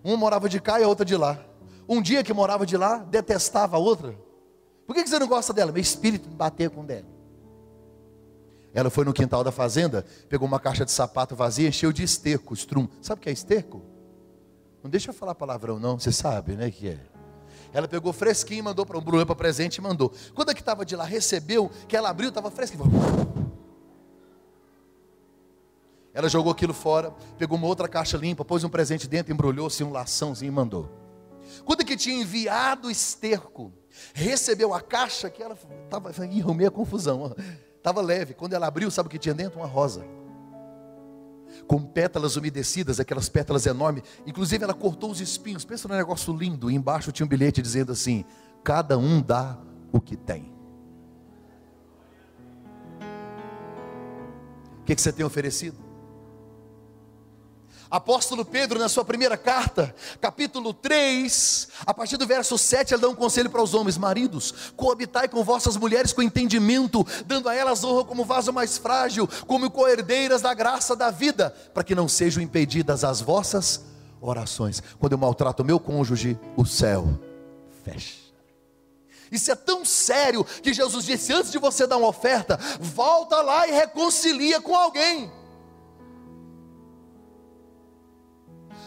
Uma 0.04 0.18
morava 0.18 0.50
de 0.50 0.60
cá 0.60 0.82
e 0.82 0.84
a 0.84 0.88
outra 0.90 1.06
de 1.06 1.16
lá. 1.16 1.40
Um 1.88 2.02
dia 2.02 2.26
que 2.26 2.34
morava 2.34 2.66
de 2.66 2.76
lá, 2.76 2.98
detestava 2.98 3.78
a 3.78 3.80
outra. 3.80 4.14
Por 4.86 4.96
que 4.96 5.06
você 5.06 5.18
não 5.18 5.28
gosta 5.28 5.54
dela? 5.54 5.72
Meu 5.72 5.82
espírito 5.82 6.28
bateu 6.30 6.70
com 6.70 6.84
dela. 6.84 7.08
Ela 8.74 8.90
foi 8.90 9.06
no 9.06 9.14
quintal 9.14 9.44
da 9.44 9.52
fazenda, 9.52 10.04
pegou 10.28 10.48
uma 10.48 10.60
caixa 10.60 10.84
de 10.84 10.92
sapato 10.92 11.36
vazia, 11.36 11.68
encheu 11.68 11.94
de 11.94 12.04
esterco, 12.04 12.54
estrum. 12.54 12.88
Sabe 13.02 13.20
o 13.20 13.22
que 13.22 13.30
é 13.30 13.32
esterco? 13.32 13.84
Não 14.82 14.90
deixa 14.90 15.12
eu 15.12 15.14
falar 15.14 15.36
palavrão 15.36 15.80
não, 15.80 16.00
você 16.00 16.12
sabe, 16.12 16.56
né 16.56 16.72
que 16.72 16.90
é. 16.90 17.00
Ela 17.72 17.88
pegou 17.88 18.12
fresquinho, 18.12 18.64
mandou 18.64 18.86
para 18.86 18.98
o 18.98 19.02
Bruno 19.02 19.26
para 19.26 19.36
presente 19.36 19.78
e 19.78 19.82
mandou. 19.82 20.12
Quando 20.34 20.52
é 20.52 20.54
que 20.54 20.60
estava 20.60 20.86
de 20.86 20.96
lá, 20.96 21.06
recebeu, 21.06 21.72
que 21.88 21.96
ela 21.96 22.10
abriu, 22.10 22.30
estava 22.30 22.52
fresquinho. 22.52 22.84
Ela 26.14 26.30
jogou 26.30 26.52
aquilo 26.52 26.74
fora, 26.74 27.12
pegou 27.38 27.58
uma 27.58 27.66
outra 27.66 27.88
caixa 27.88 28.18
limpa, 28.18 28.46
pôs 28.46 28.64
um 28.64 28.70
presente 28.70 29.08
dentro, 29.08 29.34
embrulhou-se 29.34 29.84
um 29.84 29.92
laçãozinho 29.92 30.50
e 30.50 30.54
mandou. 30.54 30.90
Quando 31.66 31.82
é 31.82 31.84
que 31.84 31.98
tinha 31.98 32.22
enviado 32.22 32.92
esterco, 32.92 33.72
recebeu 34.14 34.74
a 34.74 34.82
caixa 34.82 35.30
que 35.30 35.42
ela 35.42 35.58
estava, 35.84 36.10
arrumei 36.10 36.68
a 36.68 36.72
confusão, 36.72 37.36
estava 37.78 38.02
leve. 38.02 38.34
Quando 38.34 38.54
ela 38.54 38.68
abriu, 38.68 38.90
sabe 38.90 39.08
o 39.08 39.10
que 39.10 39.20
tinha 39.20 39.34
dentro? 39.34 39.60
Uma 39.60 39.68
rosa. 39.68 40.06
Com 41.68 41.84
pétalas 41.84 42.36
umedecidas, 42.36 43.00
aquelas 43.00 43.30
pétalas 43.30 43.66
enormes. 43.66 44.04
Inclusive, 44.26 44.64
ela 44.64 44.74
cortou 44.74 45.12
os 45.12 45.22
espinhos. 45.22 45.64
Pensa 45.64 45.88
num 45.88 45.96
negócio 45.96 46.36
lindo. 46.36 46.72
E 46.72 46.76
embaixo 46.76 47.12
tinha 47.12 47.26
um 47.26 47.30
bilhete 47.30 47.62
dizendo 47.62 47.92
assim: 47.92 48.26
Cada 48.64 48.98
um 48.98 49.22
dá 49.22 49.58
o 49.92 50.02
que 50.02 50.16
tem. 50.16 50.52
O 54.80 54.86
que, 54.86 54.96
que 54.96 55.02
você 55.02 55.14
tem 55.14 55.26
oferecido? 55.26 55.83
Apóstolo 57.94 58.44
Pedro, 58.44 58.80
na 58.80 58.90
sua 58.90 59.06
primeira 59.06 59.38
carta, 59.38 59.94
capítulo 60.20 60.74
3, 60.74 61.68
a 61.86 61.94
partir 61.94 62.18
do 62.18 62.26
verso 62.26 62.58
7, 62.58 62.96
ele 62.96 63.02
dá 63.04 63.08
um 63.08 63.14
conselho 63.14 63.52
para 63.52 63.62
os 63.62 63.76
homens: 63.76 64.00
Maridos, 64.00 64.52
coabitai 64.76 65.28
com 65.28 65.44
vossas 65.44 65.78
mulheres 65.78 66.12
com 66.12 66.24
entendimento, 66.24 67.06
dando 67.28 67.48
a 67.48 67.54
elas 67.54 67.84
honra 67.84 68.04
como 68.04 68.26
vaso 68.26 68.52
mais 68.52 68.80
frágil, 68.80 69.30
como 69.46 69.70
coerdeiras 69.70 70.42
da 70.42 70.56
graça 70.56 70.96
da 70.96 71.12
vida, 71.12 71.52
para 71.72 71.84
que 71.84 71.94
não 71.94 72.08
sejam 72.08 72.42
impedidas 72.42 73.04
as 73.04 73.22
vossas 73.22 73.86
orações. 74.20 74.82
Quando 74.98 75.12
eu 75.12 75.20
maltrato 75.20 75.62
o 75.62 75.66
meu 75.66 75.80
cônjuge, 75.80 76.36
o 76.58 76.66
céu 76.66 77.20
fecha. 77.84 78.24
Isso 79.32 79.52
é 79.52 79.56
tão 79.56 79.86
sério 79.86 80.44
que 80.44 80.74
Jesus 80.74 81.06
disse: 81.06 81.32
antes 81.32 81.52
de 81.52 81.60
você 81.60 81.86
dar 81.86 81.98
uma 81.98 82.08
oferta, 82.08 82.58
volta 82.80 83.40
lá 83.44 83.68
e 83.68 83.72
reconcilia 83.72 84.60
com 84.60 84.76
alguém. 84.76 85.43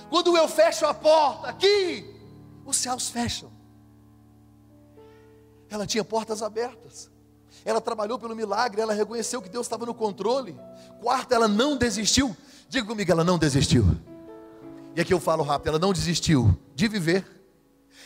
Quando 0.09 0.37
eu 0.37 0.49
fecho 0.49 0.87
a 0.87 0.95
porta 0.95 1.49
aqui, 1.49 2.15
os 2.65 2.77
céus 2.77 3.09
fecham. 3.09 3.51
Ela 5.69 5.87
tinha 5.87 6.05
portas 6.05 6.43
abertas. 6.43 7.11
Ela 7.65 7.81
trabalhou 7.81 8.19
pelo 8.19 8.37
milagre, 8.37 8.81
ela 8.81 8.93
reconheceu 8.93 9.43
que 9.43 9.49
Deus 9.49 9.67
estava 9.67 9.85
no 9.85 9.95
controle. 9.95 10.57
Quarto, 11.01 11.33
ela 11.33 11.49
não 11.49 11.77
desistiu. 11.77 12.37
Diga 12.69 12.87
comigo, 12.87 13.11
ela 13.11 13.25
não 13.25 13.39
desistiu. 13.39 13.85
E 14.95 15.01
aqui 15.01 15.13
eu 15.13 15.21
falo 15.21 15.43
rápido, 15.43 15.69
ela 15.69 15.79
não 15.79 15.93
desistiu 15.93 16.57
de 16.75 16.89
viver. 16.89 17.25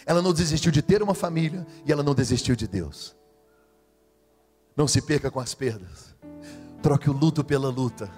Ela 0.06 0.22
não 0.22 0.32
desistiu 0.32 0.72
de 0.72 0.80
ter 0.80 1.02
uma 1.02 1.14
família 1.14 1.66
e 1.84 1.92
ela 1.92 2.02
não 2.02 2.14
desistiu 2.14 2.56
de 2.56 2.66
Deus. 2.66 3.14
Não 4.74 4.88
se 4.88 5.02
perca 5.02 5.30
com 5.30 5.40
as 5.40 5.54
perdas. 5.54 6.14
Troque 6.82 7.10
o 7.10 7.12
luto 7.12 7.44
pela 7.44 7.68
luta. 7.68 8.10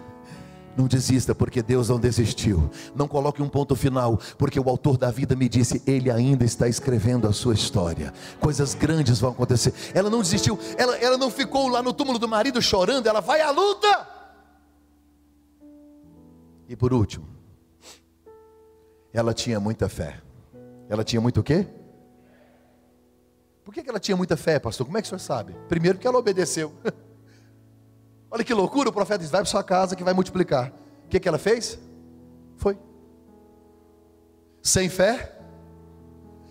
Não 0.77 0.87
desista, 0.87 1.35
porque 1.35 1.63
Deus 1.63 1.91
não 1.91 2.01
desistiu. 2.01 2.71
Não 2.95 3.07
coloque 3.07 3.43
um 3.43 3.49
ponto 3.49 3.77
final, 3.77 4.19
porque 4.39 4.59
o 4.59 4.69
autor 4.69 4.97
da 4.97 5.11
vida 5.11 5.37
me 5.37 5.49
disse: 5.49 5.83
Ele 5.87 6.11
ainda 6.11 6.45
está 6.45 6.67
escrevendo 6.67 7.29
a 7.29 7.33
sua 7.33 7.55
história. 7.55 8.13
Coisas 8.41 8.75
grandes 8.75 9.21
vão 9.21 9.33
acontecer. 9.33 9.75
Ela 9.95 10.09
não 10.09 10.23
desistiu, 10.23 10.59
ela, 10.79 10.97
ela 10.97 11.19
não 11.19 11.31
ficou 11.31 11.69
lá 11.69 11.83
no 11.83 11.93
túmulo 11.93 12.19
do 12.19 12.27
marido 12.27 12.61
chorando, 12.63 13.07
ela 13.07 13.21
vai 13.21 13.41
à 13.43 13.51
luta. 13.51 14.09
E 16.69 16.75
por 16.75 16.95
último, 16.95 17.29
ela 19.13 19.35
tinha 19.35 19.61
muita 19.61 19.91
fé. 19.91 20.23
Ela 20.89 21.05
tinha 21.05 21.21
muito 21.21 21.41
o 21.41 21.43
quê? 21.43 21.67
Por 23.63 23.75
que 23.75 23.89
ela 23.89 24.01
tinha 24.01 24.17
muita 24.17 24.37
fé, 24.37 24.59
pastor? 24.59 24.87
Como 24.87 24.97
é 24.97 25.03
que 25.03 25.07
o 25.07 25.09
senhor 25.11 25.21
sabe? 25.21 25.55
Primeiro, 25.69 25.99
que 25.99 26.07
ela 26.07 26.19
obedeceu. 26.19 26.73
Olha 28.33 28.43
que 28.43 28.55
loucura, 28.55 28.89
o 28.89 28.93
profeta 28.93 29.19
diz: 29.19 29.31
vai 29.31 29.43
para 29.43 29.51
sua 29.51 29.63
casa 29.63 29.95
que 29.95 30.03
vai 30.03 30.15
multiplicar. 30.15 30.73
O 31.05 31.09
que, 31.09 31.21
que 31.21 31.29
ela 31.29 31.37
fez? 31.37 31.79
Foi. 32.57 32.79
Sem 34.63 34.89
fé? 34.89 35.39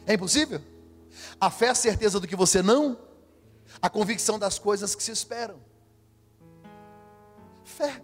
É 0.05 0.13
impossível? 0.13 0.61
A 1.39 1.49
fé 1.49 1.65
é 1.65 1.69
a 1.69 1.75
certeza 1.75 2.19
do 2.19 2.27
que 2.27 2.35
você 2.35 2.61
não, 2.61 2.99
a 3.81 3.89
convicção 3.89 4.37
das 4.37 4.59
coisas 4.59 4.93
que 4.93 5.01
se 5.01 5.11
esperam. 5.11 5.55
Fé. 7.63 7.99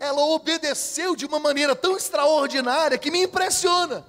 Ela 0.00 0.24
obedeceu 0.24 1.14
de 1.14 1.26
uma 1.26 1.38
maneira 1.38 1.76
tão 1.76 1.94
extraordinária 1.98 2.96
que 2.96 3.10
me 3.10 3.24
impressiona. 3.24 4.06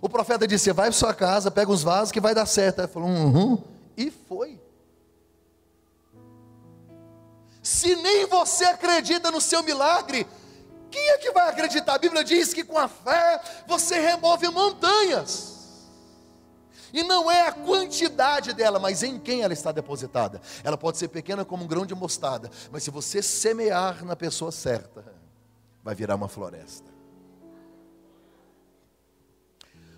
O 0.00 0.08
profeta 0.08 0.46
disse: 0.46 0.70
vai 0.72 0.86
para 0.86 0.92
sua 0.92 1.12
casa, 1.12 1.50
pega 1.50 1.72
os 1.72 1.82
vasos 1.82 2.12
que 2.12 2.20
vai 2.20 2.36
dar 2.36 2.46
certo. 2.46 2.78
Ela 2.78 2.88
falou: 2.88 3.08
uhum, 3.08 3.64
e 3.96 4.12
foi. 4.12 4.60
Se 7.68 7.94
nem 7.94 8.24
você 8.24 8.64
acredita 8.64 9.30
no 9.30 9.42
seu 9.42 9.62
milagre, 9.62 10.26
quem 10.90 11.10
é 11.10 11.18
que 11.18 11.30
vai 11.32 11.50
acreditar? 11.50 11.96
A 11.96 11.98
Bíblia 11.98 12.24
diz 12.24 12.54
que 12.54 12.64
com 12.64 12.78
a 12.78 12.88
fé 12.88 13.42
você 13.66 14.00
remove 14.00 14.48
montanhas. 14.48 15.86
E 16.94 17.02
não 17.02 17.30
é 17.30 17.46
a 17.46 17.52
quantidade 17.52 18.54
dela, 18.54 18.78
mas 18.78 19.02
em 19.02 19.18
quem 19.18 19.42
ela 19.42 19.52
está 19.52 19.70
depositada. 19.70 20.40
Ela 20.64 20.78
pode 20.78 20.96
ser 20.96 21.08
pequena 21.08 21.44
como 21.44 21.64
um 21.64 21.66
grão 21.66 21.84
de 21.84 21.94
mostarda, 21.94 22.50
mas 22.72 22.84
se 22.84 22.90
você 22.90 23.20
semear 23.22 24.02
na 24.02 24.16
pessoa 24.16 24.50
certa, 24.50 25.04
vai 25.84 25.94
virar 25.94 26.14
uma 26.14 26.26
floresta. 26.26 26.90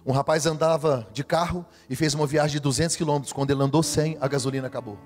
Um 0.04 0.10
rapaz 0.10 0.44
andava 0.44 1.08
de 1.12 1.22
carro 1.22 1.64
e 1.88 1.94
fez 1.94 2.14
uma 2.14 2.26
viagem 2.26 2.54
de 2.54 2.60
200 2.60 2.96
quilômetros. 2.96 3.32
Quando 3.32 3.52
ele 3.52 3.62
andou 3.62 3.80
100, 3.80 4.18
a 4.20 4.26
gasolina 4.26 4.66
acabou. 4.66 4.98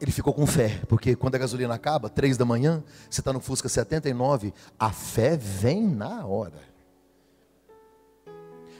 Ele 0.00 0.12
ficou 0.12 0.34
com 0.34 0.46
fé, 0.46 0.80
porque 0.88 1.16
quando 1.16 1.36
a 1.36 1.38
gasolina 1.38 1.74
acaba, 1.74 2.10
3 2.10 2.36
da 2.36 2.44
manhã, 2.44 2.82
você 3.08 3.20
está 3.20 3.32
no 3.32 3.40
Fusca 3.40 3.68
79, 3.68 4.52
a 4.78 4.90
fé 4.90 5.36
vem 5.36 5.86
na 5.86 6.26
hora. 6.26 6.60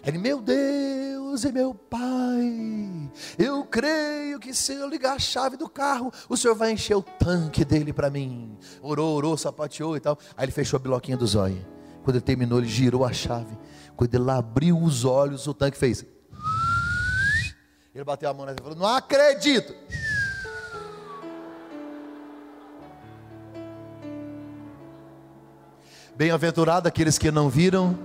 Ele, 0.05 0.19
meu 0.19 0.41
Deus 0.41 1.43
e 1.43 1.51
meu 1.51 1.75
Pai, 1.75 3.11
eu 3.39 3.64
creio 3.64 4.39
que 4.39 4.55
se 4.55 4.75
eu 4.75 4.89
ligar 4.89 5.17
a 5.17 5.19
chave 5.19 5.57
do 5.57 5.69
carro, 5.69 6.12
o 6.29 6.37
Senhor 6.37 6.55
vai 6.55 6.71
encher 6.71 6.97
o 6.97 7.03
tanque 7.03 7.64
dele 7.64 7.93
para 7.93 8.11
mim. 8.11 8.57
Orou, 8.81 9.17
orou, 9.17 9.37
sapateou 9.37 9.97
e 9.97 10.01
tal. 10.01 10.19
Aí 10.37 10.45
ele 10.45 10.53
fechou 10.53 10.77
a 10.77 10.81
biloquinha 10.81 11.17
do 11.17 11.27
zóio. 11.27 11.67
Quando 12.05 12.17
ele 12.17 12.25
terminou, 12.25 12.59
ele 12.59 12.69
girou 12.69 13.05
a 13.05 13.12
chave. 13.12 13.59
Quando 13.97 14.14
ele 14.14 14.31
abriu 14.31 14.79
os 14.79 15.05
olhos, 15.05 15.47
o 15.49 15.55
tanque 15.55 15.77
fez. 15.77 16.05
Ele 17.93 18.05
bateu 18.05 18.29
a 18.31 18.35
mão 18.35 18.47
e 18.49 18.55
falou: 18.62 18.77
Não 18.77 18.87
acredito. 18.87 19.75
Bem-aventurado 26.17 26.89
aqueles 26.89 27.19
que 27.19 27.31
não 27.31 27.51
viram 27.51 27.99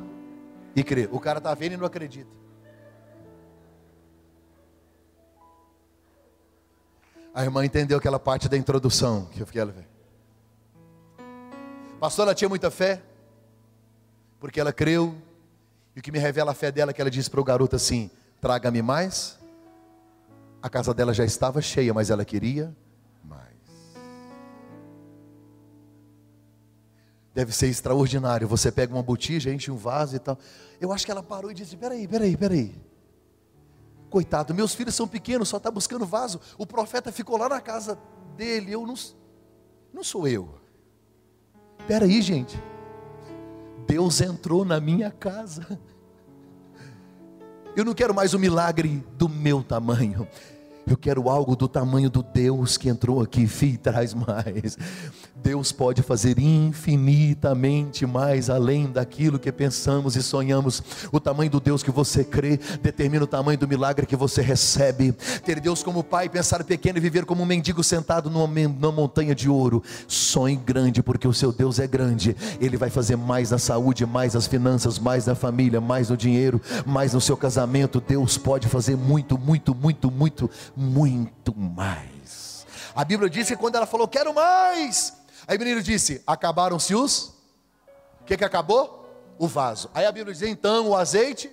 e 0.76 0.84
crê. 0.84 1.08
O 1.12 1.20
cara 1.20 1.38
está 1.38 1.54
vendo 1.54 1.74
e 1.74 1.78
não 1.78 1.86
acredita. 1.86 2.30
A 7.34 7.44
irmã 7.44 7.66
entendeu 7.66 7.98
aquela 7.98 8.20
parte 8.20 8.50
da 8.50 8.58
introdução 8.58 9.30
que 9.32 9.40
eu 9.40 9.46
fiquei 9.46 9.62
ela 9.62 9.72
ver. 9.72 9.88
Pastor, 12.02 12.24
ela 12.24 12.36
tinha 12.36 12.50
muita 12.50 12.70
fé, 12.70 13.02
porque 14.42 14.60
ela 14.60 14.74
creu, 14.74 15.16
e 15.96 16.00
o 16.00 16.04
que 16.04 16.12
me 16.12 16.20
revela 16.20 16.52
a 16.52 16.54
fé 16.54 16.70
dela 16.70 16.92
é 16.92 16.94
que 16.94 17.00
ela 17.00 17.10
disse 17.10 17.30
para 17.30 17.40
o 17.40 17.44
garoto 17.46 17.78
assim: 17.78 18.12
traga-me 18.42 18.82
mais. 18.82 19.40
A 20.62 20.70
casa 20.70 20.94
dela 20.94 21.14
já 21.14 21.24
estava 21.24 21.62
cheia, 21.62 21.94
mas 21.94 22.10
ela 22.10 22.26
queria 22.26 22.76
Deve 27.34 27.54
ser 27.54 27.68
extraordinário. 27.68 28.48
Você 28.48 28.72
pega 28.72 28.94
uma 28.94 29.04
botija, 29.04 29.54
enche 29.54 29.72
um 29.72 29.78
vaso 29.78 30.16
e 30.16 30.20
tal. 30.20 30.38
Eu 30.80 30.92
acho 30.92 31.06
que 31.06 31.12
ela 31.12 31.24
parou 31.24 31.50
e 31.52 31.54
disse: 31.54 31.78
Peraí, 31.78 32.08
peraí, 32.08 32.36
peraí. 32.36 32.76
Coitado, 34.10 34.54
meus 34.54 34.76
filhos 34.76 34.94
são 34.94 35.08
pequenos, 35.08 35.48
só 35.48 35.58
está 35.58 35.72
buscando 35.72 36.06
vaso. 36.06 36.42
O 36.58 36.66
profeta 36.66 37.12
ficou 37.12 37.38
lá 37.38 37.48
na 37.48 37.62
casa 37.62 37.98
dele. 38.36 38.74
Eu 38.74 38.86
não, 38.86 38.96
não 39.94 40.04
sou 40.04 40.28
eu. 40.28 40.56
Peraí, 41.88 42.22
gente. 42.22 42.62
Deus 43.88 44.20
entrou 44.22 44.66
na 44.66 44.80
minha 44.80 45.12
casa. 45.12 45.80
Eu 47.76 47.86
não 47.86 47.94
quero 47.94 48.14
mais 48.14 48.34
o 48.34 48.40
milagre 48.40 49.02
do 49.18 49.30
meu 49.30 49.64
tamanho. 49.64 50.28
Eu 50.92 50.98
quero 50.98 51.30
algo 51.30 51.56
do 51.56 51.70
tamanho 51.70 52.10
do 52.10 52.22
Deus 52.22 52.76
que 52.76 52.90
entrou 52.90 53.22
aqui, 53.22 53.48
filho, 53.48 53.78
traz 53.78 54.14
mais. 54.14 54.78
Deus 55.42 55.72
pode 55.72 56.04
fazer 56.04 56.38
infinitamente 56.38 58.06
mais 58.06 58.50
além 58.50 58.92
daquilo 58.92 59.40
que 59.40 59.52
pensamos 59.52 60.18
e 60.18 60.22
sonhamos. 60.22 60.84
O 61.10 61.20
tamanho 61.20 61.50
do 61.50 61.62
Deus 61.62 61.82
que 61.82 61.90
você 61.90 62.26
crê 62.26 62.60
determina 62.82 63.24
o 63.24 63.28
tamanho 63.28 63.58
do 63.58 63.68
milagre 63.68 64.06
que 64.06 64.18
você 64.18 64.42
recebe. 64.42 65.14
Ter 65.46 65.62
Deus 65.62 65.82
como 65.82 66.04
pai, 66.04 66.28
pensar 66.28 66.64
pequeno 66.66 66.98
e 66.98 67.02
viver 67.02 67.26
como 67.26 67.42
um 67.42 67.46
mendigo 67.46 67.84
sentado 67.84 68.30
numa, 68.30 68.92
montanha 68.92 69.34
de 69.34 69.50
ouro. 69.50 69.82
Sonhe 70.08 70.58
grande, 70.58 71.02
porque 71.02 71.28
o 71.28 71.34
seu 71.34 71.54
Deus 71.54 71.80
é 71.80 71.88
grande. 71.88 72.36
Ele 72.60 72.76
vai 72.76 72.90
fazer 72.90 73.16
mais 73.16 73.52
na 73.52 73.58
saúde, 73.58 74.06
mais 74.06 74.34
nas 74.34 74.46
finanças, 74.46 75.00
mais 75.00 75.26
na 75.26 75.36
família, 75.36 75.80
mais 75.80 76.10
no 76.10 76.18
dinheiro, 76.18 76.62
mais 76.86 77.14
no 77.14 77.22
seu 77.22 77.38
casamento. 77.38 78.04
Deus 78.06 78.38
pode 78.38 78.68
fazer 78.68 78.98
muito, 78.98 79.38
muito, 79.38 79.74
muito, 79.74 80.12
muito, 80.12 80.50
muito 80.82 81.56
mais. 81.56 82.66
A 82.94 83.06
Bíblia 83.06 83.30
diz 83.30 83.48
que 83.48 83.56
quando 83.56 83.76
ela 83.76 83.86
falou, 83.86 84.08
quero 84.08 84.34
mais 84.34 85.22
Aí 85.48 85.58
o 85.58 85.60
menino 85.60 85.82
disse: 85.82 86.22
Acabaram-se 86.26 86.96
os. 86.96 87.34
O 88.22 88.24
que, 88.26 88.38
que 88.38 88.44
acabou? 88.46 89.00
O 89.38 89.48
vaso. 89.48 89.90
Aí 89.94 90.06
a 90.06 90.12
Bíblia 90.12 90.34
diz: 90.34 90.44
Então 90.44 90.90
o 90.90 90.96
azeite 90.96 91.52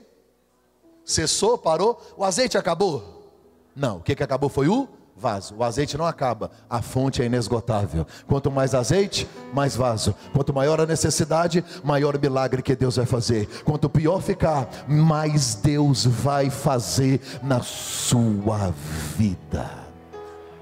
cessou, 1.04 1.56
parou. 1.58 2.00
O 2.16 2.24
azeite 2.24 2.58
acabou? 2.58 3.32
Não. 3.74 3.98
O 3.98 4.00
que, 4.00 4.14
que 4.14 4.22
acabou 4.22 4.48
foi 4.48 4.68
o 4.68 4.88
vaso. 5.18 5.56
O 5.56 5.64
azeite 5.64 5.96
não 5.96 6.06
acaba, 6.06 6.50
a 6.68 6.80
fonte 6.80 7.20
é 7.20 7.26
inesgotável. 7.26 8.06
Quanto 8.26 8.50
mais 8.50 8.74
azeite, 8.74 9.28
mais 9.52 9.74
vaso. 9.74 10.14
Quanto 10.32 10.54
maior 10.54 10.80
a 10.80 10.86
necessidade, 10.86 11.64
maior 11.82 12.16
o 12.16 12.20
milagre 12.20 12.62
que 12.62 12.76
Deus 12.76 12.96
vai 12.96 13.06
fazer. 13.06 13.46
Quanto 13.64 13.90
pior 13.90 14.20
ficar, 14.20 14.68
mais 14.86 15.54
Deus 15.56 16.04
vai 16.04 16.50
fazer 16.50 17.20
na 17.42 17.60
sua 17.60 18.72
vida. 19.16 19.68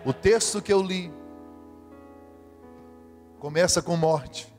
O 0.05 0.13
texto 0.13 0.63
que 0.63 0.73
eu 0.73 0.83
li 0.83 1.13
Começa 3.47 3.83
com 3.83 3.97
morte 3.97 4.53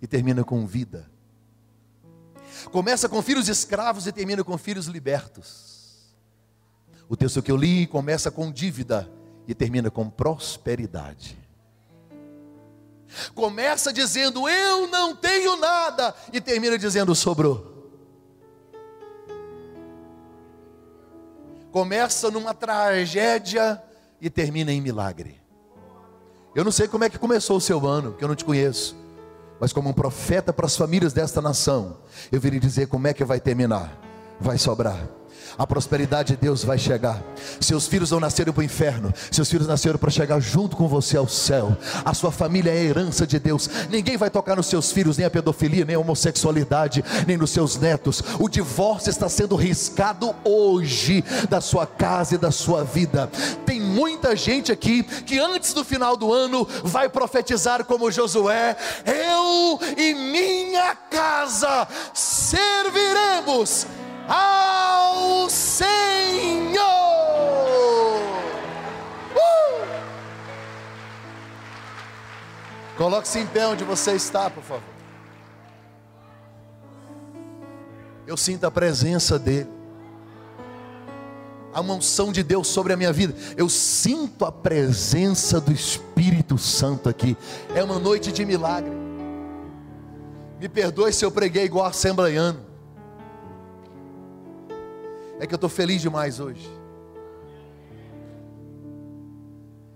e 0.00 0.06
termina 0.08 0.42
com 0.42 0.66
vida. 0.66 1.08
Começa 2.72 3.08
com 3.08 3.22
filhos 3.22 3.48
escravos 3.48 4.06
e 4.06 4.12
termina 4.12 4.42
com 4.42 4.56
filhos 4.56 4.86
libertos. 4.86 5.73
O 7.08 7.16
texto 7.16 7.42
que 7.42 7.50
eu 7.50 7.56
li 7.56 7.86
começa 7.86 8.30
com 8.30 8.50
dívida 8.50 9.10
e 9.46 9.54
termina 9.54 9.90
com 9.90 10.08
prosperidade. 10.08 11.38
Começa 13.34 13.92
dizendo 13.92 14.48
eu 14.48 14.86
não 14.88 15.14
tenho 15.14 15.56
nada 15.56 16.14
e 16.32 16.40
termina 16.40 16.78
dizendo 16.78 17.14
sobrou. 17.14 17.72
Começa 21.70 22.30
numa 22.30 22.54
tragédia 22.54 23.82
e 24.20 24.30
termina 24.30 24.72
em 24.72 24.80
milagre. 24.80 25.40
Eu 26.54 26.64
não 26.64 26.70
sei 26.70 26.86
como 26.86 27.04
é 27.04 27.10
que 27.10 27.18
começou 27.18 27.56
o 27.56 27.60
seu 27.60 27.84
ano, 27.86 28.14
que 28.14 28.22
eu 28.22 28.28
não 28.28 28.36
te 28.36 28.44
conheço. 28.44 28.96
Mas 29.60 29.72
como 29.72 29.90
um 29.90 29.92
profeta 29.92 30.52
para 30.52 30.66
as 30.66 30.76
famílias 30.76 31.12
desta 31.12 31.42
nação, 31.42 31.98
eu 32.30 32.38
lhe 32.38 32.60
dizer 32.60 32.86
como 32.86 33.08
é 33.08 33.12
que 33.12 33.24
vai 33.24 33.40
terminar. 33.40 34.00
Vai 34.40 34.56
sobrar 34.56 35.08
a 35.56 35.66
prosperidade 35.66 36.34
de 36.34 36.36
Deus 36.36 36.64
vai 36.64 36.78
chegar. 36.78 37.22
Seus 37.60 37.86
filhos 37.86 38.10
não 38.10 38.20
nasceram 38.20 38.52
para 38.52 38.60
o 38.60 38.64
inferno, 38.64 39.12
seus 39.30 39.48
filhos 39.48 39.66
nasceram 39.66 39.98
para 39.98 40.10
chegar 40.10 40.40
junto 40.40 40.76
com 40.76 40.88
você 40.88 41.16
ao 41.16 41.28
céu. 41.28 41.76
A 42.04 42.14
sua 42.14 42.32
família 42.32 42.70
é 42.70 42.78
a 42.78 42.84
herança 42.84 43.26
de 43.26 43.38
Deus. 43.38 43.68
Ninguém 43.90 44.16
vai 44.16 44.30
tocar 44.30 44.56
nos 44.56 44.66
seus 44.66 44.92
filhos, 44.92 45.16
nem 45.16 45.26
a 45.26 45.30
pedofilia, 45.30 45.84
nem 45.84 45.96
a 45.96 45.98
homossexualidade, 45.98 47.04
nem 47.26 47.36
nos 47.36 47.50
seus 47.50 47.76
netos. 47.76 48.22
O 48.38 48.48
divórcio 48.48 49.10
está 49.10 49.28
sendo 49.28 49.56
riscado 49.56 50.34
hoje 50.44 51.24
da 51.48 51.60
sua 51.60 51.86
casa 51.86 52.34
e 52.34 52.38
da 52.38 52.50
sua 52.50 52.84
vida. 52.84 53.30
Tem 53.64 53.80
muita 53.80 54.36
gente 54.36 54.72
aqui 54.72 55.02
que 55.02 55.38
antes 55.38 55.72
do 55.72 55.84
final 55.84 56.16
do 56.16 56.32
ano 56.32 56.66
vai 56.82 57.08
profetizar 57.08 57.84
como 57.84 58.10
Josué: 58.10 58.76
Eu 59.06 59.78
e 59.96 60.14
minha 60.14 60.94
casa 60.94 61.86
serviremos 62.12 63.86
ao 64.28 65.48
Senhor. 65.50 66.80
Uh! 69.34 69.86
Coloque-se 72.96 73.38
em 73.38 73.46
pé 73.46 73.66
onde 73.66 73.84
você 73.84 74.12
está, 74.12 74.48
por 74.48 74.62
favor. 74.62 74.94
Eu 78.26 78.36
sinto 78.36 78.64
a 78.64 78.70
presença 78.70 79.38
dEle. 79.38 79.68
A 81.72 81.80
unção 81.80 82.30
de 82.30 82.42
Deus 82.42 82.68
sobre 82.68 82.92
a 82.92 82.96
minha 82.96 83.12
vida. 83.12 83.34
Eu 83.56 83.68
sinto 83.68 84.44
a 84.44 84.52
presença 84.52 85.60
do 85.60 85.72
Espírito 85.72 86.56
Santo 86.56 87.08
aqui. 87.08 87.36
É 87.74 87.82
uma 87.82 87.98
noite 87.98 88.30
de 88.30 88.44
milagre. 88.44 88.92
Me 90.60 90.68
perdoe 90.68 91.12
se 91.12 91.24
eu 91.24 91.32
preguei 91.32 91.64
igual 91.64 91.84
assembleiano 91.84 92.63
é 95.40 95.46
que 95.46 95.54
eu 95.54 95.56
estou 95.56 95.70
feliz 95.70 96.00
demais 96.00 96.40
hoje. 96.40 96.68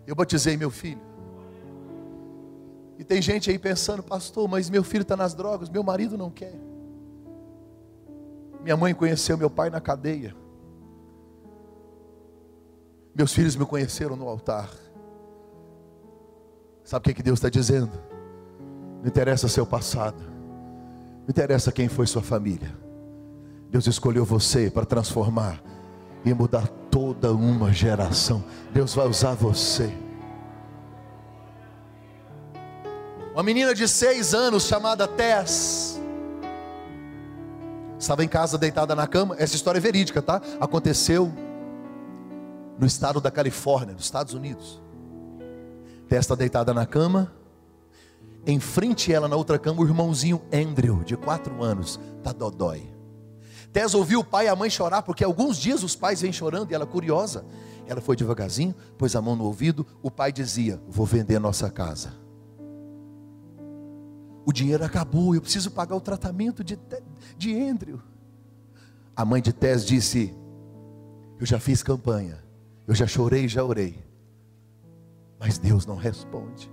Eu 0.06 0.14
batizei 0.14 0.56
meu 0.56 0.70
filho. 0.70 1.00
E 2.98 3.04
tem 3.04 3.22
gente 3.22 3.50
aí 3.50 3.58
pensando, 3.58 4.02
pastor, 4.02 4.48
mas 4.48 4.68
meu 4.68 4.82
filho 4.82 5.02
está 5.02 5.16
nas 5.16 5.34
drogas, 5.34 5.68
meu 5.68 5.82
marido 5.82 6.18
não 6.18 6.30
quer. 6.30 6.54
Minha 8.62 8.76
mãe 8.76 8.92
conheceu 8.94 9.38
meu 9.38 9.48
pai 9.48 9.70
na 9.70 9.80
cadeia. 9.80 10.34
Meus 13.14 13.32
filhos 13.32 13.54
me 13.54 13.64
conheceram 13.64 14.16
no 14.16 14.28
altar. 14.28 14.70
Sabe 16.82 17.02
o 17.02 17.04
que, 17.04 17.14
que 17.14 17.22
Deus 17.22 17.38
está 17.38 17.48
dizendo? 17.48 17.92
Não 19.00 19.06
interessa 19.06 19.46
seu 19.46 19.66
passado, 19.66 20.22
não 21.20 21.28
interessa 21.28 21.70
quem 21.70 21.88
foi 21.88 22.06
sua 22.06 22.22
família. 22.22 22.87
Deus 23.70 23.86
escolheu 23.86 24.24
você 24.24 24.70
para 24.70 24.86
transformar 24.86 25.62
e 26.24 26.32
mudar 26.32 26.66
toda 26.90 27.32
uma 27.32 27.72
geração. 27.72 28.42
Deus 28.72 28.94
vai 28.94 29.06
usar 29.06 29.34
você. 29.34 29.92
Uma 33.32 33.42
menina 33.42 33.74
de 33.74 33.86
seis 33.86 34.34
anos 34.34 34.64
chamada 34.64 35.06
Tess 35.06 36.00
estava 37.98 38.24
em 38.24 38.28
casa 38.28 38.56
deitada 38.56 38.94
na 38.94 39.06
cama. 39.06 39.36
Essa 39.38 39.54
história 39.54 39.78
é 39.78 39.80
verídica, 39.80 40.22
tá? 40.22 40.40
Aconteceu 40.60 41.32
no 42.78 42.86
estado 42.86 43.20
da 43.20 43.30
Califórnia, 43.30 43.94
nos 43.94 44.04
Estados 44.04 44.34
Unidos. 44.34 44.80
Tess 46.08 46.20
está 46.20 46.34
deitada 46.34 46.72
na 46.72 46.86
cama. 46.86 47.32
Em 48.46 48.58
frente 48.58 49.12
a 49.12 49.16
ela, 49.16 49.28
na 49.28 49.36
outra 49.36 49.58
cama, 49.58 49.82
o 49.82 49.84
irmãozinho 49.84 50.40
Andrew, 50.52 51.04
de 51.04 51.16
quatro 51.16 51.62
anos, 51.62 52.00
tá 52.22 52.32
dodói. 52.32 52.97
Tess 53.72 53.94
ouviu 53.94 54.20
o 54.20 54.24
pai 54.24 54.46
e 54.46 54.48
a 54.48 54.56
mãe 54.56 54.70
chorar, 54.70 55.02
porque 55.02 55.22
alguns 55.22 55.56
dias 55.58 55.82
os 55.82 55.94
pais 55.94 56.20
vêm 56.20 56.32
chorando 56.32 56.70
e 56.70 56.74
ela 56.74 56.86
curiosa. 56.86 57.44
Ela 57.86 58.00
foi 58.00 58.16
devagarzinho, 58.16 58.74
pôs 58.96 59.14
a 59.14 59.22
mão 59.22 59.36
no 59.36 59.44
ouvido. 59.44 59.86
O 60.02 60.10
pai 60.10 60.32
dizia: 60.32 60.80
Vou 60.88 61.06
vender 61.06 61.38
nossa 61.38 61.70
casa. 61.70 62.12
O 64.44 64.52
dinheiro 64.52 64.84
acabou, 64.84 65.34
eu 65.34 65.42
preciso 65.42 65.70
pagar 65.70 65.94
o 65.96 66.00
tratamento 66.00 66.64
de, 66.64 66.78
de 67.36 67.54
Andrew. 67.54 68.00
A 69.14 69.24
mãe 69.24 69.42
de 69.42 69.52
Tess 69.52 69.84
disse: 69.84 70.34
Eu 71.38 71.44
já 71.44 71.60
fiz 71.60 71.82
campanha, 71.82 72.42
eu 72.86 72.94
já 72.94 73.06
chorei, 73.06 73.48
já 73.48 73.62
orei, 73.62 74.02
mas 75.38 75.58
Deus 75.58 75.84
não 75.84 75.96
responde. 75.96 76.70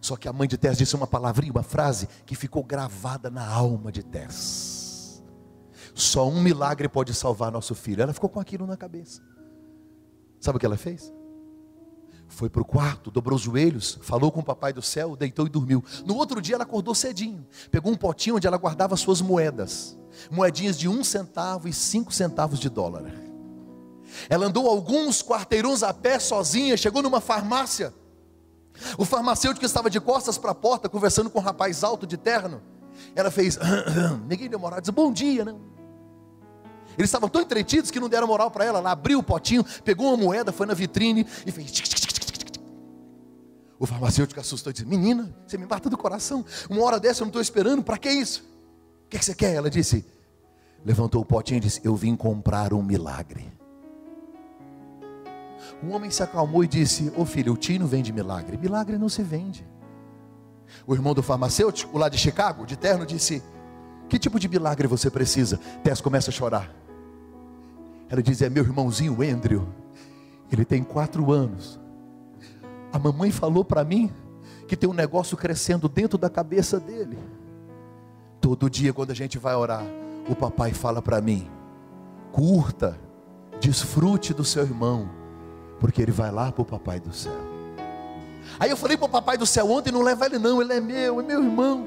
Só 0.00 0.16
que 0.16 0.26
a 0.26 0.32
mãe 0.32 0.48
de 0.48 0.58
Tess 0.58 0.78
disse 0.78 0.96
uma 0.96 1.06
palavrinha, 1.06 1.52
uma 1.52 1.62
frase 1.62 2.08
que 2.26 2.34
ficou 2.34 2.64
gravada 2.64 3.30
na 3.30 3.46
alma 3.46 3.92
de 3.92 4.02
Tess. 4.02 4.71
Só 5.94 6.28
um 6.28 6.40
milagre 6.40 6.88
pode 6.88 7.14
salvar 7.14 7.52
nosso 7.52 7.74
filho. 7.74 8.02
Ela 8.02 8.12
ficou 8.12 8.30
com 8.30 8.40
aquilo 8.40 8.66
na 8.66 8.76
cabeça. 8.76 9.20
Sabe 10.40 10.56
o 10.56 10.60
que 10.60 10.66
ela 10.66 10.76
fez? 10.76 11.12
Foi 12.32 12.48
para 12.48 12.62
o 12.62 12.64
quarto, 12.64 13.10
dobrou 13.10 13.36
os 13.36 13.42
joelhos, 13.42 13.98
falou 14.00 14.32
com 14.32 14.40
o 14.40 14.44
papai 14.44 14.72
do 14.72 14.80
céu, 14.80 15.14
deitou 15.14 15.46
e 15.46 15.50
dormiu. 15.50 15.84
No 16.06 16.16
outro 16.16 16.40
dia 16.40 16.54
ela 16.54 16.64
acordou 16.64 16.94
cedinho, 16.94 17.46
pegou 17.70 17.92
um 17.92 17.96
potinho 17.96 18.36
onde 18.36 18.46
ela 18.46 18.56
guardava 18.56 18.96
suas 18.96 19.20
moedas, 19.20 19.98
moedinhas 20.30 20.78
de 20.78 20.88
um 20.88 21.04
centavo 21.04 21.68
e 21.68 21.74
cinco 21.74 22.10
centavos 22.10 22.58
de 22.58 22.70
dólar. 22.70 23.04
Ela 24.30 24.46
andou 24.46 24.66
alguns 24.66 25.22
quarteirões 25.22 25.82
a 25.82 25.92
pé 25.92 26.18
sozinha, 26.18 26.76
chegou 26.76 27.02
numa 27.02 27.20
farmácia. 27.20 27.92
O 28.96 29.04
farmacêutico 29.04 29.66
estava 29.66 29.90
de 29.90 30.00
costas 30.00 30.38
para 30.38 30.52
a 30.52 30.54
porta, 30.54 30.88
conversando 30.88 31.28
com 31.28 31.38
um 31.38 31.42
rapaz 31.42 31.84
alto 31.84 32.06
de 32.06 32.16
terno. 32.16 32.62
Ela 33.14 33.30
fez, 33.30 33.58
ninguém 34.26 34.48
deu 34.48 34.58
moral, 34.58 34.80
disse 34.80 34.92
bom 34.92 35.12
dia, 35.12 35.44
não. 35.44 35.71
Eles 36.96 37.08
estavam 37.08 37.28
tão 37.28 37.40
entretidos 37.40 37.90
que 37.90 38.00
não 38.00 38.08
deram 38.08 38.26
moral 38.26 38.50
para 38.50 38.64
ela. 38.64 38.78
Ela 38.78 38.92
abriu 38.92 39.18
o 39.18 39.22
potinho, 39.22 39.64
pegou 39.84 40.08
uma 40.08 40.16
moeda, 40.16 40.52
foi 40.52 40.66
na 40.66 40.74
vitrine 40.74 41.26
e 41.46 41.50
fez. 41.52 41.72
O 43.78 43.86
farmacêutico 43.86 44.38
assustou 44.38 44.70
e 44.70 44.74
disse: 44.74 44.86
Menina, 44.86 45.34
você 45.46 45.58
me 45.58 45.66
mata 45.66 45.90
do 45.90 45.98
coração. 45.98 46.44
Uma 46.70 46.84
hora 46.84 47.00
dessa 47.00 47.22
eu 47.22 47.24
não 47.24 47.30
estou 47.30 47.42
esperando, 47.42 47.82
para 47.82 47.98
que 47.98 48.10
isso? 48.10 48.44
O 49.06 49.08
que, 49.08 49.18
que 49.18 49.24
você 49.24 49.34
quer? 49.34 49.54
Ela 49.54 49.68
disse: 49.68 50.04
Levantou 50.84 51.20
o 51.20 51.24
potinho 51.24 51.58
e 51.58 51.60
disse: 51.60 51.80
Eu 51.82 51.96
vim 51.96 52.14
comprar 52.14 52.72
um 52.72 52.82
milagre. 52.82 53.52
O 55.82 55.90
homem 55.90 56.10
se 56.12 56.22
acalmou 56.22 56.62
e 56.62 56.68
disse: 56.68 57.12
Ô 57.16 57.22
oh, 57.22 57.26
filho, 57.26 57.54
o 57.54 57.56
tio 57.56 57.80
não 57.80 57.88
vende 57.88 58.12
milagre. 58.12 58.56
Milagre 58.56 58.96
não 58.98 59.08
se 59.08 59.22
vende. 59.22 59.66
O 60.86 60.94
irmão 60.94 61.12
do 61.12 61.22
farmacêutico, 61.22 61.98
lá 61.98 62.08
de 62.08 62.16
Chicago, 62.18 62.64
de 62.64 62.76
terno, 62.76 63.04
disse: 63.04 63.42
Que 64.08 64.18
tipo 64.18 64.38
de 64.38 64.48
milagre 64.48 64.86
você 64.86 65.10
precisa? 65.10 65.58
Tess 65.82 66.00
começa 66.00 66.30
a 66.30 66.32
chorar. 66.32 66.81
Ela 68.12 68.22
diz: 68.22 68.42
É 68.42 68.50
meu 68.50 68.62
irmãozinho 68.62 69.16
Andrew. 69.22 69.66
Ele 70.52 70.66
tem 70.66 70.84
quatro 70.84 71.32
anos. 71.32 71.80
A 72.92 72.98
mamãe 72.98 73.30
falou 73.30 73.64
para 73.64 73.82
mim 73.82 74.12
que 74.68 74.76
tem 74.76 74.88
um 74.88 74.92
negócio 74.92 75.34
crescendo 75.34 75.88
dentro 75.88 76.18
da 76.18 76.28
cabeça 76.28 76.78
dele. 76.78 77.18
Todo 78.38 78.68
dia, 78.68 78.92
quando 78.92 79.12
a 79.12 79.14
gente 79.14 79.38
vai 79.38 79.54
orar, 79.54 79.82
o 80.28 80.36
papai 80.36 80.74
fala 80.74 81.00
para 81.00 81.22
mim: 81.22 81.50
curta, 82.30 82.98
desfrute 83.58 84.34
do 84.34 84.44
seu 84.44 84.62
irmão, 84.62 85.08
porque 85.80 86.02
ele 86.02 86.12
vai 86.12 86.30
lá 86.30 86.52
para 86.52 86.60
o 86.60 86.66
papai 86.66 87.00
do 87.00 87.14
céu. 87.14 87.32
Aí 88.60 88.68
eu 88.68 88.76
falei 88.76 88.98
para 88.98 89.06
o 89.06 89.08
papai 89.08 89.38
do 89.38 89.46
céu 89.46 89.70
ontem: 89.70 89.90
não 89.90 90.02
leva 90.02 90.26
ele, 90.26 90.38
não, 90.38 90.60
ele 90.60 90.74
é 90.74 90.80
meu, 90.82 91.18
é 91.18 91.22
meu 91.22 91.42
irmão. 91.42 91.86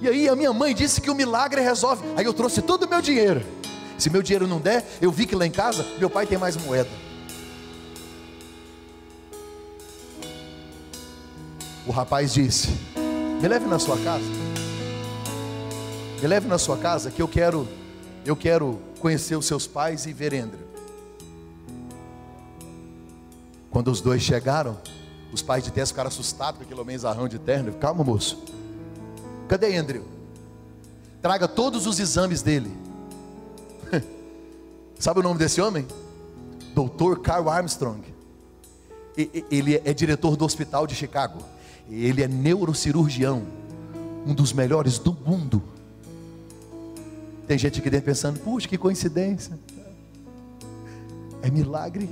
E 0.00 0.08
aí 0.08 0.28
a 0.28 0.34
minha 0.34 0.52
mãe 0.52 0.74
disse 0.74 1.00
que 1.00 1.10
o 1.10 1.14
milagre 1.14 1.60
resolve. 1.60 2.02
Aí 2.16 2.24
eu 2.24 2.34
trouxe 2.34 2.60
todo 2.60 2.86
o 2.86 2.88
meu 2.88 3.00
dinheiro. 3.00 3.40
Se 3.98 4.10
meu 4.10 4.22
dinheiro 4.22 4.46
não 4.46 4.60
der, 4.60 4.84
eu 5.00 5.10
vi 5.10 5.26
que 5.26 5.34
lá 5.34 5.46
em 5.46 5.50
casa 5.50 5.86
meu 5.98 6.10
pai 6.10 6.26
tem 6.26 6.38
mais 6.38 6.56
moeda. 6.56 6.90
O 11.86 11.92
rapaz 11.92 12.32
disse: 12.34 12.68
Me 13.40 13.48
leve 13.48 13.66
na 13.66 13.78
sua 13.78 13.96
casa. 13.98 14.24
Me 16.20 16.26
leve 16.26 16.48
na 16.48 16.58
sua 16.58 16.76
casa 16.76 17.10
que 17.10 17.20
eu 17.20 17.28
quero 17.28 17.68
eu 18.24 18.34
quero 18.34 18.80
conhecer 19.00 19.36
os 19.36 19.44
seus 19.44 19.66
pais 19.66 20.06
e 20.06 20.12
ver 20.12 20.34
Andrew. 20.34 20.64
Quando 23.70 23.90
os 23.90 24.00
dois 24.00 24.22
chegaram, 24.22 24.78
os 25.30 25.42
pais 25.42 25.64
de 25.64 25.70
Tess 25.70 25.90
ficaram 25.90 26.08
assustados 26.08 26.58
com 26.58 26.64
aquele 26.64 26.80
homem 26.80 26.96
zarrão 26.96 27.28
de 27.28 27.38
terno. 27.38 27.72
Calma, 27.74 28.02
moço. 28.02 28.42
Cadê 29.46 29.76
Andrew? 29.76 30.04
Traga 31.20 31.46
todos 31.46 31.86
os 31.86 31.98
exames 31.98 32.40
dele. 32.40 32.83
Sabe 34.98 35.20
o 35.20 35.22
nome 35.22 35.38
desse 35.38 35.60
homem? 35.60 35.86
Doutor 36.74 37.20
Carl 37.20 37.48
Armstrong. 37.48 38.02
Ele 39.16 39.80
é 39.84 39.92
diretor 39.92 40.36
do 40.36 40.44
hospital 40.44 40.86
de 40.86 40.94
Chicago. 40.94 41.38
Ele 41.90 42.22
é 42.22 42.28
neurocirurgião, 42.28 43.42
um 44.26 44.34
dos 44.34 44.52
melhores 44.52 44.98
do 44.98 45.12
mundo. 45.12 45.62
Tem 47.46 47.58
gente 47.58 47.78
aqui 47.78 47.90
dentro 47.90 48.06
pensando, 48.06 48.40
puxa, 48.40 48.66
que 48.66 48.78
coincidência. 48.78 49.58
É 51.42 51.50
milagre. 51.50 52.08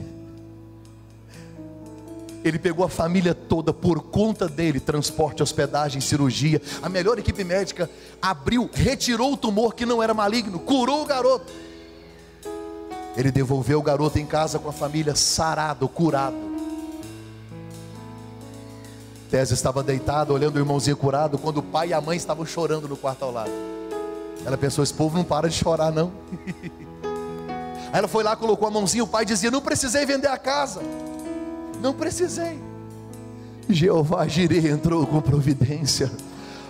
Ele 2.44 2.58
pegou 2.58 2.84
a 2.84 2.88
família 2.88 3.34
toda 3.34 3.72
por 3.72 4.02
conta 4.02 4.48
dele, 4.48 4.78
transporte, 4.78 5.42
hospedagem, 5.42 6.00
cirurgia. 6.00 6.60
A 6.82 6.88
melhor 6.88 7.18
equipe 7.18 7.42
médica 7.44 7.88
abriu, 8.20 8.68
retirou 8.72 9.32
o 9.32 9.36
tumor 9.36 9.74
que 9.74 9.86
não 9.86 10.02
era 10.02 10.12
maligno, 10.12 10.58
curou 10.58 11.02
o 11.02 11.06
garoto. 11.06 11.50
Ele 13.16 13.30
devolveu 13.30 13.78
o 13.78 13.82
garoto 13.82 14.18
em 14.18 14.26
casa 14.26 14.58
com 14.58 14.68
a 14.68 14.72
família 14.72 15.14
sarado, 15.14 15.88
curado. 15.88 16.52
Tese 19.30 19.54
estava 19.54 19.82
deitada, 19.82 20.32
olhando 20.32 20.56
o 20.56 20.58
irmãozinho 20.58 20.96
curado, 20.96 21.38
quando 21.38 21.58
o 21.58 21.62
pai 21.62 21.88
e 21.88 21.94
a 21.94 22.00
mãe 22.00 22.16
estavam 22.16 22.44
chorando 22.44 22.88
no 22.88 22.96
quarto 22.96 23.24
ao 23.24 23.32
lado. 23.32 23.50
Ela 24.44 24.56
pensou: 24.56 24.82
esse 24.82 24.92
povo 24.92 25.16
não 25.16 25.24
para 25.24 25.48
de 25.48 25.54
chorar, 25.56 25.90
não. 25.90 26.12
Aí 27.92 27.98
ela 27.98 28.08
foi 28.08 28.24
lá, 28.24 28.34
colocou 28.34 28.66
a 28.66 28.70
mãozinha. 28.70 29.04
O 29.04 29.06
pai 29.06 29.24
dizia: 29.24 29.50
Não 29.50 29.60
precisei 29.60 30.04
vender 30.06 30.28
a 30.28 30.38
casa. 30.38 30.80
Não 31.80 31.92
precisei. 31.92 32.58
Jeová 33.68 34.26
Jireh 34.26 34.68
entrou 34.68 35.06
com 35.06 35.20
providência. 35.20 36.10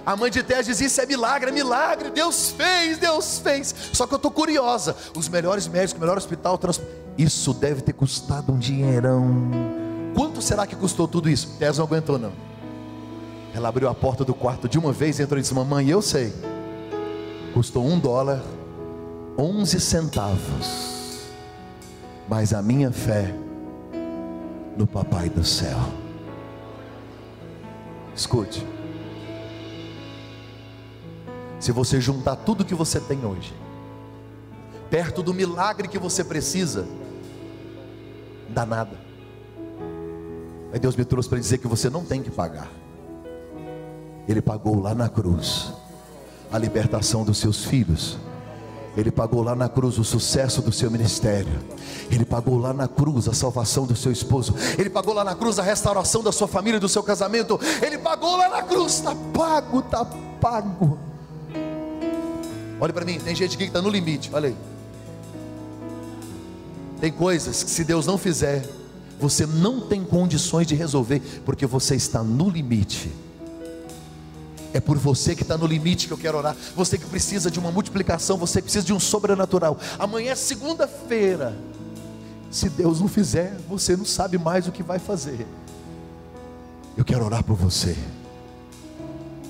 A 0.04 0.16
mãe 0.16 0.30
de 0.30 0.42
Tese 0.42 0.70
diz: 0.70 0.80
Isso 0.80 1.00
é 1.00 1.06
milagre, 1.06 1.50
é 1.50 1.52
milagre. 1.52 2.10
Deus 2.10 2.50
fez, 2.50 2.98
Deus 2.98 3.38
fez. 3.38 3.74
Só 3.92 4.06
que 4.06 4.14
eu 4.14 4.16
estou 4.16 4.30
curiosa. 4.30 4.96
Os 5.16 5.28
melhores 5.28 5.68
médicos, 5.68 5.94
o 5.96 6.00
melhor 6.00 6.18
hospital, 6.18 6.58
trans... 6.58 6.80
isso 7.16 7.54
deve 7.54 7.82
ter 7.82 7.92
custado 7.92 8.52
um 8.52 8.58
dinheirão. 8.58 9.50
Quanto 10.14 10.42
será 10.42 10.66
que 10.66 10.74
custou 10.74 11.06
tudo 11.06 11.30
isso? 11.30 11.56
Tese 11.58 11.78
não 11.78 11.86
aguentou, 11.86 12.18
não. 12.18 12.32
Ela 13.54 13.68
abriu 13.68 13.88
a 13.88 13.94
porta 13.94 14.24
do 14.24 14.34
quarto 14.34 14.68
de 14.68 14.78
uma 14.78 14.92
vez, 14.92 15.20
entrou 15.20 15.38
e 15.38 15.42
disse: 15.42 15.54
Mamãe, 15.54 15.88
eu 15.88 16.02
sei. 16.02 16.32
Custou 17.54 17.86
um 17.86 17.98
dólar, 17.98 18.42
onze 19.38 19.78
centavos. 19.80 20.92
Mas 22.28 22.52
a 22.52 22.62
minha 22.62 22.90
fé 22.90 23.32
no 24.76 24.86
Papai 24.86 25.28
do 25.28 25.44
céu. 25.44 25.78
Escute. 28.16 28.66
Se 31.62 31.70
você 31.70 32.00
juntar 32.00 32.34
tudo 32.34 32.64
que 32.64 32.74
você 32.74 32.98
tem 32.98 33.24
hoje, 33.24 33.54
perto 34.90 35.22
do 35.22 35.32
milagre 35.32 35.86
que 35.86 35.96
você 35.96 36.24
precisa, 36.24 36.88
dá 38.48 38.66
nada. 38.66 38.98
Aí 40.72 40.80
Deus 40.80 40.96
me 40.96 41.04
trouxe 41.04 41.28
para 41.28 41.38
dizer 41.38 41.58
que 41.58 41.68
você 41.68 41.88
não 41.88 42.04
tem 42.04 42.20
que 42.20 42.32
pagar. 42.32 42.68
Ele 44.26 44.42
pagou 44.42 44.80
lá 44.80 44.92
na 44.92 45.08
cruz 45.08 45.72
a 46.50 46.58
libertação 46.58 47.24
dos 47.24 47.38
seus 47.38 47.64
filhos 47.64 48.18
Ele 48.96 49.12
pagou 49.12 49.40
lá 49.40 49.54
na 49.54 49.68
cruz 49.68 49.98
o 49.98 50.04
sucesso 50.04 50.60
do 50.60 50.72
seu 50.72 50.90
ministério. 50.90 51.62
Ele 52.10 52.24
pagou 52.24 52.58
lá 52.58 52.74
na 52.74 52.88
cruz 52.88 53.28
a 53.28 53.32
salvação 53.32 53.86
do 53.86 53.94
seu 53.94 54.10
esposo. 54.10 54.52
Ele 54.76 54.90
pagou 54.90 55.14
lá 55.14 55.22
na 55.22 55.36
cruz 55.36 55.60
a 55.60 55.62
restauração 55.62 56.24
da 56.24 56.32
sua 56.32 56.48
família, 56.48 56.80
do 56.80 56.88
seu 56.88 57.04
casamento. 57.04 57.58
Ele 57.80 57.98
pagou 57.98 58.36
lá 58.36 58.48
na 58.48 58.62
cruz. 58.62 58.94
Está 58.94 59.14
pago, 59.32 59.78
está 59.78 60.04
pago. 60.40 61.11
Olha 62.82 62.92
para 62.92 63.04
mim, 63.04 63.16
tem 63.20 63.32
gente 63.32 63.54
aqui 63.54 63.58
que 63.58 63.70
está 63.70 63.80
no 63.80 63.88
limite. 63.88 64.28
Olha 64.32 64.48
aí. 64.48 64.56
Tem 67.00 67.12
coisas 67.12 67.62
que 67.62 67.70
se 67.70 67.84
Deus 67.84 68.06
não 68.06 68.18
fizer, 68.18 68.68
você 69.20 69.46
não 69.46 69.82
tem 69.82 70.02
condições 70.02 70.66
de 70.66 70.74
resolver, 70.74 71.22
porque 71.44 71.64
você 71.64 71.94
está 71.94 72.24
no 72.24 72.50
limite. 72.50 73.08
É 74.74 74.80
por 74.80 74.98
você 74.98 75.36
que 75.36 75.42
está 75.42 75.56
no 75.56 75.64
limite 75.64 76.08
que 76.08 76.12
eu 76.12 76.18
quero 76.18 76.38
orar. 76.38 76.56
Você 76.74 76.98
que 76.98 77.06
precisa 77.06 77.52
de 77.52 77.60
uma 77.60 77.70
multiplicação, 77.70 78.36
você 78.36 78.60
precisa 78.60 78.84
de 78.84 78.92
um 78.92 78.98
sobrenatural. 78.98 79.78
Amanhã 79.96 80.32
é 80.32 80.34
segunda-feira. 80.34 81.56
Se 82.50 82.68
Deus 82.68 83.00
não 83.00 83.06
fizer, 83.06 83.60
você 83.68 83.96
não 83.96 84.04
sabe 84.04 84.38
mais 84.38 84.66
o 84.66 84.72
que 84.72 84.82
vai 84.82 84.98
fazer. 84.98 85.46
Eu 86.96 87.04
quero 87.04 87.24
orar 87.24 87.44
por 87.44 87.54
você. 87.54 87.96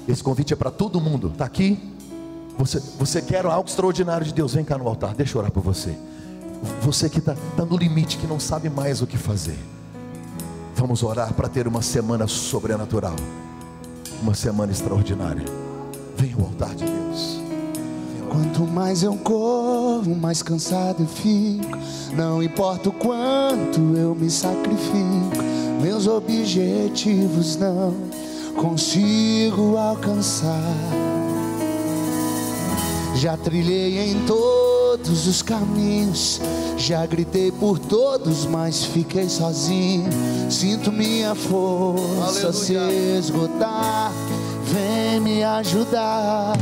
Esse 0.07 0.22
convite 0.22 0.53
é 0.53 0.57
para 0.57 0.70
todo 0.70 1.01
mundo. 1.01 1.28
Está 1.28 1.47
aqui? 1.47 1.93
Você, 2.59 2.81
você 2.99 3.23
quer 3.23 3.45
algo 3.47 3.69
extraordinário 3.69 4.27
de 4.27 4.33
Deus? 4.33 4.55
Vem 4.55 4.65
cá 4.65 4.79
no 4.79 4.87
altar, 4.87 5.15
deixa 5.15 5.37
eu 5.37 5.41
orar 5.41 5.51
por 5.51 5.63
você. 5.63 5.97
Você 6.83 7.09
que 7.09 7.19
está 7.19 7.35
tá 7.57 7.65
no 7.65 7.77
limite, 7.77 8.19
que 8.19 8.27
não 8.27 8.39
sabe 8.39 8.71
mais 8.71 9.03
o 9.03 9.07
que 9.07 9.17
fazer. 9.17 9.59
Vamos 10.77 11.03
orar 11.03 11.33
para 11.35 11.49
ter 11.49 11.67
uma 11.67 11.83
semana 11.83 12.27
sobrenatural 12.27 13.17
uma 14.23 14.35
semana 14.35 14.71
extraordinária. 14.71 15.45
Venha 16.17 16.37
ao 16.37 16.43
altar 16.43 16.75
de 16.75 16.85
Deus. 16.85 17.41
Quanto 18.31 18.63
mais 18.63 19.03
eu 19.03 19.15
corro, 19.17 20.15
mais 20.17 20.43
cansado 20.43 21.03
eu 21.03 21.07
fico. 21.07 21.79
Não 22.17 22.43
importa 22.43 22.89
o 22.89 22.93
quanto 22.93 23.81
eu 23.97 24.15
me 24.15 24.31
sacrifico, 24.31 25.43
meus 25.83 26.07
objetivos 26.07 27.57
não 27.57 27.95
consigo 28.57 29.77
alcançar. 29.77 31.02
Já 33.15 33.37
trilhei 33.37 34.11
em 34.11 34.25
todos 34.27 35.27
os 35.27 35.43
caminhos, 35.43 36.41
já 36.77 37.05
gritei 37.07 37.53
por 37.53 37.79
todos, 37.79 38.47
mas 38.47 38.85
fiquei 38.85 39.29
sozinho. 39.29 40.09
Sinto 40.51 40.91
minha 40.91 41.35
força 41.35 42.49
Aleluia. 42.49 42.53
se 42.53 42.75
esgotar. 43.19 44.13
Vem 44.65 45.21
me 45.21 45.45
ajudar. 45.45 46.55